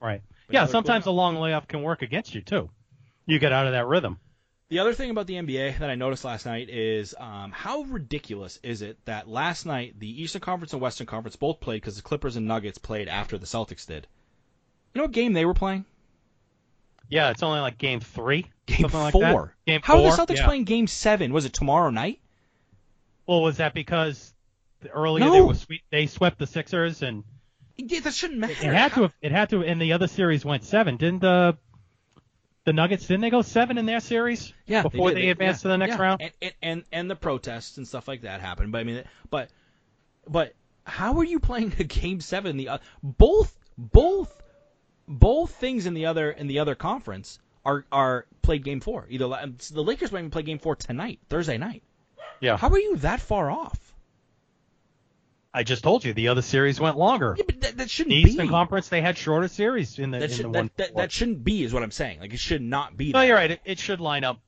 [0.00, 0.22] Right.
[0.46, 0.66] But Yeah.
[0.66, 2.70] Sometimes a long layoff can work against you too.
[3.26, 4.18] You get out of that rhythm.
[4.70, 8.58] The other thing about the NBA that I noticed last night is um, how ridiculous
[8.62, 12.02] is it that last night the Eastern Conference and Western Conference both played because the
[12.02, 14.06] Clippers and Nuggets played after the Celtics did.
[14.94, 15.84] You know what game they were playing?
[17.10, 17.30] Yeah.
[17.30, 18.46] It's only like game three.
[18.66, 19.20] Game like four.
[19.66, 19.70] that.
[19.70, 20.06] Game How four.
[20.10, 20.46] are the Celtics yeah.
[20.46, 21.32] playing Game Seven?
[21.34, 22.20] Was it tomorrow night?
[23.26, 24.32] Well, was that because
[24.90, 25.32] earlier No.
[25.32, 27.24] they were sweep, they swept the Sixers and
[27.76, 28.52] Yeah, that shouldn't matter.
[28.52, 30.96] it had to have, it had to and the other series went seven.
[30.96, 31.58] Didn't the
[32.64, 34.52] the Nuggets didn't they go seven in their series?
[34.66, 35.18] yeah, before did.
[35.18, 36.02] they, advanced yeah, to the next yeah.
[36.02, 36.22] round.
[36.22, 38.72] And, and and and the protests and stuff like that happened.
[38.72, 39.50] But I mean, but
[40.26, 40.54] but
[40.84, 42.56] how are you playing a Game Seven?
[42.56, 44.34] The uh, both both
[45.06, 49.06] both things in the other in the other conference are are played Game Four.
[49.10, 51.82] Either la- the Lakers might even play Game Four tonight, Thursday night.
[52.40, 52.56] Yeah.
[52.56, 53.83] How are you that far off?
[55.56, 57.34] I just told you the other series went longer.
[57.38, 58.30] Yeah, but that, that shouldn't The be.
[58.30, 60.70] Eastern Conference they had shorter series in the that, in should, the that, one.
[60.76, 62.18] that, that shouldn't be, is what I'm saying.
[62.20, 63.26] Like, it should not be no, that.
[63.26, 63.50] you're right.
[63.52, 64.40] It, it should line up.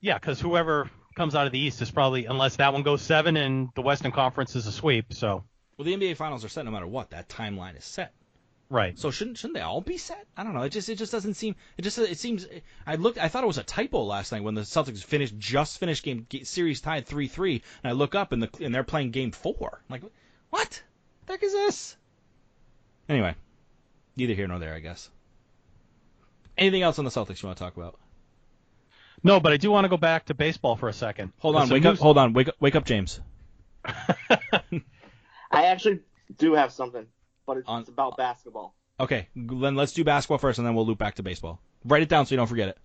[0.00, 3.36] Yeah, because whoever comes out of the East is probably unless that one goes seven
[3.36, 5.12] and the Western Conference is a sweep.
[5.12, 5.44] So
[5.76, 7.10] Well, the NBA Finals are set no matter what.
[7.10, 8.14] That timeline is set.
[8.70, 8.98] right.
[8.98, 10.26] So shouldn't shouldn't they all be set?
[10.36, 10.62] I don't know.
[10.62, 11.54] It just it just doesn't seem.
[11.76, 12.46] It just it seems.
[12.86, 13.18] I looked.
[13.18, 16.26] I thought it was a typo last night when the Celtics finished just finished game
[16.44, 19.82] series tied three three, and I look up and the and they're playing game four.
[19.90, 20.02] I'm like,
[20.52, 20.82] what?
[21.26, 21.96] The heck is this?
[23.08, 23.34] Anyway,
[24.16, 25.08] neither here nor there, I guess.
[26.58, 27.98] Anything else on the Celtics you want to talk about?
[29.24, 31.32] No, but I do want to go back to baseball for a second.
[31.38, 31.96] Hold on, some wake up.
[31.98, 33.20] Hold on, wake up, wake up, James.
[33.84, 36.00] I actually
[36.38, 37.06] do have something,
[37.46, 38.74] but it's On- about basketball.
[39.00, 41.60] Okay, then let's do basketball first, and then we'll loop back to baseball.
[41.84, 42.78] Write it down so you don't forget it.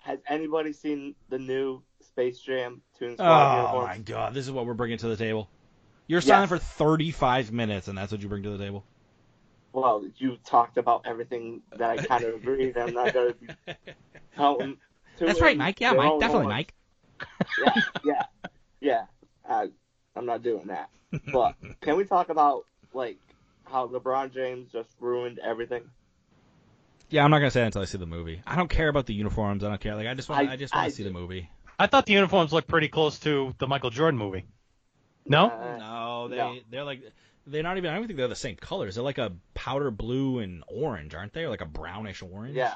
[0.00, 3.98] Has anybody seen the new Space Jam Tune Oh Squad my?
[3.98, 5.48] God, this is what we're bringing to the table.
[6.08, 6.26] You're Yes.
[6.26, 8.82] silent for 35 minutes, and that's what you bring to the table.
[9.72, 12.74] Well, you talked about everything that I kind of agreed.
[12.74, 13.48] That I'm not going to be
[14.36, 14.78] counting.
[15.18, 15.80] to That's right, Mike.
[15.80, 16.18] Yeah, Mike.
[16.18, 16.48] Definitely, horns.
[16.48, 16.74] Mike.
[17.64, 18.22] Yeah, yeah,
[18.80, 19.04] yeah.
[19.48, 19.68] I,
[20.16, 20.88] I'm not doing that.
[21.32, 23.18] But can we talk about like
[23.64, 25.82] how LeBron James just ruined everything?
[27.10, 28.42] Yeah, I'm not gonna say that until I see the movie.
[28.46, 29.64] I don't care about the uniforms.
[29.64, 29.94] I don't care.
[29.94, 30.48] Like, I just want.
[30.48, 31.50] I, I- just want I to see the movie.
[31.78, 34.44] I thought the uniforms looked pretty close to the Michael Jordan movie.
[35.28, 35.50] No.
[35.50, 36.56] Uh, No, they no.
[36.70, 37.02] they're like
[37.46, 37.90] they're not even.
[37.90, 38.94] I don't think they're the same colors.
[38.96, 41.44] They're like a powder blue and orange, aren't they?
[41.44, 42.56] Or like a brownish orange.
[42.56, 42.74] yeah.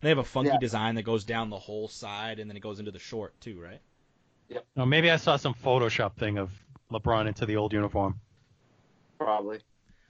[0.00, 0.58] They have a funky Yeah.
[0.58, 3.60] design that goes down the whole side, and then it goes into the short too,
[3.60, 3.80] right?
[4.76, 6.50] No, maybe I saw some Photoshop thing of
[6.92, 8.20] LeBron into the old uniform.
[9.18, 9.58] Probably.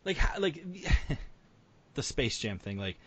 [0.05, 0.63] like like
[1.95, 2.99] the Space Jam thing like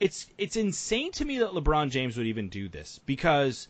[0.00, 3.68] it's it's insane to me that LeBron James would even do this because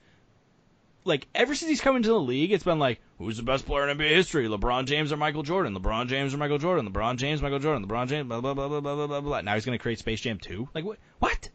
[1.05, 3.89] like ever since he's come into the league it's been like who's the best player
[3.89, 4.49] in NBA history?
[4.49, 5.75] LeBron James or Michael Jordan?
[5.77, 6.91] LeBron James or Michael Jordan?
[6.91, 7.87] LeBron James Michael Jordan?
[7.87, 9.41] LeBron James blah blah blah blah blah blah blah, blah.
[9.41, 11.49] now he's going to create Space Jam 2 like what what?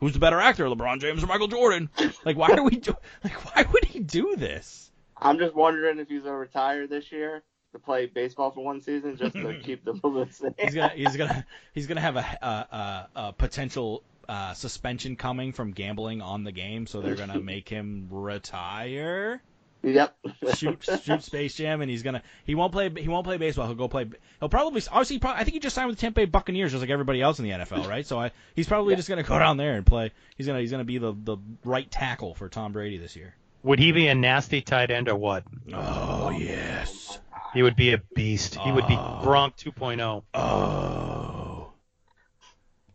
[0.00, 1.90] Who's the better actor LeBron James or Michael Jordan?
[2.24, 2.94] Like why are we do
[3.24, 4.90] like why would he do this?
[5.16, 7.42] I'm just wondering if he's gonna retire this year
[7.72, 10.54] to play baseball for one season just to keep the publicity.
[10.58, 15.52] he's gonna he's gonna he's gonna have a a, a, a potential uh, suspension coming
[15.52, 19.42] from gambling on the game, so they're gonna make him retire.
[19.82, 20.14] Yep.
[20.56, 23.66] Shoot shoot Space Jam, and he's gonna he won't play he won't play baseball.
[23.66, 24.06] He'll go play.
[24.38, 26.70] He'll probably obviously he probably, I think he just signed with the Tampa Bay Buccaneers
[26.72, 28.06] just like everybody else in the NFL, right?
[28.06, 28.96] So I, he's probably Yeah.
[28.98, 30.12] just gonna go down there and play.
[30.36, 33.34] He's gonna he's gonna be the the right tackle for Tom Brady this year.
[33.62, 35.44] Would he be a nasty tight end or what?
[35.72, 37.18] Oh yes.
[37.54, 38.56] He would be a beast.
[38.56, 39.22] He would be Oh.
[39.24, 40.22] Gronk 2.0.
[40.34, 41.39] Oh.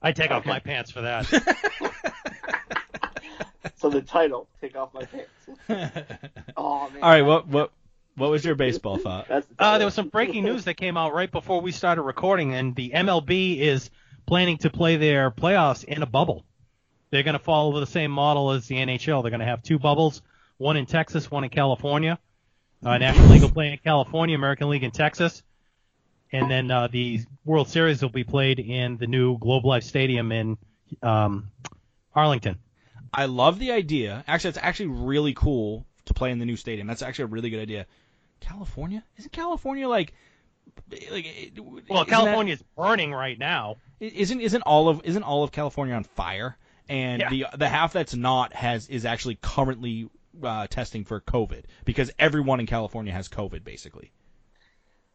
[0.05, 1.25] I take off my pants for that.
[3.77, 5.31] so the title, take off my pants.
[6.57, 7.03] Oh man.
[7.03, 7.71] All right, what what
[8.15, 9.27] what was your baseball thought?
[9.27, 12.53] The Uh, there was some breaking news that came out right before we started recording,
[12.53, 13.89] and the MLB is
[14.25, 16.45] planning to play their playoffs in a bubble.
[17.09, 19.23] They're going to follow the same model as the NHL.
[19.23, 20.21] They're going to have two bubbles,
[20.57, 22.19] one in Texas, one in California.
[22.83, 25.41] Uh, National League will play in California, American League in Texas,
[26.31, 30.31] and then uh, the World Series will be played in the new Globe Life Stadium
[30.31, 30.57] in
[31.01, 31.49] um,
[32.13, 32.57] Arlington.
[33.13, 34.23] I love the idea.
[34.27, 36.87] Actually, it's actually really cool to play in the new stadium.
[36.87, 37.85] That's actually a really good idea.
[38.41, 39.03] California?
[39.17, 40.13] Isn't California like
[41.11, 41.53] like
[41.89, 43.77] Well, California is burning right now.
[43.99, 46.57] that- isn't isn't all of isn't all of California on fire?
[46.89, 47.29] And Yeah.
[47.29, 50.09] the the half that's not has is actually currently
[50.43, 54.11] uh, testing for COVID because everyone in California has COVID basically.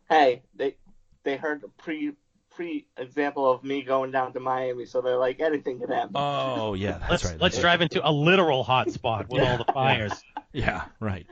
[0.08, 0.76] Hey, they
[1.24, 2.12] they heard a pre
[2.50, 6.12] pre example of me going down to Miami, so they're like anything can happen.
[6.14, 7.40] Oh yeah, that's Let's right.
[7.40, 10.12] let's that's drive into a literal hot spot with all the fires.
[10.52, 11.26] Yeah, right.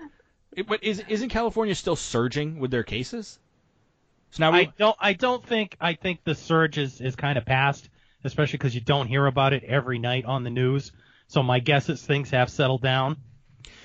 [0.52, 3.39] It, but is isn't California still surging with their cases?
[4.31, 4.97] So now we I don't.
[5.01, 5.77] I don't think.
[5.81, 7.89] I think the surge is, is kind of past,
[8.24, 10.93] especially because you don't hear about it every night on the news.
[11.28, 13.16] So my guess is things have settled down.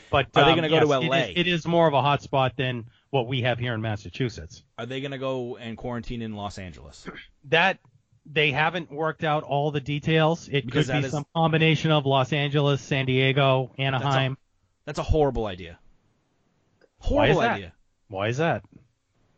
[0.10, 1.18] But Are they um, gonna go to yes, it LA?
[1.18, 4.64] is- It is, more of a hot spot than what we have here in Massachusetts.
[4.80, 7.06] are they gonna go and quarantine in Los Angeles?
[7.46, 7.78] That
[8.26, 10.48] they haven't worked out all the details.
[10.50, 14.36] It Because could be is- some combination of Los Angeles, San Diego, Anaheim.
[14.86, 15.78] That's a horrible idea.
[17.02, 17.52] Why is Horrible that?
[17.52, 17.74] idea.
[18.08, 18.64] Why is that?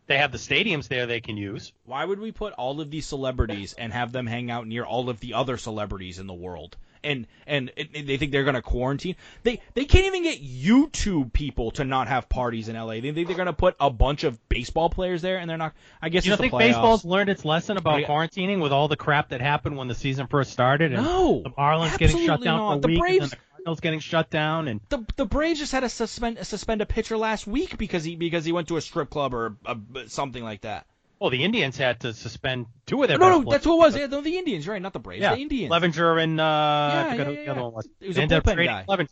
[0.07, 1.73] They have the stadiums there they can use.
[1.83, 5.09] Why would we put all of these celebrities and have them hang out near all
[5.09, 6.77] of the other celebrities in the world?
[7.05, 9.15] And and it, they think they're gonna quarantine.
[9.43, 12.93] They they can't even get YouTube people to not have parties in LA.
[12.99, 15.73] They think they're gonna put a bunch of baseball players there, and they're not.
[16.01, 16.73] I guess You it's don't the think playoffs.
[16.73, 18.07] baseball's learned its lesson about Yeah.
[18.07, 20.93] quarantining with all the crap that happened when the season first started?
[20.93, 22.73] And No, the Marlins getting shut down not.
[22.75, 22.97] for The a week.
[22.97, 25.89] and Braves, then the Cardinals getting shut down, and The the Braves just had to
[25.89, 29.33] suspend suspend a pitcher last week because he because he went to a strip club
[29.33, 29.77] or a,
[30.07, 30.87] something like that.
[31.19, 33.17] Well, the Indians had to suspend two of their.
[33.17, 33.95] No, no, that's what it was.
[33.97, 34.81] Yeah, no, the Indians, right?
[34.81, 35.21] Not the Braves.
[35.21, 35.71] Yeah, The Indians.
[35.71, 37.63] Clevinger and uh, I forget yeah, who yeah, the other yeah.
[37.65, 37.87] one was.
[38.01, 38.85] It was They a bullpen guy.
[38.87, 39.07] Clevinger.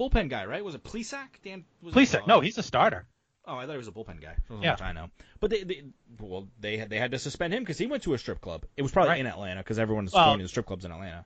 [0.00, 0.64] bullpen guy, right?
[0.64, 1.28] Was it Plesac?
[1.44, 1.64] Dan.
[1.82, 3.06] Was it, no, he's a starter.
[3.46, 4.36] Oh, I thought he was a bullpen guy.
[4.50, 4.86] That's Yeah.
[4.86, 5.08] I know.
[5.40, 5.82] But they, they
[6.18, 8.64] well, they had they had to suspend him because he went to a strip club.
[8.76, 9.20] It was probably Right.
[9.20, 11.24] in Atlanta because everyone's Well- going to the strip clubs in Atlanta.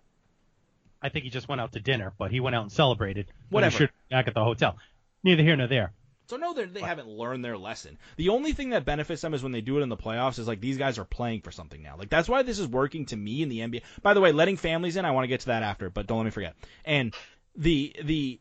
[1.00, 3.26] I think he just went out to dinner, but he went out and celebrated.
[3.50, 3.76] Whatever.
[3.76, 4.76] should be back at the hotel.
[5.24, 5.92] Neither here nor there.
[6.32, 7.98] So no, they haven't learned their lesson.
[8.16, 10.38] The only thing that benefits them is when they do it in the playoffs.
[10.38, 11.98] Is like these guys are playing for something now.
[11.98, 13.82] Like that's why this is working to me in the NBA.
[14.00, 16.16] By the way, letting families in, I want to get to that after, but don't
[16.16, 16.54] let me forget.
[16.86, 17.14] And
[17.54, 18.40] the the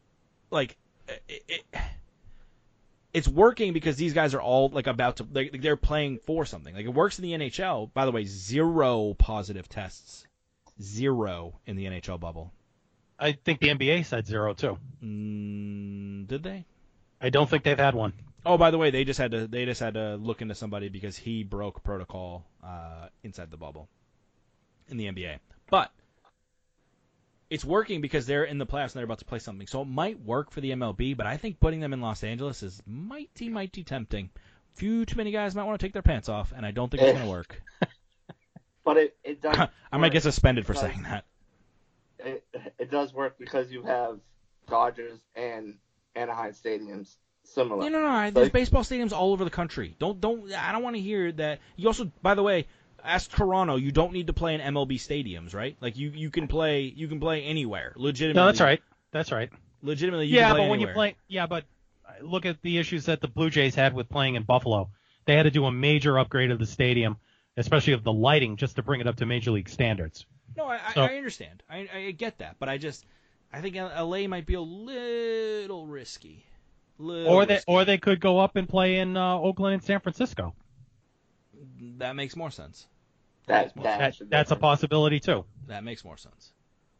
[0.51, 0.77] like
[1.27, 1.65] it, it,
[3.13, 6.73] it's working because these guys are all like about to they, they're playing for something.
[6.73, 7.93] Like it works in the NHL.
[7.93, 10.25] By the way, zero positive tests,
[10.81, 12.53] zero in the NHL bubble.
[13.19, 14.77] I think the NBA said zero too.
[15.03, 16.65] Mm, did they?
[17.21, 18.13] I don't think they've had one.
[18.45, 20.89] Oh, by the way, they just had to they just had to look into somebody
[20.89, 23.87] because he broke protocol uh, inside the bubble
[24.89, 25.37] in the NBA.
[25.69, 25.91] But
[27.49, 29.67] it's working because they're in the playoffs and they're about to play something.
[29.67, 32.63] So it might work for the MLB, but I think putting them in Los Angeles
[32.63, 34.29] is mighty mighty tempting.
[34.73, 37.03] Few too many guys might want to take their pants off, and I don't think
[37.03, 37.61] it's going to work.
[38.83, 39.69] But it, it does.
[39.91, 41.25] I might get suspended for saying that.
[42.17, 42.43] It,
[42.79, 44.19] it does work because you have
[44.67, 45.75] Dodgers and
[46.15, 47.89] Anaheim stadiums similar.
[47.89, 48.31] No, no, no.
[48.31, 49.95] There's Like- baseball stadiums all over the country.
[49.99, 50.51] Don't, don't.
[50.53, 51.59] I don't want to hear that.
[51.75, 52.67] You also, by the way,
[53.03, 53.75] ask Toronto.
[53.77, 55.75] You don't need to play in MLB stadiums, right?
[55.81, 57.93] Like you, you can play, you can play anywhere.
[57.95, 58.39] Legitimately.
[58.39, 58.81] No, that's right.
[59.11, 59.49] That's right.
[59.81, 61.65] Legitimately, you yeah, can play but when you play, yeah, but
[62.21, 64.89] look at the issues that the Blue Jays had with playing in Buffalo.
[65.25, 67.17] They had to do a major upgrade of the stadium,
[67.57, 70.25] especially of the lighting, just to bring it up to major league standards.
[70.55, 71.63] No, I, I, So- I understand.
[71.69, 73.05] I, I get that, but I just,
[73.53, 76.45] I think LA might be a little risky.
[76.97, 77.65] Little Or they, risky.
[77.71, 80.53] or they could go up and play in uh, Oakland and San Francisco.
[81.97, 82.87] that makes more sense.
[83.47, 85.45] That, That- that That, should that's a possibility too.
[85.67, 86.51] That makes more sense.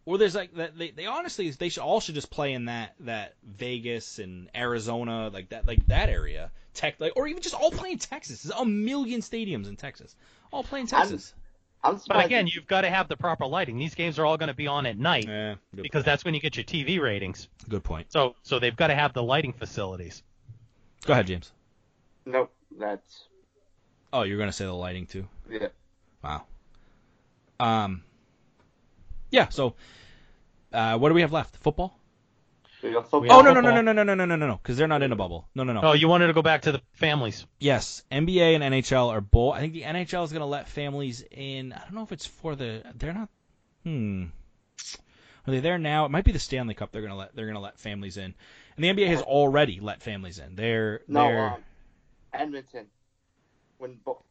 [0.06, 2.95] Or there's like that they, they honestly they should all should just play in that
[3.02, 7.69] that Vegas and Arizona like that like that area tech like or even just all
[7.69, 8.41] play in Texas.
[8.41, 10.15] There's a million stadiums in Texas.
[10.52, 11.34] All play in Texas.
[11.38, 11.40] I'm
[11.84, 13.78] But again, you've got to have the proper lighting.
[13.78, 16.34] These games are all going to be on at night Yeah, good, because that's when
[16.34, 17.48] you get your TV ratings.
[17.70, 18.12] good point.
[18.12, 20.24] So so they've got to have the lighting facilities.
[21.06, 21.52] Go ahead, James.
[22.26, 23.26] Nope, that's
[24.14, 25.28] Oh, you're gonna say the lighting too.
[25.49, 25.68] yeah.
[26.24, 26.44] Wow.
[27.60, 28.03] Um.
[29.32, 29.49] Yeah.
[29.49, 29.76] So,
[30.74, 31.56] uh, what do we have left?
[31.56, 31.56] Football?
[31.56, 31.98] We got We football.
[32.84, 35.03] Oh have no no no no no no no no no no because they're not
[35.03, 35.48] in a bubble.
[35.53, 35.82] No no no.
[35.84, 37.45] Oh, you wanted to go back to the families.
[37.60, 39.56] Yes, NBA and NHL are both.
[39.56, 41.74] I think the NHL is going to let families in.
[41.74, 42.84] I don't know if it's for the.
[42.95, 43.30] They're not.
[43.84, 44.26] Hmm.
[45.48, 46.06] Are they there now?
[46.06, 46.91] It might be the Stanley Cup.
[46.91, 47.36] They're going to let.
[47.36, 48.34] They're going to let families in,
[48.76, 50.56] and the NBA has already let families in.
[50.56, 51.02] They're.
[51.08, 51.64] No, they're um,
[52.34, 52.88] Edmonton.
[53.78, 54.24] When bo-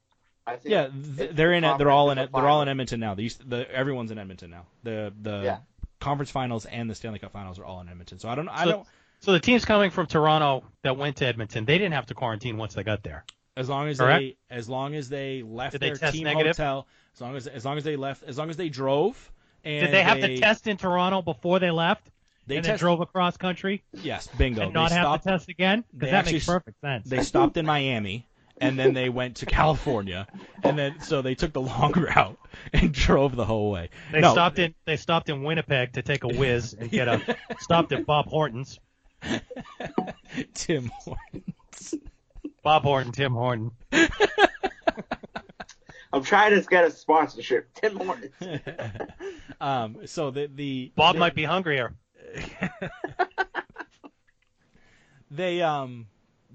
[0.46, 1.64] I think yeah, th- they're in.
[1.64, 1.78] it.
[1.78, 2.30] They're all in it.
[2.32, 2.68] They're all in.
[2.68, 3.14] Edmonton now.
[3.14, 3.38] These.
[3.38, 4.66] The everyone's in Edmonton now.
[4.82, 5.58] The the Yeah.
[6.00, 8.18] Conference finals and the Stanley Cup finals are all in Edmonton.
[8.18, 8.48] So I don't.
[8.48, 8.86] I So- don't.
[9.22, 12.56] So the teams coming from Toronto that went to Edmonton, they didn't have to quarantine
[12.56, 13.24] once they got there.
[13.54, 14.20] As long as Correct?
[14.22, 16.56] they, as long as they left Did their test team negative?
[16.56, 19.30] hotel, as long as as long as they left, as long as they drove.
[19.62, 22.10] And Did they have to test in Toronto before they left
[22.46, 24.62] They and test, drove across country Yes, bingo.
[24.62, 25.24] and they not have stopped.
[25.24, 25.84] to test again?
[25.92, 27.06] Because that actually makes perfect sense.
[27.10, 28.26] They stopped in Miami,
[28.60, 30.26] and then they went to California,
[30.62, 32.38] and then so they took the long route
[32.72, 33.90] and drove the whole way.
[34.12, 37.36] They no, stopped in they stopped in Winnipeg to take a whiz and get a
[37.60, 38.78] stopped at Bob Horton's.
[40.54, 41.94] Tim Hortons.
[42.62, 43.70] Bob Horton, Tim Horton.
[46.12, 47.72] I'm trying to get a sponsorship.
[47.74, 48.32] Tim Hortons.
[49.60, 51.94] um, so the the Bob they, might be hungrier.
[55.30, 56.06] they um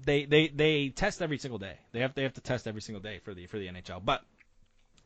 [0.06, 1.76] they they they test every single day.
[1.92, 4.02] They have they have to test every single day for the for the NHL.
[4.02, 4.24] But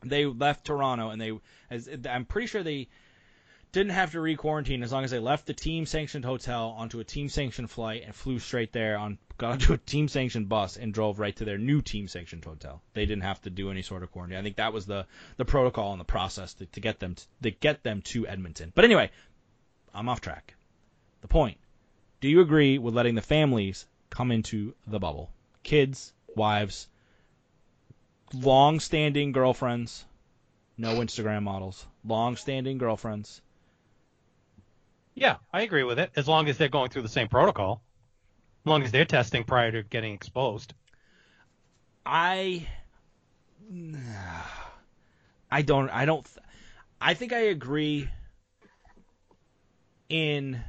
[0.02, 1.32] they left Toronto and they
[1.70, 2.88] as I'm pretty sure they
[3.72, 7.04] didn't have to re-quarantine as long as they left the team sanctioned hotel onto a
[7.04, 10.92] team sanctioned flight and flew straight there on got onto a team sanctioned bus and
[10.92, 12.82] drove right to their new team sanctioned hotel.
[12.92, 14.38] They didn't have to do any sort of quarantine.
[14.38, 15.06] I think that was the
[15.38, 18.70] the protocol and the process to, to get them to, to get them to Edmonton.
[18.74, 19.10] But anyway,
[19.94, 20.54] I'm off track.
[21.22, 21.56] The point.
[22.20, 25.30] Do you agree with letting the families come into the bubble?
[25.62, 26.88] Kids, wives,
[28.34, 30.04] long-standing girlfriends,
[30.76, 33.40] no Instagram models, long-standing girlfriends.
[35.14, 36.10] Yeah, I agree with it.
[36.16, 37.82] As long as they're going through the same protocol.
[38.64, 40.74] As long as they're testing prior to getting exposed.
[42.04, 42.66] I
[45.50, 46.26] I don't I don't
[47.00, 48.08] I think I agree
[50.08, 50.62] in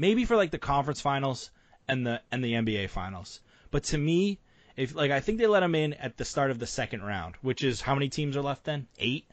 [0.00, 1.50] maybe for like the conference finals
[1.86, 3.40] and the and the NBA finals.
[3.70, 4.38] But to me,
[4.76, 7.34] if like I think they let them in at the start of the second round,
[7.42, 8.86] which is how many teams are left then?
[8.98, 9.26] Eight.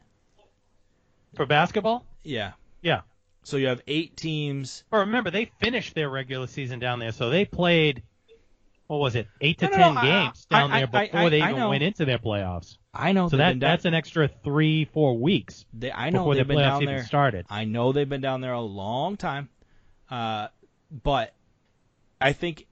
[1.35, 2.05] For basketball?
[2.23, 2.51] Yeah.
[2.81, 3.01] Yeah.
[3.43, 4.83] So you have eight teams.
[4.89, 8.03] But remember, they finished their regular season down there, so they played.
[8.87, 9.27] What was it?
[9.41, 11.43] Eight to No, no, ten no, I- games I- down I- there before I- they
[11.43, 12.77] even went into their playoffs.
[12.93, 16.47] I know So that that's an extra three, four weeks they, I know before they've
[16.47, 17.03] the been down even there.
[17.05, 17.45] started.
[17.49, 19.49] I know they've been down there a long time,
[20.09, 20.47] uh,
[20.91, 21.33] but
[22.19, 22.65] I think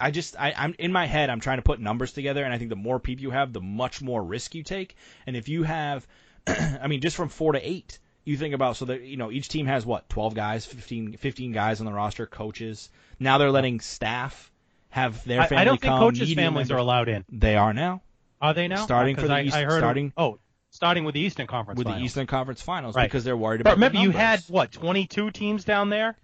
[0.00, 1.30] I just I, I'm in my head.
[1.30, 3.60] I'm trying to put numbers together, and I think the more people you have, the
[3.60, 4.96] much more risk you take.
[5.26, 6.06] And if you have,
[6.46, 9.48] I mean, just from four to eight, you think about so that you know each
[9.48, 12.90] team has what 12 guys, 15, 15 guys on the roster, coaches.
[13.18, 14.50] Now they're letting staff
[14.90, 17.24] have their I, family I don't think coaches' families are allowed in.
[17.28, 18.00] They are now
[18.40, 18.84] Are they now?
[18.84, 20.38] Starting for the I, East- I heard starting- Oh,
[20.70, 21.76] starting with the Eastern Conference.
[21.78, 23.04] with the Eastern Conference Finals Right.
[23.04, 23.80] because they're worried But about.
[23.92, 26.16] the remember, you had what 22 teams down there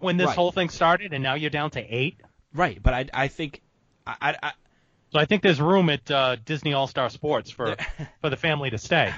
[0.00, 0.36] when this Right.
[0.36, 2.20] whole thing started, and now you're down to eight.
[2.52, 3.60] right, but I I think
[4.06, 4.52] I, I,
[5.12, 7.76] So I think there's room at uh, Disney All Star Sports for
[8.20, 9.12] for the family to stay.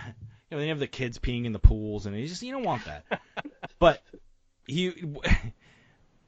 [0.51, 2.65] you know, they have the kids peeing in the pools, and you just you don't
[2.65, 3.05] want that.
[3.79, 4.03] but
[4.67, 4.93] he,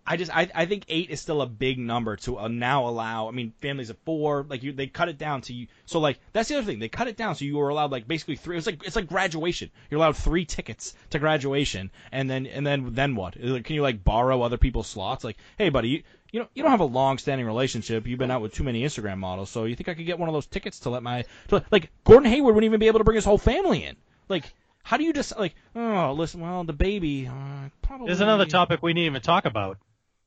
[0.08, 3.28] I just I, I think eight is still a big number to uh, now allow.
[3.28, 5.66] I mean, families of four, like you, they cut it down to you.
[5.84, 8.08] So like that's the other thing, they cut it down so you were allowed like
[8.08, 8.56] basically three.
[8.56, 9.70] It's like it's like graduation.
[9.90, 13.34] You're allowed three tickets to graduation, and then and then then what?
[13.34, 15.24] Can you like borrow other people's slots?
[15.24, 16.02] Like, hey buddy, you,
[16.32, 18.06] you know you don't have a long-standing relationship.
[18.06, 20.30] You've been out with too many Instagram models, so you think I could get one
[20.30, 23.04] of those tickets to let my to, like Gordon Hayward wouldn't even be able to
[23.04, 23.96] bring his whole family in.
[24.30, 25.54] Like, how do you just like?
[25.76, 28.06] Oh, listen, well the baby uh, probably.
[28.06, 29.76] There's another topic we didn't even talk about.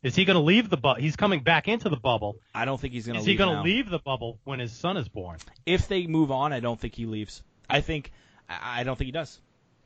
[0.03, 0.99] Is he going to leave the bubble?
[0.99, 2.37] He's coming back into the bubble.
[2.55, 3.19] I don't think he's gonna.
[3.19, 5.37] Is he going to leave the bubble when his son is born?
[5.65, 7.43] If they move on, I don't think he leaves.
[7.69, 8.11] I think
[8.49, 9.39] I don't think he does.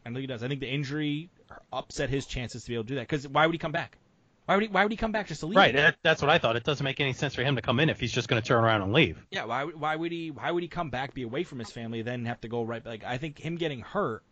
[0.06, 0.44] I don't think he does.
[0.44, 1.30] I think the injury
[1.74, 3.02] upset his chances to be able to do that.
[3.08, 3.98] Because why would he come back?
[4.46, 4.70] Why would he?
[4.70, 5.58] Why would he come back just to leave?
[5.58, 5.76] Right.
[5.76, 6.56] That, that's what I thought.
[6.56, 8.48] It doesn't make any sense for him to come in if he's just going to
[8.48, 9.18] turn around and leave.
[9.32, 9.46] Yeah.
[9.46, 9.64] Why?
[9.66, 10.32] would- Why would he?
[10.32, 12.86] Why would he come back, be away from his family, then have to go right?
[12.86, 14.24] Like I think him getting hurt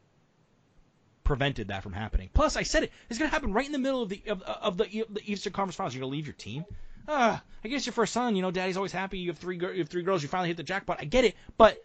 [1.23, 2.29] prevented that from happening.
[2.33, 2.91] Plus, I said it.
[3.09, 5.75] It's gonna happen right in the middle of the of, of the, the Eastern Conference
[5.75, 5.93] Finals.
[5.95, 6.65] You're gonna leave your team.
[7.07, 8.35] Ah, I guess your first son.
[8.35, 9.19] You know, daddy's always happy.
[9.19, 9.57] You have three.
[9.57, 10.21] You have three girls.
[10.23, 10.97] You finally hit the jackpot.
[11.01, 11.77] I get it, but.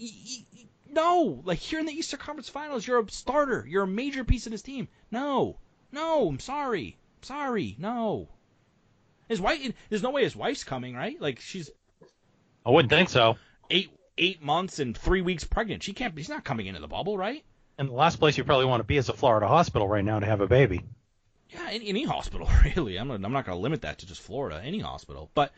[0.00, 3.64] y- y- y- No, like here in the Eastern Conference Finals, you're a starter.
[3.68, 4.88] You're a major piece of this team.
[5.10, 5.58] No,
[5.90, 8.28] no, I'm sorry, I'm sorry, no.
[9.28, 11.18] His wife, there's no way his wife's coming, right?
[11.20, 11.70] Like she's
[12.66, 13.36] I wouldn't think so.
[13.70, 15.82] eight eight months and three weeks pregnant.
[15.82, 16.14] She can't.
[16.16, 17.42] She's not coming into the bubble, right?
[17.82, 20.20] And the last place you probably want to be is a Florida hospital right now
[20.20, 20.82] to have a baby.
[21.50, 22.96] Yeah, any, any hospital really.
[22.96, 24.62] I'm not, I'm not going to limit that to just Florida.
[24.62, 25.50] Any hospital, but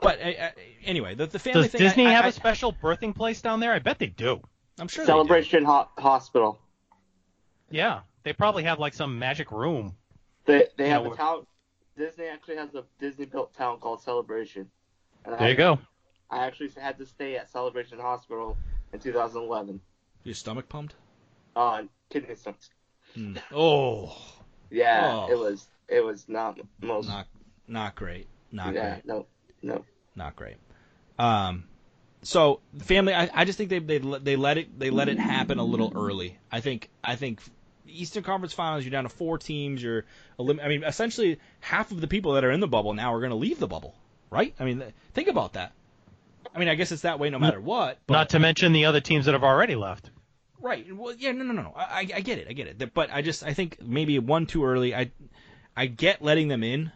[0.00, 0.50] but uh, uh,
[0.84, 1.82] anyway, the, the family Does thing.
[1.82, 3.72] Disney I, I, have I, a special birthing place down there?
[3.72, 4.40] I bet they do.
[4.76, 5.14] I'm sure they do.
[5.18, 6.58] Celebration ho- Hospital.
[7.70, 9.94] Yeah, they probably have like some magic room.
[10.46, 11.46] They they Yeah, have a town.
[11.96, 14.68] Disney actually has a Disney built town called Celebration.
[15.24, 15.78] And There I, you go.
[16.28, 18.58] I actually had to stay at Celebration Hospital
[18.92, 19.80] in 2011
[20.24, 20.96] Your stomach pumped?
[21.56, 22.70] On kidney stones.
[23.14, 23.36] Hmm.
[23.52, 24.16] Oh,
[24.70, 25.30] Yeah, Oh.
[25.30, 27.08] it was it was not most.
[27.08, 27.26] not
[27.68, 28.26] not great.
[28.50, 29.06] Not yeah, great.
[29.06, 29.26] no,
[29.62, 29.84] no.
[30.16, 30.56] Not great.
[31.18, 31.64] Um,
[32.22, 35.18] so family, I, I just think they they let- they let it they let it
[35.18, 36.38] happen a little early.
[36.50, 37.40] I think I think
[37.86, 39.82] Eastern Conference Finals, you're down to four teams.
[39.82, 40.04] You're
[40.38, 43.18] elim- I mean, essentially half of the people that are in the bubble now are
[43.20, 43.94] going to leave the bubble,
[44.30, 44.54] right?
[44.58, 45.72] I mean, th- think about that.
[46.54, 47.98] I mean, I guess it's that way no matter what.
[48.06, 50.10] But, Not to mention the other teams that have already left.
[50.62, 50.86] Right.
[50.94, 51.72] Well, yeah, no, no, no, no.
[51.76, 52.46] I, I get it.
[52.48, 52.94] I get it.
[52.94, 54.94] But I just, I think maybe one too early.
[54.94, 55.10] I,
[55.76, 56.92] I get letting them in,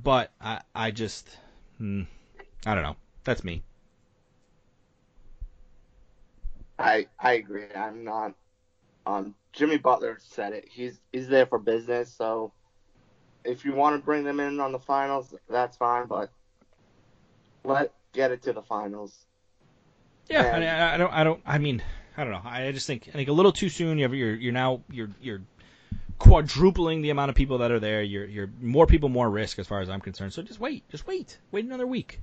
[0.00, 1.28] but I, I just,
[1.78, 2.02] hmm,
[2.64, 2.96] I don't know.
[3.24, 3.64] That's me.
[6.78, 7.64] I I agree.
[7.74, 8.34] I'm not.
[9.04, 10.68] Um, Jimmy Butler said it.
[10.70, 12.12] He's he's there for business.
[12.12, 12.52] So
[13.44, 16.06] if you want to bring them in on the finals, that's fine.
[16.06, 16.30] But
[17.64, 19.26] let get it to the finals.
[20.28, 20.44] Yeah.
[20.44, 21.82] And- I, mean, I, I don't, I don't, I mean,
[22.18, 22.42] I don't know.
[22.44, 23.96] I just think, I think a little too soon.
[23.96, 25.40] You have, you're, you're now, you're, you're
[26.18, 28.02] quadrupling the amount of people that are there.
[28.02, 30.32] You're, you're more people, more risk as far as I'm concerned.
[30.32, 32.20] So just wait, just wait, wait another week.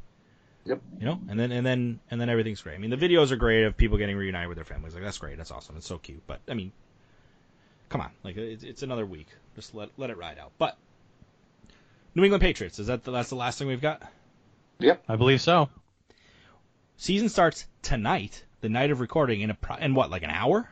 [0.65, 0.81] Yep.
[0.99, 2.73] You know, and then and then and then everything's great.
[2.73, 4.95] I mean, the videos are great of people getting reunited with their families.
[4.95, 5.37] Like that's great.
[5.37, 5.77] That's awesome.
[5.77, 6.25] It's so cute.
[6.25, 6.71] But I mean,
[7.87, 9.27] come on, like it's, it's another week.
[9.55, 10.53] Just let let it ride out.
[10.57, 10.75] But
[12.15, 14.01] New England Patriots is that the, that's the last thing we've got?
[14.79, 15.69] Yep, I believe so.
[16.97, 20.67] Season starts tonight, the night of recording, in a pro- in what like an hour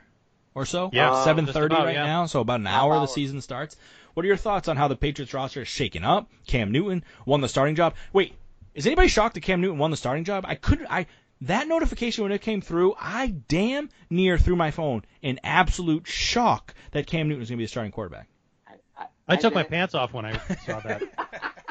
[0.55, 0.89] or so?
[0.91, 2.05] Yeah, Uh, seven thirty right yeah.
[2.05, 2.25] now.
[2.25, 3.75] So about an Half hour the season starts.
[4.15, 6.29] What are your thoughts on how the Patriots roster is shaken up?
[6.47, 7.93] Cam Newton won the starting job.
[8.11, 8.33] Wait,
[8.73, 10.43] is anybody shocked that Cam Newton won the starting job?
[10.47, 10.87] I couldn't.
[10.89, 11.05] I
[11.41, 16.73] that notification when it came through, I damn near threw my phone in absolute shock
[16.91, 18.27] that Cam Newton was going to be the starting quarterback.
[18.67, 21.03] I, I, I I took my pants off when I saw that.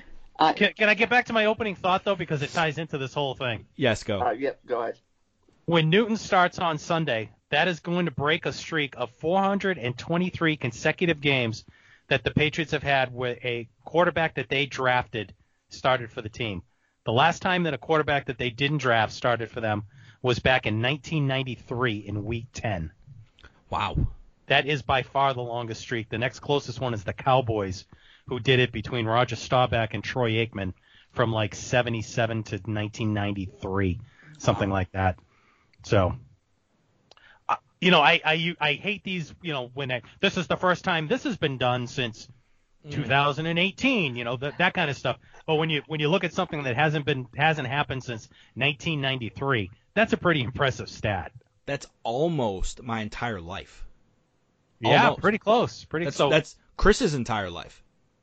[0.40, 2.96] I, Can, can I get back to my opening thought though, because it ties into
[2.96, 3.66] this whole thing?
[3.76, 4.20] Yes, go.
[4.20, 4.98] uh, yep, go ahead.
[5.66, 11.20] When Newton starts on Sunday, that is going to break a streak of 423 consecutive
[11.20, 11.64] games
[12.08, 15.34] that the Patriots have had where a quarterback that they drafted
[15.68, 16.62] started for the team.
[17.04, 19.84] The last time that a quarterback that they didn't draft started for them
[20.22, 22.90] was back in 1993 in Week 10.
[23.68, 23.96] wow.
[24.46, 26.08] That is by far the longest streak.
[26.08, 27.84] The next closest one is the Cowboys,
[28.30, 30.72] who did it between Roger Staubach and Troy Aikman
[31.10, 34.00] from like 77 to 1993,
[34.38, 35.18] something like that.
[35.82, 36.14] So,
[37.48, 39.34] uh, you know, I, I I hate these.
[39.42, 42.28] You know, when I, this is the first time this has been done since
[42.88, 44.14] 2018.
[44.14, 45.18] You know, that that kind of stuff.
[45.44, 49.72] But when you when you look at something that hasn't been hasn't happened since 1993,
[49.94, 51.32] that's a pretty impressive stat.
[51.66, 53.84] That's almost my entire life.
[54.78, 55.20] Yeah, Almost.
[55.20, 55.84] pretty close.
[55.84, 56.30] Pretty That's so.
[56.30, 57.82] that's Chris's entire life.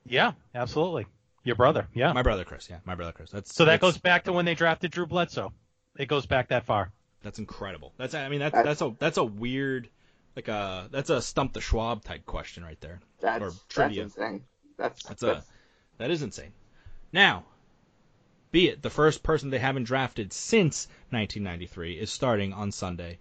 [0.09, 1.05] Yeah, absolutely.
[1.43, 1.87] Your brother.
[1.93, 2.11] Yeah.
[2.13, 2.69] My brother Chris.
[2.69, 3.29] Yeah, my brother Chris.
[3.31, 5.53] That's so that that's- goes back to when they drafted Drew Bledsoe.
[5.97, 6.91] It goes back that far.
[7.23, 7.93] That's incredible.
[7.97, 9.89] That's I mean that's That's- that's a that's a weird
[10.35, 12.99] like a that's a stump the Schwab type question right there.
[13.19, 14.03] That's, Or that's trivia.
[14.03, 14.43] insane.
[14.77, 15.43] That's, That's a
[15.97, 16.51] that is insane.
[17.11, 17.45] Now,
[18.51, 23.17] be it the first person they haven't drafted since 1993 is starting on Sunday.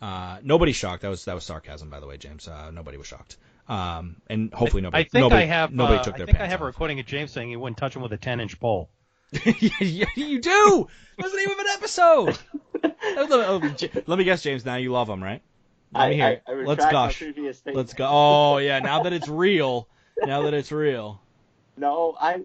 [0.00, 1.02] Uh, nobody's shocked.
[1.02, 2.46] That was that was sarcasm, by the way, James.
[2.48, 3.36] Uh, nobody was shocked.
[3.68, 5.04] Um, and hopefully nobody.
[5.04, 5.72] I think nobody, I have.
[5.72, 7.56] Nobody uh, took I their think I pants have a recording of James saying he
[7.56, 8.90] wouldn't touch him with a 10-inch pole.
[9.60, 10.88] yeah, you do.
[11.18, 12.38] That's the name of an episode.
[12.82, 14.64] That was the- oh, Let me guess, James.
[14.64, 15.40] Now you love him, right?
[15.94, 16.42] Let I, me hear I, it.
[16.46, 17.24] I Let's retract gush.
[17.66, 18.08] Let's go.
[18.10, 18.78] Oh yeah.
[18.80, 19.88] Now that it's real.
[20.18, 21.20] Now that it's real.
[21.74, 22.42] No, I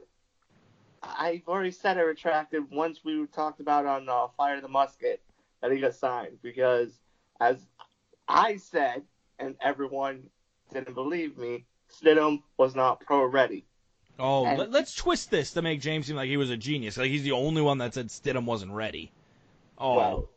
[1.03, 5.22] I've already said I retracted once we talked about on uh, Fire the Musket
[5.61, 7.02] that he got signed because
[7.41, 7.68] as
[8.26, 9.03] I said
[9.38, 10.23] and everyone
[10.73, 13.65] didn't believe me, Stidham was not pro ready.
[14.19, 16.98] Oh, And- let, let's twist this to make James seem like he was a genius.
[16.98, 19.11] Like he's the only one that said Stidham wasn't ready.
[19.77, 20.30] Oh, Well,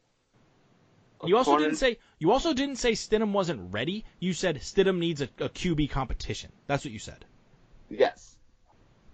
[1.24, 4.04] you also didn't say you also didn't say Stidham wasn't ready.
[4.20, 6.50] You said Stidham needs a, a QB competition.
[6.66, 7.24] That's what you said.
[7.88, 8.36] yes.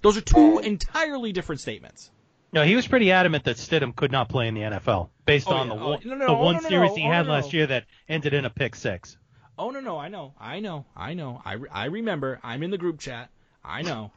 [0.03, 2.11] Those are two And- entirely different statements.
[2.53, 5.55] No, he was pretty adamant that Stidham could not play in the NFL based Oh,
[5.55, 5.75] on yeah.
[5.75, 6.97] the Oh, one, no, no, the oh, one no, no, series no.
[6.97, 9.17] he Oh, had no, last year that ended in a pick six.
[9.59, 12.71] Oh no no I know I know I know I, re- I remember I'm in
[12.71, 13.31] the group chat.
[13.65, 14.13] I know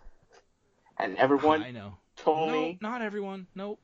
[0.97, 1.93] And everyone I know.
[2.17, 3.47] told No, me, not everyone.
[3.55, 3.79] Nope.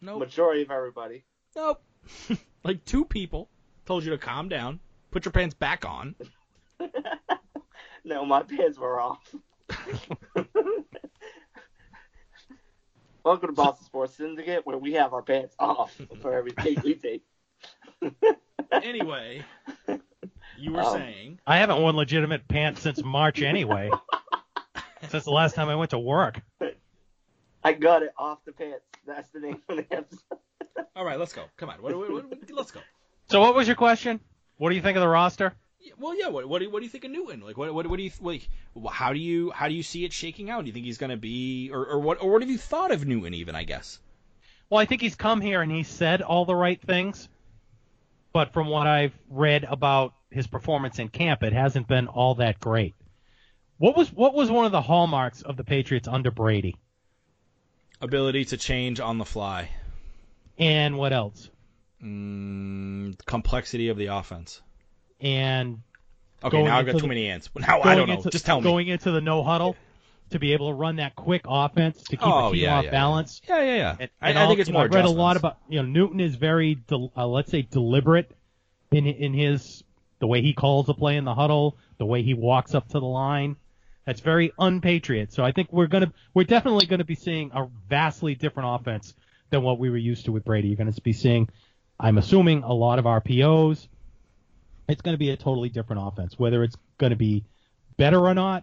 [0.00, 0.20] Nope.
[0.20, 1.24] majority of everybody,
[1.56, 1.82] Nope.
[2.64, 3.48] like two people
[3.86, 4.78] told you to calm down,
[5.10, 6.14] put your pants back on.
[8.04, 9.34] no, my pants were off.
[13.24, 16.94] Welcome to Boston Sports Syndicate, where we have our pants off for every take we
[16.94, 17.22] take.
[18.72, 19.44] Anyway,
[20.62, 23.90] you were Um, saying I haven't worn legitimate pants since March anyway.
[25.08, 26.40] since the last time I went to work.
[27.64, 28.84] I got it off the pants.
[29.06, 30.38] That's the name of the episode.
[30.96, 31.44] All right, let's go.
[31.56, 31.82] Come on.
[31.82, 32.80] What, what, what, what- let's go.
[33.30, 34.20] So what was your question?
[34.58, 35.54] What do you think of the roster?
[35.98, 36.28] Well, yeah.
[36.28, 37.40] What, what, do, what do you think of Newton?
[37.40, 38.48] Like, what, what, what do you like?
[38.90, 40.60] How do you how do you see it shaking out?
[40.60, 42.92] Do you think he's going to be, or, or what, or what have you thought
[42.92, 43.34] of Newton?
[43.34, 43.98] Even I guess.
[44.70, 47.28] Well, I think he's come here and he said all the right things.
[48.32, 52.58] But from what I've read about his performance in camp, it hasn't been all that
[52.60, 52.94] great.
[53.78, 56.76] What was what was one of the hallmarks of the Patriots under Brady?
[58.00, 59.70] Ability to change on the fly.
[60.58, 61.48] And what else?
[62.02, 64.60] Mm, complexity of the offense.
[65.20, 65.82] And
[66.44, 67.48] Okay, now I've got too the- many ants.
[67.56, 68.14] Now I don't know.
[68.14, 68.64] into- Just tell me.
[68.64, 69.76] Going into the no huddle
[70.30, 72.84] to be able to run that quick offense to keep Oh, the team yeah, off
[72.86, 73.40] yeah, balance.
[73.48, 73.96] Yeah, yeah, yeah.
[74.00, 74.82] And- I, and I think it's more.
[74.84, 78.32] I've read a lot about you know Newton is very del- uh, let's say deliberate
[78.90, 79.84] in in his
[80.22, 83.00] the way he calls a play in the huddle, the way he walks up to
[83.00, 83.56] the line.
[84.06, 85.32] That's very unpatriot.
[85.32, 89.14] So I think we're gonna we're definitely gonna be seeing a vastly different offense
[89.50, 90.68] than what we were used to with Brady.
[90.68, 91.48] You're gonna be seeing,
[91.98, 93.88] I'm assuming, a lot of RPOs.
[94.88, 96.38] It's gonna be a totally different offense.
[96.38, 97.44] Whether it's gonna be
[97.96, 98.62] better or not,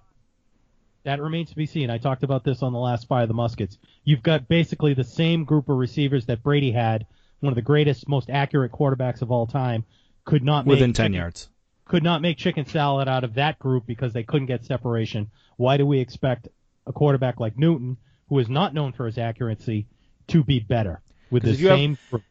[1.04, 1.90] that remains to be seen.
[1.90, 3.78] I talked about this on the last Fire of the Muskets.
[4.06, 7.06] You've got basically the same group of receivers that Brady had,
[7.42, 9.84] one of the greatest, most accurate quarterbacks of all time,
[10.30, 11.50] could not within make ten chicken- yards.
[11.86, 15.30] could not make chicken salad out of that group because they couldn't get separation.
[15.58, 16.48] Why do we expect
[16.86, 17.98] a quarterback like Newton,
[18.28, 19.88] who is not known for his accuracy,
[20.28, 21.02] to be better
[21.32, 22.24] with the if you have- same group?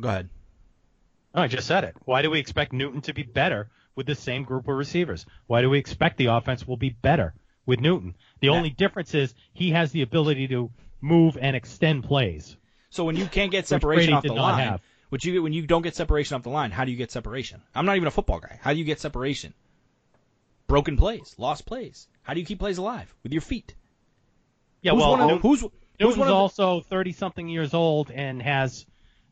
[0.00, 0.28] Go ahead.
[1.34, 1.94] I just said it.
[2.04, 5.24] Why do we expect Newton to be better with the same group of receivers?
[5.46, 7.34] Why do we expect the offense will be better
[7.66, 8.14] with Newton?
[8.40, 12.56] The only difference is he has the ability to move and extend plays.
[12.90, 14.80] So when you can't get separation Brady off did the not line,
[15.12, 17.60] which you when you don't get separation off the line, how do you get separation?
[17.74, 18.58] I'm not even a football guy.
[18.62, 19.52] How do you get separation?
[20.72, 22.08] broken plays, lost plays.
[22.22, 23.74] How do you keep plays alive with your feet?
[24.80, 25.70] Yeah, who's well, one of who's who's
[26.00, 28.86] Newton's one of also 30 something years old and has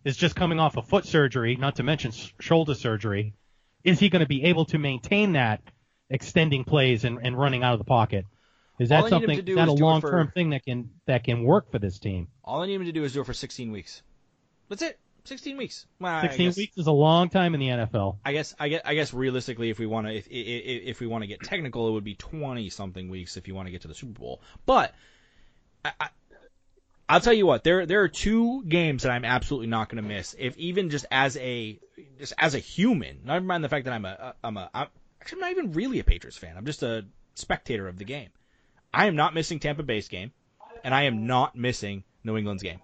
[0.04, 3.32] is just coming off a foot surgery, not to mention shoulder surgery.
[3.84, 5.62] Is he going to be able to maintain that
[6.10, 8.26] extending plays and, and running out of the pocket?
[8.78, 9.48] Is that I need him something?
[9.48, 12.28] Is that a long term thing that can that can work for this team?
[12.44, 14.02] all I need him to do is do it for 16 weeks.
[14.68, 14.98] That's it.
[15.24, 15.86] 16 weeks.
[15.98, 18.18] Well, 16 guess- weeks is a long time in the NFL.
[18.24, 21.06] I guess I guess I guess realistically, if we want to if, if if we
[21.06, 23.82] want to get technical, it would be twenty something weeks if you want to get
[23.82, 24.40] to the Super Bowl.
[24.66, 24.94] But
[25.84, 26.08] I, I,
[27.08, 30.08] I'll tell you what, there there are two games that I'm absolutely not going to
[30.08, 30.36] miss.
[30.38, 31.78] If even just as a
[32.18, 34.86] just as a human, never mind the fact that I'm a I'm a I'm,
[35.20, 36.56] actually I'm not even really a Patriots fan.
[36.56, 38.28] I'm just a spectator of the game.
[38.92, 40.32] I am not missing Tampa Bay's game,
[40.84, 42.80] and I am not missing New England's game.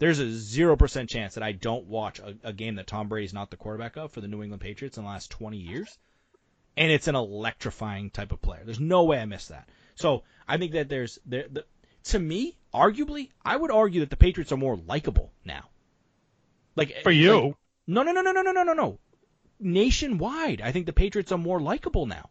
[0.00, 3.34] There's a zero percent chance that I don't watch a, a game that Tom Brady's
[3.34, 5.98] not the quarterback of for the New England Patriots in the last 20 years,
[6.76, 8.62] and it's an electrifying type of player.
[8.64, 9.68] There's no way I miss that.
[9.94, 11.46] So I think that there's there.
[11.48, 11.64] The,
[12.04, 15.68] to me, arguably, I would argue that the Patriots are more likable now.
[16.76, 17.54] Like For you, like-
[17.86, 18.98] no, no, no, no, no, no, no, no, no.
[19.58, 22.30] Nationwide, I think the Patriots are more likable now.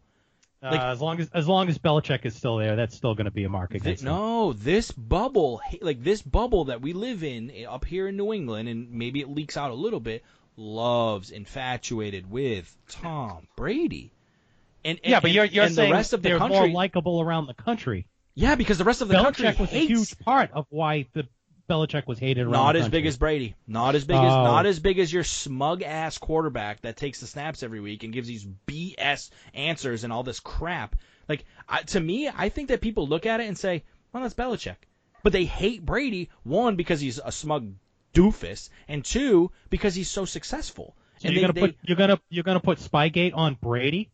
[0.63, 3.25] Uh, like- as long as as long as Belichick is still there, that's still going
[3.25, 3.83] to be a market.
[3.83, 8.17] Th- no, this bubble, like this bubble that we live in eh, up here in
[8.17, 10.23] New England, and maybe it leaks out a little bit,
[10.57, 14.11] loves infatuated with Tom Brady.
[14.85, 16.67] And, and Yeah, but you're you're and saying the rest of the they're country, more
[16.69, 18.05] likable around the country.
[18.35, 21.27] yeah, because the rest of the country Belichick was a huge part of why the
[21.69, 22.99] Belichick was hated around not as country.
[22.99, 24.43] big as Brady, not as big as Oh.
[24.43, 28.11] not as big as your smug ass quarterback that takes the snaps every week and
[28.11, 30.95] gives these BS answers and all this crap.
[31.29, 34.33] Like I, to me, I think that people look at it and say, "Well, that's
[34.33, 34.77] Belichick,"
[35.23, 37.71] but they hate Brady one because he's a smug
[38.13, 40.95] doofus, and two because he's so successful.
[41.19, 44.09] So and you're they- gonna they- put you're gonna you're gonna put Spygate on Brady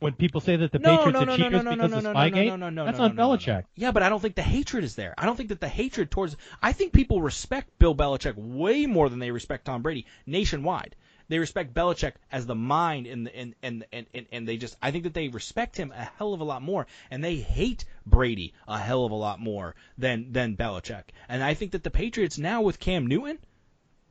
[0.00, 1.90] when people say that the No, Patriots no, are no, no, cheaters no, no, because
[1.90, 2.46] no, of no, no, Spygate.
[2.46, 3.36] no, no, no, That's no, on no, no, no.
[3.36, 3.64] Belichick.
[3.76, 5.14] Yeah, but I don't think the hatred is there.
[5.16, 6.36] I don't think that the hatred towards.
[6.62, 10.96] I think people respect Bill Belichick way more than they respect Tom Brady nationwide.
[11.28, 14.76] They respect Belichick as the mind, and and and and and, and they just.
[14.82, 17.84] I think that they respect him a hell of a lot more, and they hate
[18.04, 21.04] Brady a hell of a lot more than than Belichick.
[21.28, 23.38] And I think that the Patriots now with Cam Newton,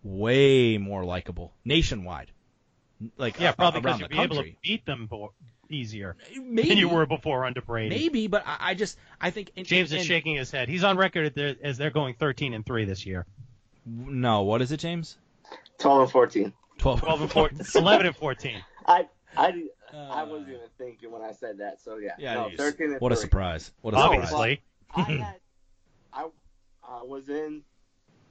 [0.02, 2.32] way more likable nationwide.
[3.18, 5.34] Like Yeah, uh, probably because you'll the be able to beat them bo-
[5.70, 7.96] easier Maybe than you were before under Brady.
[7.96, 10.68] Maybe, but I, I just I think and, James and, is shaking his head.
[10.70, 13.26] He's on record as they're, as they're going 13 and three this year.
[13.86, 15.18] No, what is it, James?
[15.80, 16.54] 12 and 14.
[16.78, 17.00] Twelve.
[17.02, 18.64] 12 and 14, 11 and 14.
[18.86, 19.64] I I
[19.94, 21.82] I Uh, wasn't even thinking when I said that.
[21.82, 23.72] So yeah, Yeah, no, 13 and What a surprise!
[23.82, 24.32] What a Oh, surprise!
[24.32, 24.62] Obviously.
[24.96, 25.36] I had
[26.14, 26.28] I
[26.88, 27.62] I was in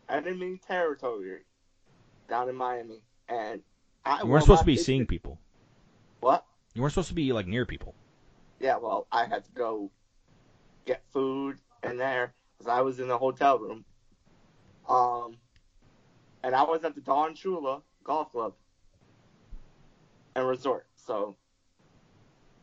[0.09, 1.41] enemy territory
[2.29, 3.61] down in Miami, and
[4.05, 5.39] I You well, weren't supposed to be seeing people.
[6.21, 6.45] what?
[6.79, 7.93] You weren't supposed to be like near people.
[8.61, 9.91] Yeah, well, I had to go
[10.87, 13.85] get food in there because I was in the hotel room.
[14.89, 15.39] Um,
[16.45, 18.55] and I was at the Don Shula Golf Club
[20.37, 20.87] and Resort.
[20.95, 21.37] So All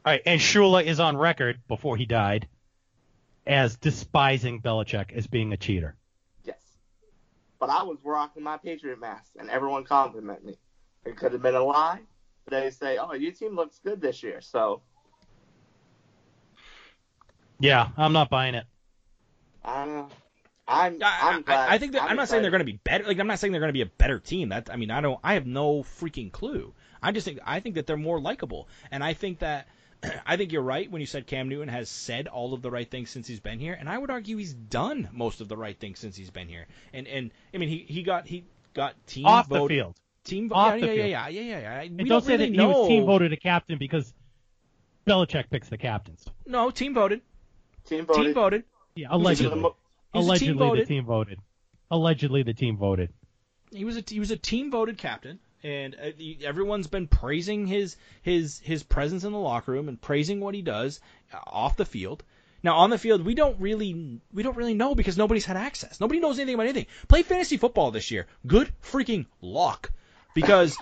[0.06, 2.48] right, and Shula is on record before he died
[3.46, 5.98] as despising Belichick as being a cheater.
[6.46, 6.62] yes,
[7.60, 10.56] but I was rocking my Patriot mask, and everyone complimented me.
[11.04, 12.00] It could have been a lie.
[12.48, 14.82] They say, "Oh, your team looks good this year." So
[17.60, 18.66] Yeah, I'm not buying it.
[19.64, 20.10] I don't know.
[20.68, 21.70] I'm I, I'm glad.
[21.70, 23.06] I, I think that I'm, not saying they're going to be better.
[23.06, 24.50] Like I'm not saying they're going to be a better team.
[24.50, 25.20] That I mean, I don't.
[25.24, 26.74] I have no freaking clue.
[27.02, 29.68] I just think I think that they're more likable, and I think that
[30.26, 32.90] I think you're right when you said Cam Newton has said all of the right
[32.90, 35.78] things since he's been here, and I would argue he's done most of the right
[35.80, 36.66] things since he's been here.
[36.94, 39.96] And and I mean, he he got he got team Off the field.
[40.26, 41.10] Team Off yeah, the yeah, field.
[41.10, 41.82] yeah, yeah, yeah, yeah, yeah.
[41.82, 42.72] And We don't, say really that know.
[42.74, 44.14] he was team voted a captain because
[45.08, 46.26] Belichick picks the captains.
[46.46, 47.22] No, team voted.
[47.86, 48.24] team voted.
[48.26, 48.64] Team voted.
[48.96, 49.60] Yeah, allegedly.
[49.60, 49.74] He was
[50.26, 51.40] a Allegedly, team the team voted.
[51.92, 53.14] Allegedly, the team voted.
[53.72, 56.12] He was a he was a team voted captain, and uh,
[56.44, 60.62] everyone's been praising his his his presence in the locker room and praising what he
[60.62, 61.02] does
[61.34, 62.24] uh, off the field.
[62.64, 66.00] Now on the field, we don't really we don't really know because nobody's had access.
[66.00, 66.88] Nobody knows anything about anything.
[67.08, 68.26] Play fantasy football this year.
[68.48, 69.92] Good freaking luck.
[70.36, 70.78] Because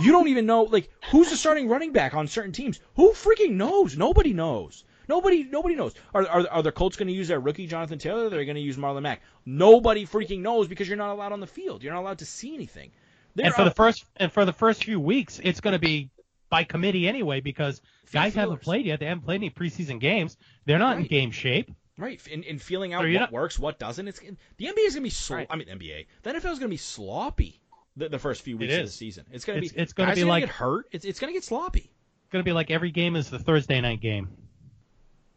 [0.00, 2.80] you don't even know like who's the starting running back on certain teams.
[2.96, 3.96] Who freaking knows?
[3.96, 4.82] Nobody knows.
[5.08, 5.94] Nobody nobody knows.
[6.12, 8.24] Are are, are the Colts going to use their rookie Jonathan Taylor?
[8.24, 9.22] Or are they going to use Marlon Mack?
[9.44, 11.82] Nobody freaking knows because you're not allowed on the field.
[11.84, 12.90] You're not allowed to see anything.
[13.36, 16.10] They're and for the first and for the first few weeks, it's going to be
[16.48, 17.82] by committee anyway because
[18.12, 18.98] guys haven't played yet.
[18.98, 20.36] They haven't played any preseason games.
[20.64, 21.70] They're not in game shape.
[21.98, 24.06] Right, in, in feeling out So what not- works, what doesn't.
[24.06, 25.46] It's the NBA is gonna be slo- Right.
[25.48, 26.06] I mean NBA.
[26.22, 27.60] The NFL is gonna be sloppy
[27.96, 29.24] the, the first few weeks of the season.
[29.32, 30.86] It's gonna be it's gonna be like- get hurt.
[30.92, 31.90] It's it's gonna get sloppy.
[32.24, 34.28] It's going to be like every game is the Thursday night game.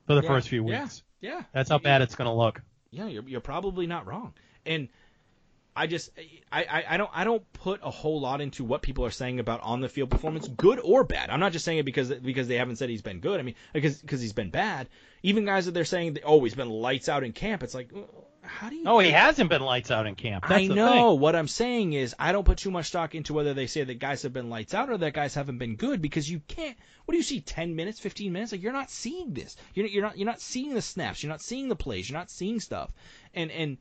[0.07, 1.03] for the Yeah, first few weeks.
[1.21, 1.43] Yeah.
[1.53, 2.63] That's how bad it's going to look.
[2.89, 4.33] Yeah, you're, you're probably not wrong.
[4.65, 4.89] And
[5.75, 6.09] I just
[6.51, 9.39] I, I, I don't I don't put a whole lot into what people are saying
[9.39, 11.29] about on the field performance, good or bad.
[11.29, 13.39] I'm not just saying it because because they haven't said he's been good.
[13.39, 14.89] I mean because because he's been bad.
[15.21, 17.61] Even guys that they're saying that, oh he's been lights out in camp.
[17.61, 17.91] It's like
[18.49, 18.83] how do you?
[18.83, 20.45] No, he hasn't been lights out in camp.
[20.47, 21.13] That's I know.
[21.13, 23.99] What I'm saying is, I don't put too much stock into whether they say that
[23.99, 26.77] guys have been lights out or that guys haven't been good because you can't.
[27.05, 27.41] What do you see?
[27.41, 28.51] 10 minutes, 15 minutes?
[28.51, 29.55] Like you're not seeing this.
[29.73, 30.17] You're, you're not.
[30.17, 31.23] You're not seeing the snaps.
[31.23, 32.09] You're not seeing the plays.
[32.09, 32.91] You're not seeing stuff.
[33.33, 33.77] And and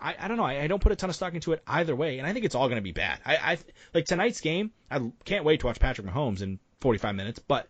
[0.00, 0.44] I, I don't know.
[0.44, 2.18] I, I don't put a ton of stock into it either way.
[2.18, 3.18] And I think it's all going to be bad.
[3.26, 3.58] I, I
[3.92, 4.70] like tonight's game.
[4.90, 7.38] I can't wait to watch Patrick Mahomes in 45 minutes.
[7.40, 7.68] But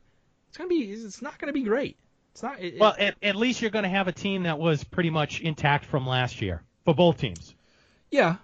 [0.48, 0.90] it's gonna be.
[0.90, 1.96] It's not gonna be great.
[2.32, 2.60] It's not.
[2.60, 5.40] It, Well, at, at least you're going to have a team that was pretty much
[5.40, 7.54] intact from last year for both teams.
[8.10, 8.36] yeah.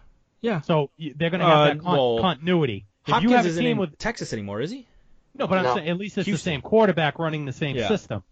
[0.43, 0.61] Yeah.
[0.61, 2.85] So they're going to have Uh, that con- well, continuity.
[3.07, 4.87] If Hopkins you have a isn't team in with Texas anymore, is he?
[5.35, 6.51] no, but I'm saying at least it's Houston.
[6.53, 7.89] the same quarterback running the same Yeah.
[7.89, 8.23] system.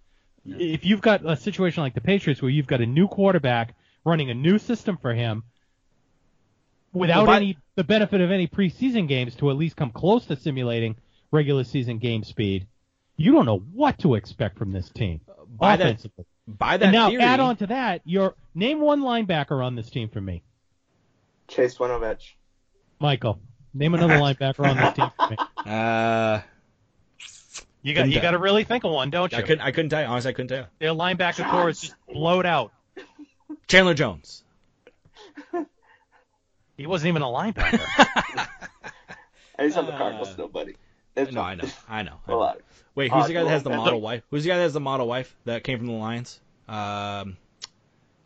[0.47, 3.75] If you've got a situation like the Patriots where you've got a new quarterback
[4.05, 5.43] running a new system for him
[6.93, 10.27] without Well, by- any the benefit of any preseason games to at least come close
[10.27, 10.97] to simulating
[11.33, 12.67] regular season game speed,
[13.17, 16.05] you don't know what to expect from this team By that
[16.47, 19.89] by that And now theory, add on to that, your name one linebacker on this
[19.91, 20.43] team for me,
[21.49, 22.33] Chase Winovich.
[23.01, 23.39] Michael.
[23.73, 25.37] Name another linebacker on this team for me.
[25.71, 26.41] Uh,
[27.83, 29.39] You got you got to really think of one, don't you?
[29.39, 29.61] I couldn't.
[29.61, 30.07] I couldn't tell you.
[30.07, 30.67] Honestly, I couldn't tell you.
[30.79, 32.73] Their linebacker core is just blowed out.
[33.69, 34.43] Chandler Jones.
[36.77, 37.81] He wasn't even a linebacker.
[39.57, 40.77] And he's on the Uh, Cardinals still, buddy.
[41.17, 41.65] It's no, I know.
[41.89, 42.19] I know.
[42.27, 42.57] I know.
[42.95, 44.23] Wait, who's Uh, the guy that has the model wife?
[44.31, 46.41] Who's the guy that has the model wife that came from the Lions?
[46.69, 47.37] Um,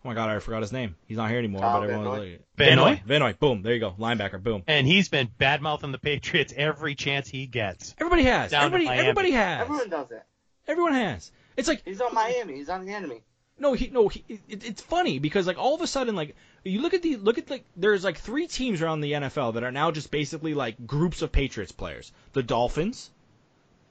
[0.05, 0.95] oh my God, I forgot his name.
[1.07, 1.61] He's not here anymore.
[1.63, 2.31] Kyle but everyone Van was Noy?
[2.31, 2.91] like, Van Van Noy?
[2.91, 3.03] Noy.
[3.07, 3.33] Van Noy.
[3.35, 3.63] Boom.
[3.63, 3.95] There you go.
[3.99, 4.43] Linebacker.
[4.43, 4.63] Boom.
[4.67, 7.95] and he's been bad mouthing the Patriots every chance he gets.
[7.99, 8.51] Everybody has.
[8.51, 8.85] Down everybody.
[8.87, 9.01] Miami.
[9.01, 9.61] Everybody has.
[9.63, 10.23] Everyone does it.
[10.67, 11.33] Everyone has.
[11.57, 12.55] It's like He's on Miami.
[12.55, 13.23] He's on the enemy.
[13.59, 14.07] No, he no.
[14.09, 17.17] He, it, it's funny because like all of a sudden like you look at the
[17.17, 20.55] look at like there's like three teams around the NFL that are now just basically
[20.55, 23.11] like groups of Patriots players: the Dolphins,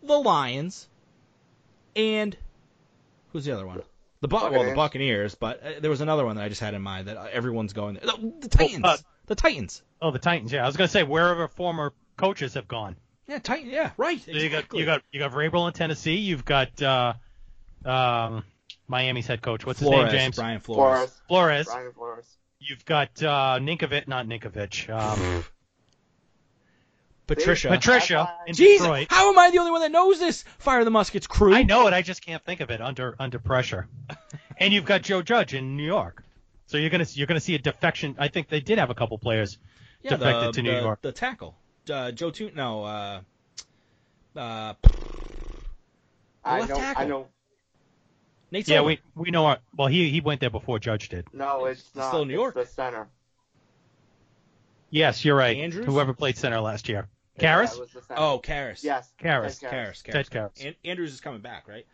[0.03, 0.87] the Lions,
[1.95, 2.35] and
[3.31, 3.81] who's the other one?
[4.21, 4.75] The Bu- well, the Buccaneers.
[4.75, 7.27] Buccaneers, but uh, there was another one that I just had in mind that uh,
[7.31, 8.05] everyone's going there.
[8.05, 8.83] The, the Titans.
[8.83, 9.83] uh, the Titans.
[10.01, 10.51] Oh, the Titans.
[10.51, 12.95] Yeah, I was gonna say wherever former coaches have gone.
[13.27, 13.69] Yeah, Titan.
[13.69, 14.19] Yeah, right.
[14.23, 14.79] So you got exactly.
[14.79, 16.15] you got you got Vrabel in Tennessee.
[16.15, 17.13] You've got uh,
[17.85, 18.43] um,
[18.87, 19.65] Miami's head coach.
[19.65, 20.35] What's Flores, his name, James?
[20.37, 20.97] Brian Flores.
[20.97, 21.21] Flores.
[21.27, 21.65] Flores.
[21.67, 22.37] Brian Flores.
[22.59, 24.89] You've got uh, Ninkovich, not Ninkovich.
[24.89, 25.43] Um,
[27.27, 27.67] Patricia.
[27.67, 29.07] Patricia in Jesus, Detroit.
[29.09, 30.43] how am I the only one that knows this?
[30.57, 31.53] Fire the Muskets crew.
[31.53, 31.93] I know it.
[31.93, 33.87] I just can't think of it under under pressure.
[34.57, 36.23] and you've got Joe Judge in New York.
[36.67, 38.15] So you're gonna you're gonna see a defection.
[38.17, 39.57] I think they did have a couple players
[40.01, 41.01] yeah, defected the, to New the, York.
[41.01, 41.55] The tackle,
[41.91, 42.53] uh, Joe Toon.
[42.55, 43.21] No, uh,
[44.35, 44.73] uh,
[46.43, 46.75] I left know.
[46.75, 47.03] tackle.
[47.03, 47.27] I know.
[48.51, 48.87] Nate Yeah, Solder.
[48.87, 49.45] we we know.
[49.47, 51.25] Our, well, he he went there before Judge did.
[51.33, 52.07] No, it's not.
[52.09, 52.55] still New York.
[52.55, 53.07] It's the center.
[54.89, 55.57] Yes, you're right.
[55.57, 55.85] Andrews?
[55.85, 57.07] Whoever played center last year,
[57.39, 57.73] Yeah, Karras.
[57.75, 58.21] it was the center.
[58.21, 58.83] Oh, Karras.
[58.83, 59.11] Yes.
[59.21, 59.59] Karras.
[59.59, 60.03] Ted Karras.
[60.03, 60.11] Karras.
[60.13, 60.65] Ted Karras.
[60.65, 61.85] An- Andrews is coming back, right?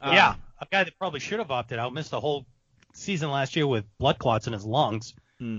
[0.00, 2.46] yeah, Um, a guy that probably should have opted out, missed the whole
[2.92, 5.58] season last year with blood clots in his lungs, Hmm.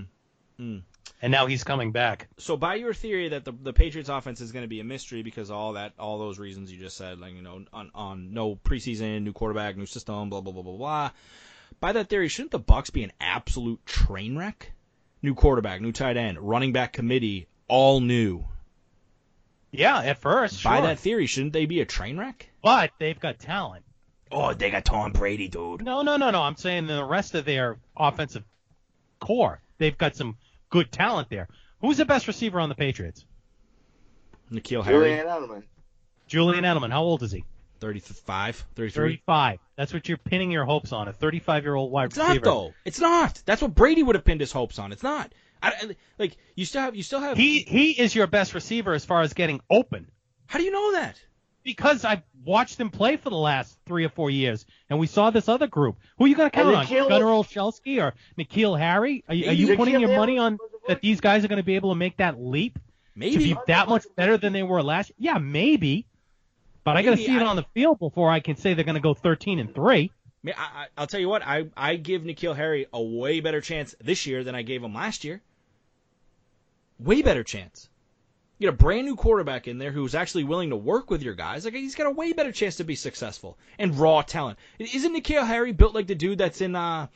[0.56, 0.78] Hmm.
[1.22, 2.28] And now he's coming back.
[2.38, 5.22] So, by your theory that the the Patriots offense is going to be a mystery
[5.22, 8.56] because all that, all those reasons you just said, like you know, on on no
[8.56, 11.10] preseason, new quarterback, new system, blah blah blah blah blah.
[11.80, 14.72] By that theory, shouldn't the Bucks be an absolute train wreck?
[15.22, 18.44] New quarterback, new tight end, running back committee, all new.
[19.70, 20.86] Yeah, at first, By sure.
[20.88, 22.48] that theory, shouldn't they be a train wreck?
[22.62, 23.84] but they've got talent.
[24.32, 25.82] Oh, they got Tom Brady, dude.
[25.82, 26.42] No, no, no, no.
[26.42, 28.44] I'm saying the rest of their offensive
[29.20, 30.36] core, they've got some
[30.70, 31.48] good talent there.
[31.80, 33.24] Who's the best receiver on the Patriots?
[34.50, 35.62] N'Keal Harry, Julian Edelman.
[36.26, 36.90] Julian Edelman.
[36.90, 37.44] How old is he?
[37.80, 38.92] 35, 33.
[38.92, 39.58] 35.
[39.76, 41.08] That's what you're pinning your hopes on.
[41.08, 42.34] A 35 year old wide It's receiver.
[42.36, 42.74] It's not though.
[42.84, 43.42] It's not.
[43.46, 44.92] That's what Brady would have pinned his hopes on.
[44.92, 45.32] It's not.
[45.62, 47.36] I, I- like you still have you still have.
[47.36, 50.10] He he is your best receiver as far as getting open.
[50.46, 51.20] How do you know that?
[51.62, 55.30] Because I've watched them play for the last three or four years, and we saw
[55.30, 55.96] this other group.
[56.16, 56.86] Who are you going to count And on?
[56.86, 59.24] N'Keal- Gunner Olszewski or N'Keal Harry?
[59.28, 60.58] Are, you- are you N'Keal putting your money on
[60.88, 62.78] that these guys are going to be able to make that leap
[63.20, 65.10] to be that much better than they were last?
[65.18, 65.32] year?
[65.34, 66.06] Yeah, maybe.
[66.82, 68.94] But I got to see it on the field before I can say they're going
[68.94, 70.10] to go 13 and three.
[70.46, 71.42] I, I, I'll tell you what.
[71.46, 74.94] I I give N'Keal Harry a way better chance this year than I gave him
[74.94, 75.42] last year.
[76.98, 77.89] Way better chance.
[78.60, 81.32] You get a brand new quarterback in there who's actually willing to work with your
[81.32, 81.64] guys.
[81.64, 84.58] Like he's got a way better chance to be successful and raw talent.
[84.78, 87.06] Isn't N'Keal Harry built like the dude that's in uh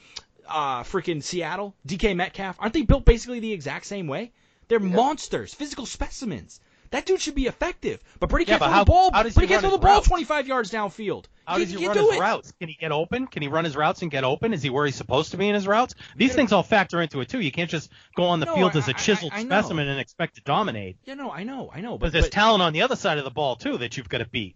[0.48, 1.74] uh freaking Seattle?
[1.86, 2.56] DK Metcalf.
[2.58, 4.32] Aren't they built basically the exact same way?
[4.68, 6.60] They're monsters, physical specimens.
[6.94, 8.00] That dude should be effective.
[8.20, 9.10] But Brady Yeah, can't but throw how- the ball.
[9.12, 10.06] how does he he can't throw the ball routes?
[10.06, 11.24] 25 yards downfield.
[11.44, 12.20] How he, does he, can't run do his it.
[12.20, 12.52] routes?
[12.60, 13.26] Can he get open?
[13.26, 14.54] Can he run his routes and get open?
[14.54, 15.96] Is he where he's supposed to be in his routes?
[16.16, 17.40] These things all factor into it too.
[17.40, 19.88] You can't just go on the No, field I- as a chiseled I- I specimen
[19.88, 20.96] and expect to dominate.
[21.04, 21.98] Yeah, no, I know, I know.
[21.98, 24.08] But But, there's but talent on the other side of the ball too that you've
[24.08, 24.54] got to beat.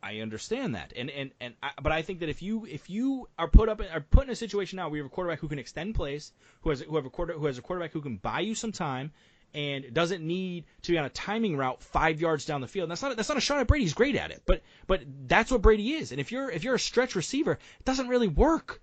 [0.00, 3.26] I understand that, and and and I, but I think that if you if you
[3.38, 5.48] are put up are put in a situation now where you have a quarterback who
[5.48, 8.18] can extend plays, who has who have a quarter who has a quarterback who can
[8.18, 9.12] buy you some time,
[9.54, 12.90] and doesn't need to be on a timing route five yards down the field.
[12.90, 13.84] That's not that's not a shot at Brady.
[13.84, 16.10] He's great at it, but but that's what Brady is.
[16.12, 18.80] And if you're if you're a stretch receiver, it doesn't really work.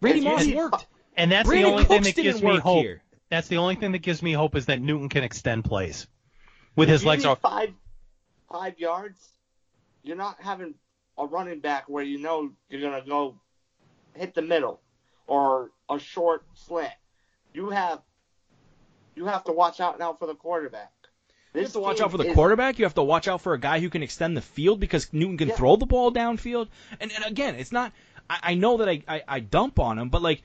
[0.00, 0.86] Brady If Moss worked.
[1.16, 2.82] And that's Brandon the only thing that gives me hope.
[2.82, 3.02] here.
[3.30, 6.06] That's the only thing that gives me hope is that Newton can extend plays
[6.76, 7.24] with If his you legs.
[7.24, 7.72] need five
[8.50, 9.28] five yards.
[10.02, 10.74] You're not having
[11.16, 13.36] a running back where you know you're gonna go
[14.14, 14.80] hit the middle
[15.26, 16.92] or a short slant.
[17.52, 18.00] You have
[19.14, 20.90] you have to watch out now for the quarterback.
[21.54, 22.78] You have to watch out for the is- quarterback.
[22.78, 25.38] You have to watch out for a guy who can extend the field because Newton
[25.38, 25.54] can Yeah.
[25.54, 26.68] throw the ball downfield.
[27.00, 27.92] And, and again, it's not.
[28.28, 30.42] I, I know that I, I, I dump on him, but like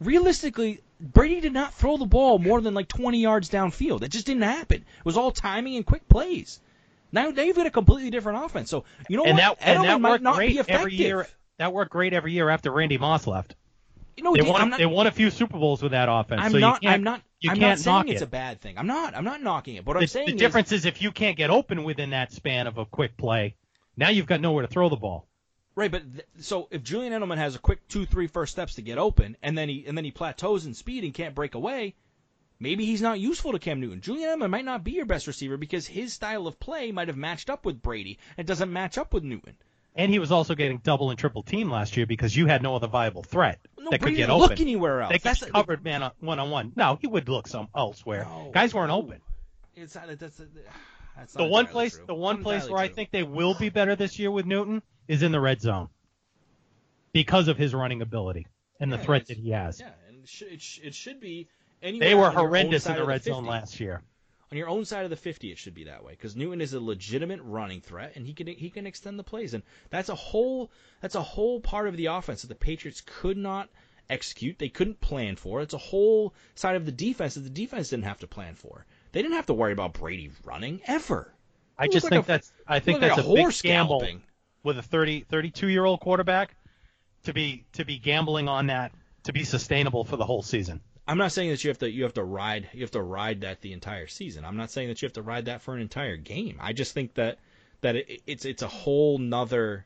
[0.00, 4.02] realistically, Brady did not throw the ball more than like 20 yards downfield.
[4.02, 4.78] It just didn't happen.
[4.82, 6.60] It was all timing and quick plays.
[7.10, 8.70] Now they've got a completely different offense.
[8.70, 9.58] So you know and what?
[9.58, 10.80] that and Edelman that might worked not great be effective.
[10.80, 11.26] every year.
[11.58, 13.54] That worked great every year after Randy Moss left.
[14.20, 16.40] No, they, dude, won, not, they won a few Super Bowls with that offense.
[16.42, 16.82] I'm so not.
[16.82, 17.22] You can't, I'm not.
[17.42, 18.24] You I'm can't not saying knock it's it.
[18.24, 18.78] a bad thing.
[18.78, 19.16] I'm not.
[19.16, 19.84] I'm not knocking it.
[19.84, 22.10] But what the, I'm saying the is, difference is if you can't get open within
[22.10, 23.56] that span of a quick play,
[23.96, 25.26] now you've got nowhere to throw the ball.
[25.74, 28.82] Right, but th- so if Julian Edelman has a quick two, three first steps to
[28.82, 31.96] get open, and then he and then he plateaus in speed and can't break away,
[32.60, 34.00] maybe he's not useful to Cam Newton.
[34.00, 37.16] Julian Edelman might not be your best receiver because his style of play might have
[37.16, 39.56] matched up with Brady and doesn't match up with Newton.
[39.94, 42.74] And he was also getting double and triple team last year because you had no
[42.74, 44.48] other viable threat No, that could get open.
[44.48, 45.12] look anywhere else.
[45.12, 46.72] They That's could covered man one on one.
[46.76, 48.24] No, he would look some elsewhere.
[48.28, 48.96] No, Guys weren't no.
[48.96, 49.20] open.
[49.74, 50.40] It's not, that's,
[51.16, 52.04] that's The one place, true.
[52.06, 54.82] the one Not place where I think they will be better this year with Newton
[55.08, 55.88] is in the red zone
[57.12, 58.46] because of his running ability
[58.80, 59.78] and the Yeah, threat that he has.
[59.80, 61.48] yeah, and it should, it, sh- it should be.
[61.82, 64.02] Anywhere They were on your own horrendous in the red zone last year.
[64.52, 66.74] On your own side of the 50 it should be that way because Newton is
[66.74, 69.54] a legitimate running threat and he can he can extend the plays.
[69.54, 70.70] And that's a whole
[71.00, 73.70] that's a whole part of the offense that the Patriots could not
[74.10, 74.58] execute.
[74.58, 75.62] They couldn't plan for.
[75.62, 78.84] It's a whole side of the defense that the defense didn't have to plan for.
[79.12, 81.32] They didn't have to worry about Brady running ever.
[81.78, 84.00] I just think a- that's I think Look like that's a a, big horse gamble
[84.00, 84.22] galloping.
[84.62, 86.56] with a 30 32 year old quarterback
[87.24, 88.92] to be to be gambling on that
[89.24, 90.82] to be sustainable for the whole season.
[91.06, 93.40] I'm not saying that you have to you have to ride you have to ride
[93.40, 94.44] that the entire season.
[94.44, 96.58] I'm not saying that you have to ride that for an entire game.
[96.60, 97.38] I just think that
[97.80, 99.84] that it, it's it's a whole nother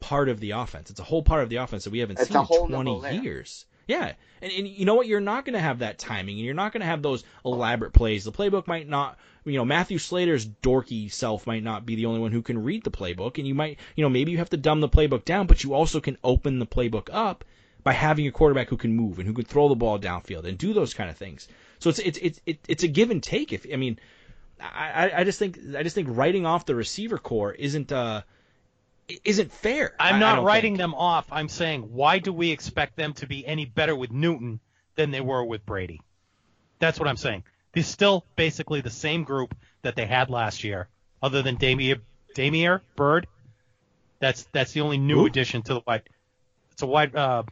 [0.00, 0.90] part of the offense.
[0.90, 3.66] It's a whole part of the offense that we haven't It's seen in 20 years.
[3.88, 5.06] Yeah, and, and you know what?
[5.06, 7.92] You're not going to have that timing, and you're not going to have those elaborate
[7.92, 8.24] plays.
[8.24, 12.20] The playbook might not, you know, Matthew Slater's dorky self might not be the only
[12.20, 14.56] one who can read the playbook, and you might, you know, maybe you have to
[14.56, 17.44] dumb the playbook down, but you also can open the playbook up
[17.84, 20.56] by having a quarterback who can move and who can throw the ball downfield and
[20.58, 21.48] do those kind of things.
[21.78, 23.52] So it's it's it's it's a give and take.
[23.52, 23.98] If I mean,
[24.60, 28.22] I I- just think I just think writing off the receiver core isn't uh
[29.24, 29.94] isn't fair.
[29.98, 30.78] I'm not writing think.
[30.78, 31.26] them off.
[31.32, 34.60] I'm saying why do we expect them to be any better with Newton
[34.94, 36.00] than they were with Brady?
[36.78, 37.42] That's what I'm saying.
[37.72, 40.88] They're still basically the same group that they had last year,
[41.22, 42.00] other than Damiere,
[42.34, 43.26] Damiere Byrd.
[44.20, 45.26] That's that's the only new Who?
[45.26, 46.02] addition to the wide.
[46.72, 47.16] It's a wide.
[47.16, 47.42] Uh,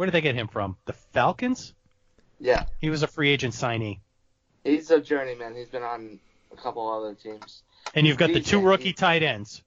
[0.00, 0.78] where did they get him from?
[0.86, 1.74] The Falcons.
[2.40, 3.98] Yeah, He was a free agent signee.
[4.64, 5.54] he's a journeyman.
[5.54, 6.18] He's been on
[6.50, 7.62] a couple other teams.
[7.94, 9.62] And you've got the two rookie tight ends.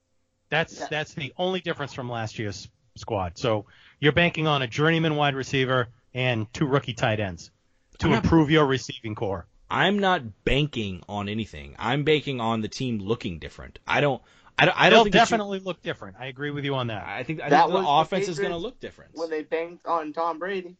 [0.50, 0.88] That's Yeah.
[0.90, 3.38] that's the only difference from last year's squad.
[3.38, 3.66] So
[4.00, 7.52] you're banking on a journeyman wide receiver and two rookie tight ends
[8.00, 9.46] to I'm not- improve your receiving core.
[9.70, 11.76] I'm not banking on anything.
[11.78, 13.78] I'm banking on the team looking different.
[13.86, 14.20] I don't.
[14.58, 14.74] I don't.
[14.78, 16.16] They'll don't think that you- definitely look different.
[16.18, 17.04] I agree with you on that.
[17.06, 19.12] I think I That think the was the offense is going to look different.
[19.14, 20.76] When they banked on Tom Brady,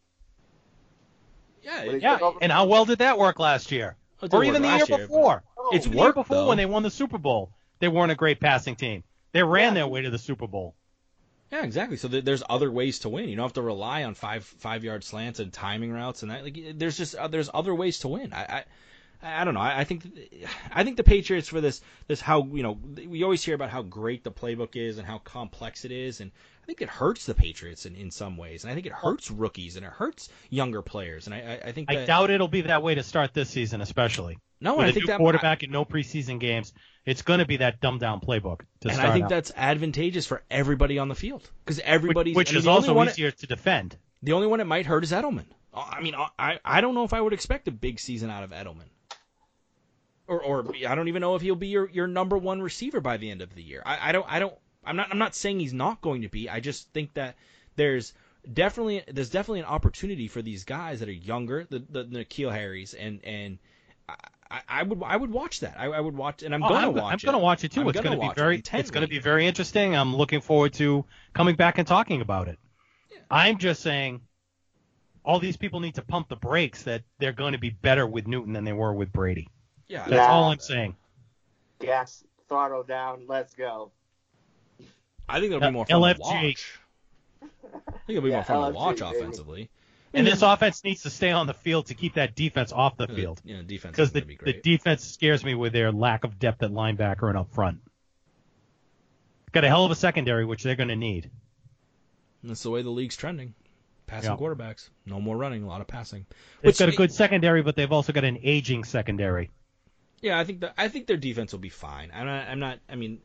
[1.63, 3.97] yeah, when it, they Yeah, and how well did that work last year?
[4.31, 5.43] Or even the year last year, before.
[5.59, 6.49] Oh, It's Even the year worked, before though.
[6.49, 9.03] when they won the Super Bowl, they weren't a great passing team.
[9.33, 9.75] They ran Yeah.
[9.75, 10.75] their way to the Super Bowl.
[11.53, 11.97] Yeah, exactly.
[11.97, 13.29] So there- there's other ways to win.
[13.29, 16.43] You don't have to rely on five five yard slants and timing routes and that.
[16.45, 18.33] Like there's just uh, there's other ways to win.
[18.33, 18.43] I.
[18.45, 18.65] I
[19.25, 19.61] I don't know.
[19.61, 20.07] I I think
[20.71, 22.79] I think the Patriots for this this how you know
[23.09, 26.31] we always hear about how great the playbook is and how complex it is, and
[26.63, 29.31] I think it hurts the Patriots in, in some ways, and I think it hurts
[29.31, 32.63] rookies and it hurts younger players, and I I, I think I doubt it'll be
[32.63, 34.39] that way to start this season, especially.
[34.61, 36.73] no, With and think that quarterback and no preseason games,
[37.07, 39.31] it's going to be that dumbed down playbook to and I think out.
[39.31, 43.03] that's advantageous for everybody on the field because which, everybody's which I mean, is also
[43.03, 43.97] easier to defend.
[44.23, 45.47] The only one it might hurt is Edelman.
[45.75, 48.51] I mean, I I don't know if I would expect a big season out of
[48.51, 48.89] Edelman.
[50.27, 53.17] Or or I don't even know if he'll be your, your number one receiver by
[53.19, 53.83] the end of the year.
[53.85, 56.49] I, I don't I don't I'm not I'm not saying he's not going to be.
[56.49, 57.37] I just think that
[57.77, 58.15] there's
[58.53, 62.53] definitely there's definitely an opportunity for these guys that are younger, the the, the N'Keal
[62.53, 63.59] Harrys and and.
[64.51, 65.75] I, I would I would watch that.
[65.79, 67.25] I, I would watch, and I'm Oh, gonna I'm, watch I'm it.
[67.25, 67.81] gonna watch it too.
[67.81, 69.97] I'm it's gonna gonna, be very it's gonna be very interesting.
[69.97, 72.59] I'm looking forward to coming back and talking about it.
[73.31, 74.21] I'm just saying
[75.25, 78.27] all these people need to pump the brakes that they're going to be better with
[78.27, 79.49] Newton than they were with Brady.
[79.89, 80.27] Yeah, That's Yeah.
[80.29, 80.97] all I'm saying.
[81.81, 83.25] Gas throttle down.
[83.27, 83.91] Let's go.
[85.29, 86.17] I think it'll be more fun LFG.
[86.17, 86.79] to watch.
[87.43, 87.47] I
[88.07, 89.17] think it'll be Yeah, more fun to watch baby.
[89.19, 89.71] offensively.
[90.13, 93.09] And this offense needs to stay on the field to keep that defense off the
[93.09, 93.41] field.
[93.45, 96.63] You know, defense Because the, be the defense scares me with their lack of depth
[96.63, 97.81] at linebacker and up front.
[99.53, 101.31] Got a hell of a secondary, which they're going to need.
[102.45, 103.55] That's the way the league's trending.
[104.07, 104.37] Passing Yeah.
[104.37, 106.27] quarterbacks, no more running, a lot of passing.
[106.61, 109.51] They've Which- got a good secondary, but they've also got an aging secondary.
[110.21, 112.11] Yeah, I think that I think their defense will be fine.
[112.15, 112.49] I'm not.
[112.49, 112.79] I'm not.
[112.89, 113.21] I mean,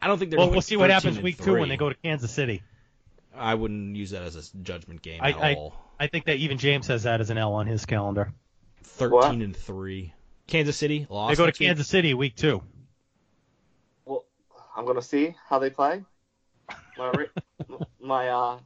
[0.00, 0.38] I don't think they're.
[0.38, 2.62] Well, we'll see what happens and week two when they go to Kansas City.
[3.36, 5.74] I wouldn't use that as a judgment game I- at I- all.
[5.98, 8.32] I think that even James has that as an L on his calendar.
[8.82, 9.30] Thirteen What?
[9.32, 10.12] and three.
[10.46, 11.30] Kansas City lost.
[11.30, 11.68] They go to next week.
[11.68, 12.62] Kansas City week two.
[14.04, 14.24] Well,
[14.76, 16.02] I'm gonna see how they play.
[16.98, 17.12] My
[18.00, 18.58] my uh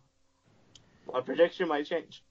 [1.12, 2.22] my prediction might change.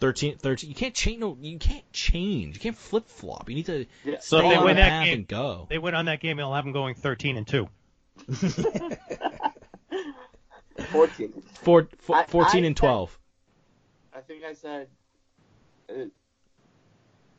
[0.00, 0.68] 13, 13.
[0.70, 1.20] You can't change.
[1.20, 2.56] No, you can't change.
[2.56, 3.48] You can't flip flop.
[3.48, 4.16] You need to Yeah.
[4.20, 5.14] So they on win that game.
[5.20, 5.66] and go.
[5.70, 6.36] They win on that game.
[6.36, 7.68] They'll have them going 13 and two.
[10.90, 11.32] 14.
[11.62, 13.18] Four, four, 14 I and said- 12.
[14.14, 14.88] I think I said
[15.90, 16.04] uh,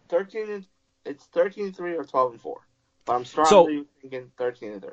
[0.09, 0.65] 13 and
[1.05, 2.57] it's 13 and 3 or 12 and 4.
[3.05, 4.91] But I'm strongly thinking 13 and 3.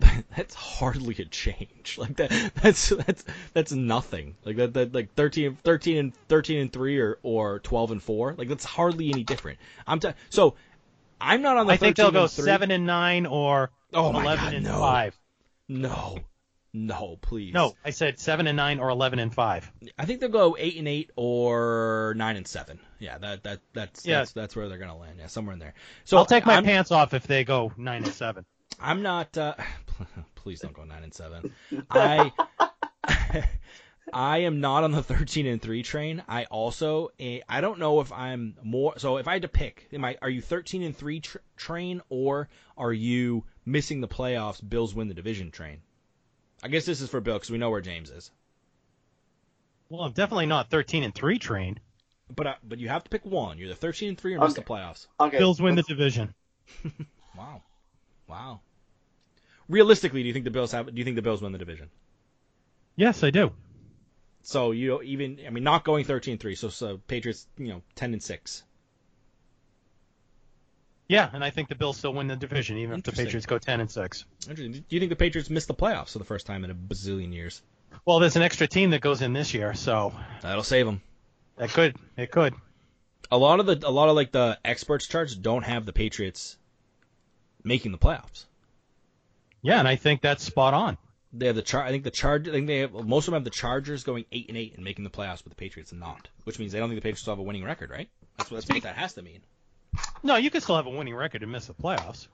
[0.36, 1.96] that's hardly a change.
[1.98, 2.30] Like that
[2.62, 4.36] that's that's that's nothing.
[4.44, 8.34] Like that, that like 13 13 and 13 and 3 or or 12 and 4.
[8.38, 9.58] Like that's hardly any different.
[9.86, 10.54] I'm t- so
[11.20, 12.44] I'm not on the I think they'll go 3.
[12.44, 14.78] seven and nine or Oh 11 God, and no.
[14.78, 15.18] five.
[15.68, 16.18] No.
[16.74, 17.54] No, please.
[17.54, 19.72] No, I said seven and nine or 11 and five.
[19.98, 22.78] I think they'll go 8 and 8 or 9 and 7.
[22.98, 24.18] Yeah, that that that's Yeah.
[24.18, 25.16] that's, that's where they're going to land.
[25.18, 25.72] Yeah, somewhere in there.
[26.04, 28.44] So I'll take my I'm, pants off if they go nine and seven.
[28.78, 29.36] I'm not.
[29.36, 29.54] Uh,
[30.34, 31.52] please don't go nine and seven.
[31.90, 32.32] I
[34.12, 36.22] I am not on the 13 and three train.
[36.28, 38.98] I also eh, I don't know if I'm more.
[38.98, 42.00] So if I had to pick, am I are you 13 and three tr- train
[42.08, 44.66] or are you missing the playoffs?
[44.66, 45.80] Bills win the division train.
[46.62, 48.30] I guess this is for Bill because we know where James is.
[49.90, 51.78] Well, I'm definitely not 13 and three train.
[52.34, 53.58] But uh, but you have to pick one.
[53.58, 55.06] You're the 13 and three or miss the playoffs.
[55.18, 55.38] Okay.
[55.38, 56.34] Bills win the let's- division.
[57.36, 57.62] Wow,
[58.26, 58.60] wow.
[59.68, 60.86] Realistically, do you think the Bills have?
[60.86, 61.90] Do you think the Bills win the division?
[62.96, 63.52] Yes, I do.
[64.42, 68.22] So you even I mean not going 13-3, so so Patriots, you know, 10 and
[68.22, 68.62] 6.
[71.08, 73.56] Yeah, and I think the Bills still win the division, even if the Patriots go
[73.58, 74.26] 10 and six.
[74.46, 74.72] Interesting.
[74.72, 77.32] Do you think the Patriots missed the playoffs for the first time in a bazillion
[77.32, 77.62] years?
[78.04, 80.12] Well, there's an extra team that goes in this year, so
[80.42, 81.00] That'll save them.
[81.56, 82.54] that could it could.
[83.30, 86.58] A lot of the a lot of like the experts charts don't have the Patriots
[87.64, 88.44] making the playoffs.
[89.62, 90.96] Yeah, and I think that's spot on.
[91.32, 91.82] They have the char.
[91.82, 92.48] I think the charge.
[92.48, 94.84] I think they have most of them have the Chargers going eight and eight and
[94.84, 96.28] making the playoffs, but the Patriots not.
[96.44, 98.08] Which means they don't think the Patriots have a winning record, right?
[98.38, 99.40] That's what that's what that has to mean.
[100.22, 102.28] No, you can still have a winning record and miss the playoffs.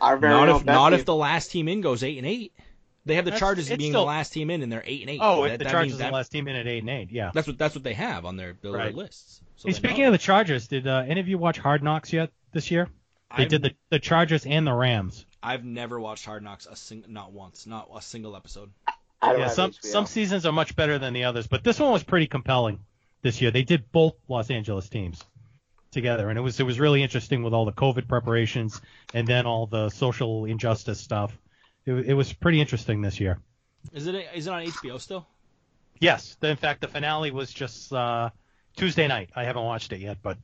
[0.00, 2.26] Our very Not own if not Bessie- if the last team in goes eight and
[2.26, 2.52] eight.
[3.06, 5.10] They have the That's- Chargers being still- the last team in, and they're eight and
[5.10, 5.20] eight.
[5.22, 6.90] Oh, That- if the that Chargers are that- the last team in at eight and
[6.90, 7.30] eight, yeah.
[7.34, 8.94] That's what that's what they have on their, their Right.
[8.94, 9.40] lists.
[9.56, 10.08] So Hey, speaking know.
[10.08, 12.88] of the Chargers, did uh, any of you watch Hard Knocks yet this year?
[13.36, 15.24] They I've- did the, the Chargers and the Rams.
[15.44, 18.70] I've never watched Hard Knocks a sing, not once, not a single episode.
[19.20, 19.84] I don't Yeah, some HBO.
[19.84, 22.80] some seasons are much better than the others, but this one was pretty compelling
[23.22, 23.50] this year.
[23.50, 25.22] They did both Los Angeles teams
[25.90, 28.80] together, and it was it was really interesting with all the COVID preparations
[29.12, 31.36] and then all the social injustice stuff.
[31.84, 33.38] It, it was pretty interesting this year.
[33.92, 35.26] Is it is it on HBO still?
[36.00, 38.30] Yes, in fact, the finale was just uh,
[38.76, 39.30] Tuesday night.
[39.36, 40.38] I haven't watched it yet, but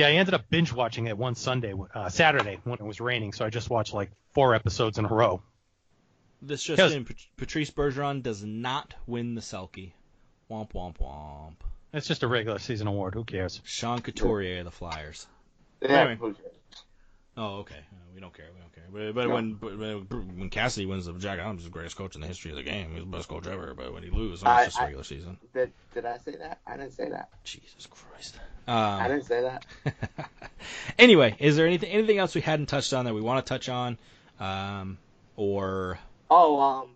[0.00, 3.32] yeah, I ended up binge watching it one Sunday, uh, Saturday when it was raining.
[3.34, 5.42] So I just watched like four episodes in a row.
[6.40, 7.06] This just in,
[7.36, 9.92] Patrice Bergeron does not win the Selke.
[10.50, 11.56] Womp womp womp.
[11.92, 13.14] It's just a regular season award.
[13.14, 13.60] Who cares?
[13.64, 15.26] Sean Couturier, of the Flyers.
[15.82, 16.34] Yeah, Anyway.
[17.36, 17.76] Oh, okay.
[17.76, 18.46] Uh, we don't care.
[18.54, 18.84] We don't care.
[18.92, 19.34] But, but No.
[19.34, 22.26] when but when when Cassidy wins the Jack Adams is the greatest coach in the
[22.26, 22.90] history of the game.
[22.92, 23.72] He's the best coach ever.
[23.74, 25.38] But when he loses, I- it's just I- regular season.
[25.54, 26.60] Did, did I say that?
[26.66, 27.28] I didn't say that.
[27.44, 28.36] Jesus Christ.
[28.66, 29.64] I Um, didn't say that.
[30.98, 33.68] anyway, is there anything anything else we hadn't touched on that we want to touch
[33.68, 33.96] on,
[34.38, 34.98] um,
[35.36, 35.98] or
[36.30, 36.90] Oh, um,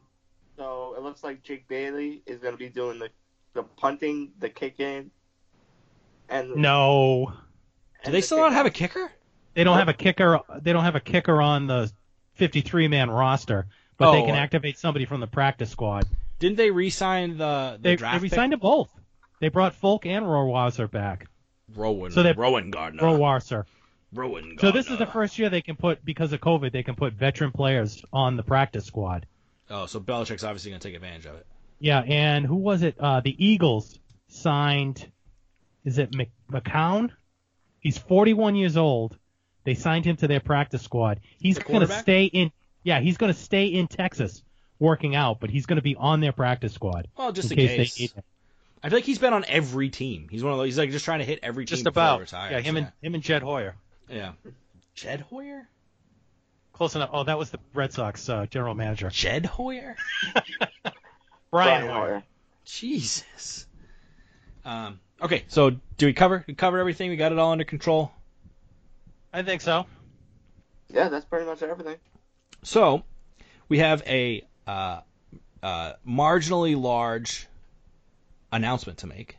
[0.56, 3.08] so it looks like Jake Bailey is going to be doing the,
[3.54, 5.10] the punting, the kicking,
[6.28, 7.32] and No.
[8.04, 9.10] Do they still not have a kicker?
[9.54, 10.40] They don't have a kicker.
[10.60, 11.90] They don't have a kicker on the
[12.34, 13.66] 53 man roster,
[13.96, 16.04] but they Oh, can uh, activate somebody from the practice squad.
[16.40, 18.90] Didn't they re-sign the, the They, they draft resigned to both.
[19.40, 21.28] They brought Folk and Rohrwasser back.
[21.74, 22.10] Rowan.
[22.12, 23.02] So they- Rowan Gardner.
[23.02, 23.64] Rohrwasser.
[24.12, 24.60] Rowan Gardner.
[24.60, 27.12] So this is the first year they can put because of COVID they can put
[27.14, 29.26] veteran players on the practice squad.
[29.70, 31.46] Oh, so Belichick's obviously going to take advantage of it.
[31.78, 32.96] Yeah, and who was it?
[32.98, 33.98] Uh, the Eagles
[34.28, 35.10] signed.
[35.84, 36.12] Is it
[36.50, 37.10] McCown?
[37.80, 39.18] He's 41 years old.
[39.64, 41.20] They signed him to their practice squad.
[41.38, 42.52] He's going to stay in.
[42.82, 44.42] Yeah, he's going to stay in Texas
[44.78, 47.66] working out, but he's going to be on their practice squad Well, just in in
[47.68, 47.94] case, case.
[47.96, 48.22] they need him.
[48.82, 50.28] I feel like he's been on every team.
[50.30, 50.66] He's one of those.
[50.66, 52.20] He's like just trying to hit every team Just about.
[52.20, 52.52] retires.
[52.52, 53.74] yeah, him and him and Jed Hoyer.
[54.10, 54.32] yeah.
[54.94, 55.66] Jed Hoyer.
[56.74, 57.10] Close enough.
[57.12, 59.08] Oh, that was the Red Sox uh, general manager.
[59.08, 59.96] Jed Hoyer.
[60.34, 60.92] Brian
[61.50, 61.92] Brian Hoyer.
[62.10, 62.22] Hoyer.
[62.66, 63.66] Jesus.
[64.64, 65.00] Um.
[65.22, 67.08] Okay, so do we cover we cover everything?
[67.10, 68.12] We got it all under control.
[69.34, 69.84] I think so.
[70.88, 71.96] Yeah, that's pretty much everything.
[72.62, 73.02] So
[73.68, 75.00] we have a uh,
[75.60, 77.48] uh, marginally large
[78.52, 79.36] announcement to make,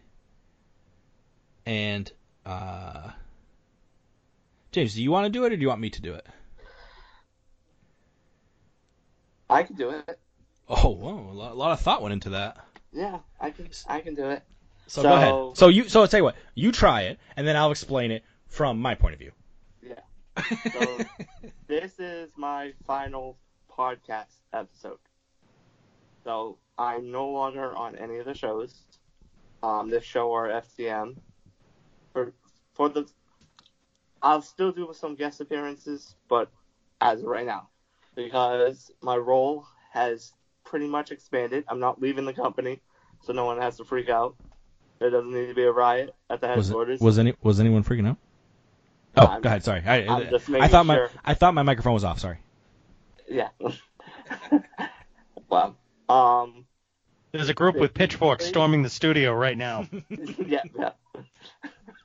[1.65, 2.11] and
[2.45, 3.11] uh,
[4.73, 6.27] James, do you want to do it or do you want me to do it?
[9.49, 10.19] I can do it.
[10.67, 12.57] Oh, whoa, a lot, of thought went into that.
[12.91, 13.69] Yeah, I can.
[13.88, 14.43] I can do it.
[14.88, 15.57] So, So- go ahead.
[15.57, 18.26] So you, so I'll tell you what, you try it, and then I'll explain it
[18.47, 19.31] from my point of view.
[20.74, 20.99] So
[21.68, 23.38] this is my final
[23.70, 24.99] podcast episode.
[26.24, 28.84] So I'm no longer on any of the shows.
[29.64, 31.16] Um, this show or FCM.
[32.14, 32.34] For
[32.74, 33.07] for the,
[34.22, 36.49] I'll still do some guest appearances, but
[37.02, 37.70] as of right now,
[38.16, 40.34] because my role has
[40.64, 41.64] pretty much expanded.
[41.68, 42.82] I'm not leaving the company,
[43.22, 44.36] so no one has to freak out.
[44.99, 47.02] There doesn't need to be a riot at the was, headquarters.
[47.02, 48.18] was any was anyone freaking out?
[49.18, 49.64] Oh, I'm- go ahead.
[49.64, 51.10] Sorry, I, I'm just I thought my sure.
[51.24, 52.20] I thought my microphone was off.
[52.20, 52.38] Sorry.
[53.30, 53.50] Yeah.
[55.50, 55.76] well,
[56.10, 56.66] um,
[57.32, 59.88] There's a group with pitchforks storming the studio right now.
[60.46, 60.92] yeah, yeah.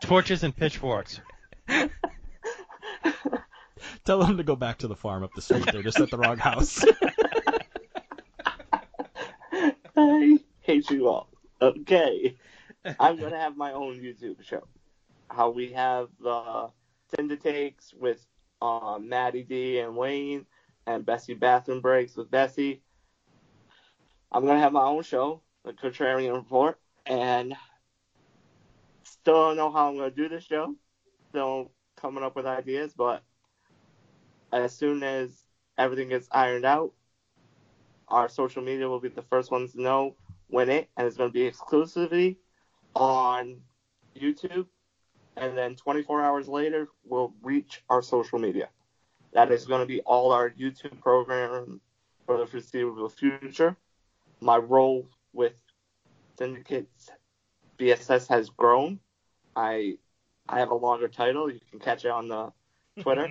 [0.01, 1.20] Torches and pitchforks.
[4.05, 5.66] Tell them to go back to the farm up the street.
[5.70, 6.85] They're just at the wrong house.
[9.97, 11.28] I hate you all.
[11.61, 12.37] Okay.
[12.99, 14.66] I'm gonna have my own YouTube show.
[15.28, 16.70] How we have the
[17.15, 18.24] Tinder takes with
[18.62, 20.47] uh, Maddie D and Wayne
[20.87, 22.82] and Bessie Bathroom Breaks with Bessie.
[24.32, 27.55] I'm gonna have my own show, the Contrarian Report, and
[29.03, 30.74] still don't know how I'm gonna do this show.
[31.31, 33.23] Still coming up with ideas, but
[34.53, 35.45] as soon as
[35.78, 36.93] everything gets ironed out,
[38.09, 40.16] our social media will be the first ones to know
[40.49, 42.39] when it, and it's going to be exclusively
[42.95, 43.61] on
[44.16, 44.66] YouTube.
[45.36, 48.69] And then 24 hours later, we'll reach our social media.
[49.32, 51.81] That is going to be all our YouTube program
[52.27, 53.77] for the foreseeable future.
[54.40, 55.55] My role with
[56.36, 57.11] Syndicates
[57.78, 58.98] BSS has grown.
[59.55, 59.98] I
[60.48, 61.51] I have a longer title.
[61.51, 62.52] You can catch it on the
[63.01, 63.28] Twitter.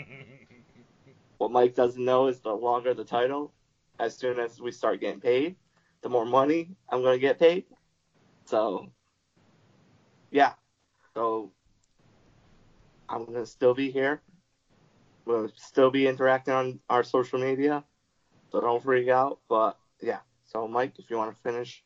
[1.38, 3.54] what Mike doesn't know is the longer the title,
[4.00, 5.56] as soon as we start getting paid,
[6.02, 7.66] the more money I'm going to get paid.
[8.46, 8.90] So,
[10.32, 10.54] yeah.
[11.14, 11.52] So,
[13.10, 14.22] I'm going to still be here.
[15.26, 17.84] We'll still be interacting on our social media.
[18.52, 19.40] So, don't freak out.
[19.50, 20.20] But, yeah.
[20.46, 21.84] So, Mike, if you want to finish.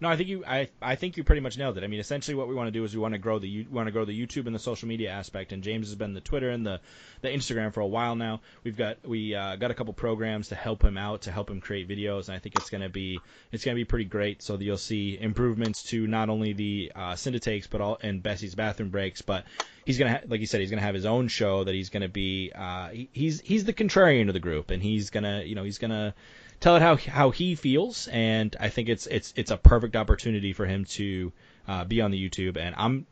[0.00, 1.82] No, I think you I, I think you pretty much nailed it.
[1.82, 3.66] I mean, essentially what we want to do is we want to grow the you-
[3.68, 5.50] want to grow the YouTube and the social media aspect.
[5.52, 6.80] And James has been the Twitter and the,
[7.20, 8.40] the Instagram for a while now.
[8.62, 11.60] We've got we uh, got a couple programs to help him out to help him
[11.60, 14.40] create videos, and I think it's gonna be it's gonna be pretty great.
[14.40, 18.54] So that you'll see improvements to not only the uh, Synditakes but all and Bessie's
[18.54, 19.46] bathroom breaks, but
[19.84, 22.08] he's gonna ha- like you said he's gonna have his own show that he's gonna
[22.08, 25.64] be uh, he, he's he's the contrarian of the group, and he's gonna you know
[25.64, 26.14] he's gonna
[26.60, 30.52] tell it how how he feels, and I think it's it's it's a perfect opportunity
[30.52, 31.32] for him to
[31.66, 33.06] uh, be on the YouTube, and I'm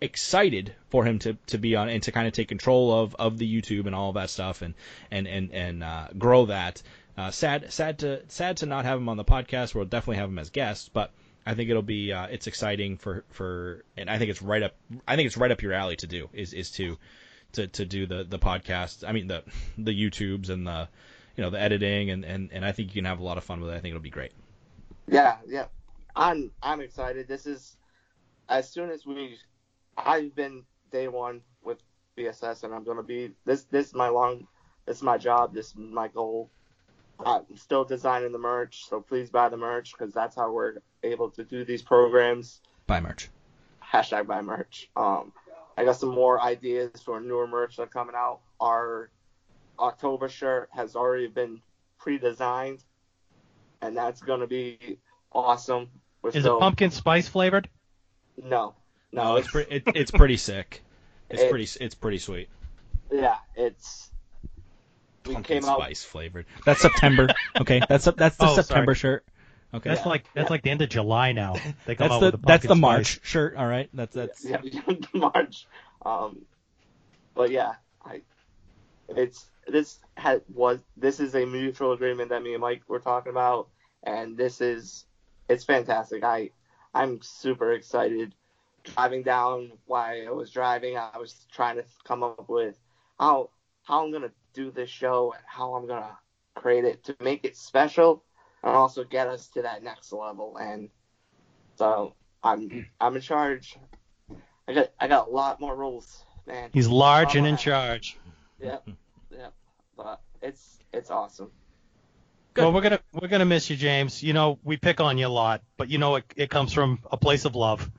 [0.00, 3.38] excited for him to, to be on and to kind of take control of, of
[3.38, 4.74] the YouTube and all that stuff, and
[5.10, 6.82] and and and uh, grow that.
[7.16, 9.74] Uh, sad sad to sad to not have him on the podcast.
[9.74, 11.12] We'll definitely have him as guests, but
[11.46, 14.74] I think it'll be uh, it's exciting for for and I think it's right up
[15.06, 16.98] I think it's right up your alley to do is is to
[17.52, 19.04] to, to do the the podcast.
[19.06, 19.44] I mean the
[19.78, 20.88] the YouTubes and the
[21.36, 23.44] you know the editing and, and and I think you can have a lot of
[23.44, 23.74] fun with it.
[23.74, 24.32] I think it'll be great.
[25.06, 25.66] Yeah, yeah.
[26.16, 27.28] I'm I'm excited.
[27.28, 27.76] This is
[28.48, 29.38] as soon as we
[29.96, 31.78] I've been day one with
[32.16, 34.46] BSS and I'm gonna be this this is my long
[34.86, 36.50] this is my job, this is my goal.
[37.24, 41.30] I'm still designing the merch, so please buy the merch because that's how we're able
[41.30, 42.60] to do these programs.
[42.86, 43.30] Bye, merch.
[43.82, 44.90] hashtag buy merch.
[44.96, 45.32] Um,
[45.76, 48.40] I got some more ideas for newer merch that are coming out.
[48.60, 49.10] Our
[49.78, 51.60] October shirt has already been
[51.98, 52.82] pre-designed,
[53.80, 54.98] and that's gonna be
[55.32, 55.88] awesome.
[56.22, 57.68] We're Is still, it pumpkin spice flavored?
[58.42, 58.74] No,
[59.12, 59.76] no, No, it's pretty.
[59.76, 60.82] It, it's pretty sick.
[61.30, 61.68] It's It- pretty.
[61.80, 62.48] It's pretty sweet.
[63.12, 64.10] yeah, it's.
[65.26, 65.78] We Pumpkin came out.
[65.78, 66.44] spice flavored.
[66.66, 67.28] That's September.
[67.60, 69.14] Okay, that's that's the Oh, September sorry.
[69.14, 69.24] shirt.
[69.72, 70.50] Okay, That's Yeah, like that's yeah.
[70.52, 71.54] like the end of July now.
[71.86, 73.20] They come that's out the with a that's the pumpkin March spice.
[73.28, 73.56] shirt.
[73.56, 74.44] All right, that's that's.
[74.44, 74.60] yeah,
[75.14, 75.66] March.
[76.04, 76.42] Um,
[77.34, 77.74] but yeah,
[78.04, 78.20] I.
[79.08, 83.30] It's this had was this is a mutual agreement that me and Mike were talking
[83.30, 83.68] about,
[84.02, 85.06] and this is
[85.48, 86.24] it's fantastic.
[86.24, 86.50] I
[86.92, 88.34] I'm super excited.
[88.82, 92.78] Driving down while I was driving, I was trying to come up with
[93.18, 93.50] how
[93.82, 96.18] how I'm gonna do this show and how I'm gonna
[96.54, 98.22] create it to make it special
[98.62, 100.56] and also get us to that next level.
[100.56, 100.88] And
[101.76, 103.78] so I'm I'm in charge.
[104.68, 106.70] I got I got a lot more rules, man.
[106.72, 108.18] He's large and in uh, charge.
[108.64, 109.34] Yep, mm-hmm.
[109.40, 109.52] yep.
[109.96, 111.50] But it's it's awesome.
[112.54, 112.62] Good.
[112.62, 114.22] Well, we're gonna we're gonna miss you, James.
[114.22, 117.00] You know we pick on you a lot, but you know it, it comes from
[117.10, 117.90] a place of love.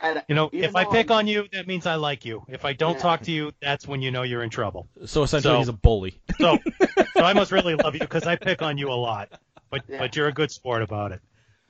[0.00, 2.44] And You know, if I pick I'm- on you, that means I like you.
[2.48, 3.00] If I don't Yeah.
[3.00, 4.88] talk to you, that's when you know you're in trouble.
[5.06, 6.20] So essentially, So- he's a bully.
[6.38, 6.58] So,
[7.16, 9.28] so I must really love you because I pick on you a lot.
[9.70, 9.98] But Yeah.
[9.98, 11.20] but you're a good sport about it.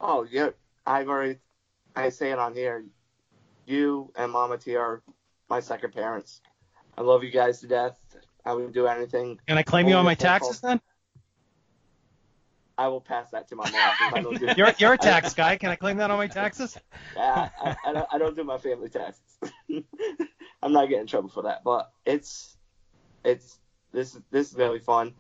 [0.01, 0.51] Oh, yeah.
[0.87, 1.39] I've already,
[1.95, 2.85] I say it on here.
[3.67, 5.03] You and Mama T are
[5.49, 6.41] my second parents.
[6.97, 7.97] I love you guys to death.
[8.45, 9.39] I would do anything.
[9.47, 10.49] Can I claim you on my Only thankful.
[10.49, 10.81] taxes then?
[12.77, 13.73] I will pass that to my mom.
[13.73, 15.57] 'cause I don't You're you're a tax guy.
[15.57, 16.77] Can I claim that on my taxes?
[17.17, 19.39] Yeah, I, I, don't, I don't do my family taxes.
[20.63, 21.63] I'm not getting in trouble for that.
[21.63, 22.57] But it's,
[23.25, 23.59] it's
[23.93, 25.15] this this is gonna fun.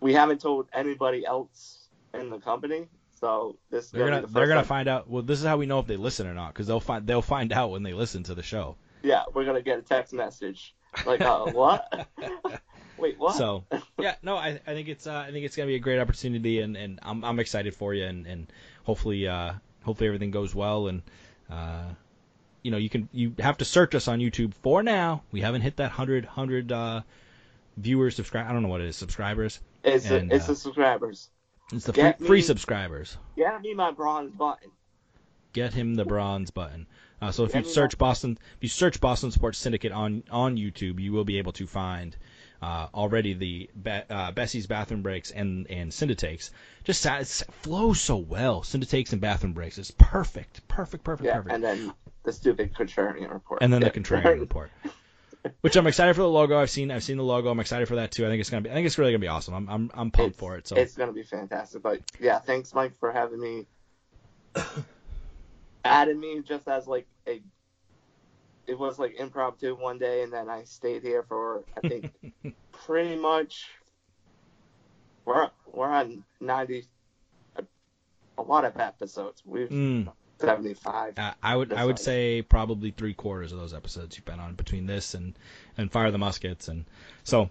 [0.00, 2.88] We haven't told anybody else in the company,
[3.18, 5.08] so this They're gonna, gonna the they're gonna find out.
[5.08, 7.22] Well, this is how we know if they listen or not, because they'll find they'll
[7.22, 8.76] find out when they listen to the show.
[9.02, 10.74] Yeah, we're gonna get a text message
[11.06, 12.08] like, uh, what?
[12.98, 13.36] Wait, what?
[13.36, 13.64] So
[13.98, 16.60] yeah, no, I, I think it's uh, I think it's gonna be a great opportunity,
[16.60, 18.52] and, and I'm I'm excited for you, and, and
[18.84, 19.52] hopefully uh
[19.84, 21.02] hopefully everything goes well, and
[21.50, 21.84] uh
[22.62, 25.22] you know you can you have to search us on YouTube for now.
[25.30, 27.02] We haven't hit that hundred hundred uh
[27.76, 28.48] viewers subscribe.
[28.48, 29.60] I don't know what it is subscribers.
[29.84, 31.30] it's and, the, it's uh, the subscribers.
[31.72, 33.16] It's the free, Get free me- subscribers.
[33.36, 34.70] Get me my bronze button.
[35.52, 36.86] Get him the bronze button.
[37.20, 41.00] Uh, so if you search Boston, if you search Boston Sports Syndicate on on YouTube,
[41.00, 42.16] you will be able to find
[42.62, 46.50] uh, already the Be- uh, Bessie's bathroom breaks and and Synditakes.
[46.84, 47.26] Just sa- it
[47.62, 48.62] flows so well.
[48.62, 51.54] Synditakes and bathroom breaks is perfect, perfect, perfect, Yeah, perfect.
[51.54, 51.92] and then
[52.22, 53.62] the stupid contrarian report.
[53.62, 53.88] And then Yeah.
[53.88, 54.70] the contrarian report,
[55.60, 56.58] which I'm excited for the logo.
[56.58, 57.48] I've seen I've seen the logo.
[57.50, 58.26] I'm excited for that too.
[58.26, 59.54] I think it's gonna be I think it's really gonna be awesome.
[59.54, 60.68] I'm I'm, I'm pumped It's- for it.
[60.68, 61.82] So It's gonna be fantastic.
[61.82, 63.66] But yeah, thanks Mike for having me.
[65.84, 67.40] added me just as like a.
[68.66, 72.10] It was like impromptu one day, and then I stayed here for I think
[72.72, 73.66] pretty much.
[75.24, 76.84] We're we're on ninety.
[77.56, 77.64] A,
[78.38, 79.42] a lot of episodes.
[79.44, 80.08] We've Mm.
[80.38, 81.18] seventy five.
[81.18, 84.54] Uh, I would I would say probably three quarters of those episodes you've been on
[84.54, 85.34] between this and
[85.76, 86.84] and Fire the Muskets and
[87.24, 87.50] so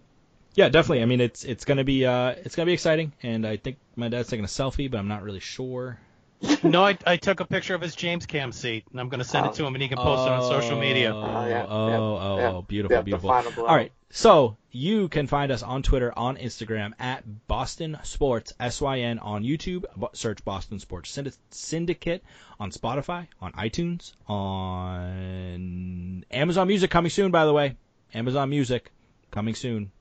[0.55, 3.57] yeah definitely I mean it's it's gonna be uh it's gonna be exciting and I
[3.57, 5.99] think my dad's taking a selfie but I'm not really sure.
[6.63, 9.25] No, I, I took a picture of his James Cam seat, and I'm going to
[9.25, 11.13] send it to him, and he can post it on social media.
[11.13, 12.51] Oh Oh, yeah, oh yeah, oh, yeah.
[12.51, 13.31] oh beautiful Yeah, beautiful.
[13.31, 19.19] All right so you can find us on Twitter on Instagram at Boston Sports SYN
[19.19, 19.83] on YouTube
[20.13, 21.19] search Boston Sports
[21.51, 22.23] Syndicate
[22.59, 27.75] on Spotify on iTunes on Amazon Music coming soon by the way
[28.13, 28.91] Amazon Music
[29.29, 29.91] coming soon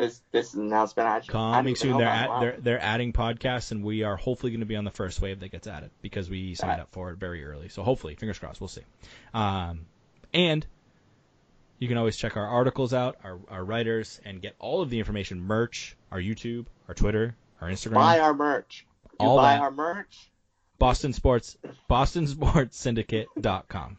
[0.00, 2.40] This this announcement I just, I didn't coming soon they're at, Wow.
[2.40, 5.40] they're they're adding podcasts and we are hopefully going to be on the first wave
[5.40, 6.80] that gets added because we signed Right.
[6.80, 8.82] up for it very early so hopefully fingers crossed we'll see
[9.34, 9.86] um,
[10.32, 10.66] and
[11.78, 14.98] you can always check our articles out our, our writers and get all of the
[14.98, 18.86] information merch our youtube our twitter our instagram buy our merch.
[19.20, 19.60] You All buy that.
[19.62, 20.30] our merch.
[20.78, 21.56] boston sports
[21.88, 23.98] boston sports syndicate.com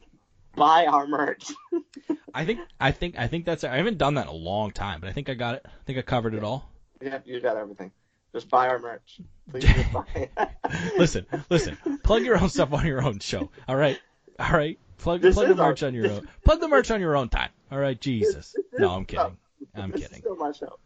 [0.55, 1.51] Buy our merch.
[2.33, 5.01] i think i think i think that's i haven't done that in a long time
[5.01, 6.69] but i think i got it i think i covered it all
[7.01, 7.91] Yep, you got everything.
[8.31, 9.19] Just buy our merch.
[9.49, 10.31] Please just buy it.
[10.99, 11.77] listen, listen.
[12.03, 13.49] Plug your own stuff on your own show.
[13.67, 13.99] All right,
[14.39, 14.77] all right.
[14.99, 16.27] Plug This plug the is our- merch on your own.
[16.45, 17.49] Plug the merch on your own time.
[17.71, 18.55] All right, Jesus.
[18.77, 19.35] No, I'm kidding.
[19.75, 20.21] I'm This is kidding.
[20.21, 20.77] still my show.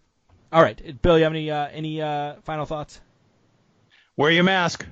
[0.53, 3.01] All right, Bill, you have any uh, any uh, final thoughts?
[4.15, 4.85] Wear your mask.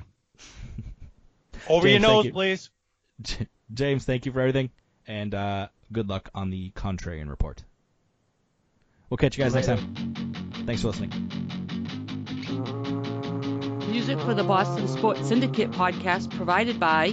[1.69, 2.33] Over James, your nose, you.
[2.33, 2.69] please.
[3.73, 4.69] J- James, thank you for everything,
[5.07, 7.63] and uh, good luck on the contrarian report.
[9.09, 10.43] We'll catch you guys next time.
[10.65, 11.11] Thanks for listening.
[13.89, 17.11] Music for the Boston Sports Syndicate podcast provided by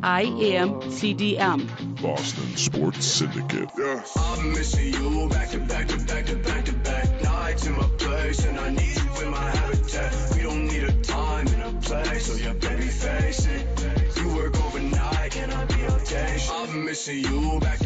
[0.00, 2.00] IMCDM.
[2.02, 3.70] Boston Sports Syndicate.
[3.76, 4.16] Yes.
[4.16, 7.88] I'm missing you back to back to back to back to back nights in my
[7.98, 10.32] place, and I need you in my habitat.
[10.34, 13.71] We don't need a time and a place, so yeah, baby, face it.
[16.12, 16.36] Day?
[16.50, 17.80] I'm missing you back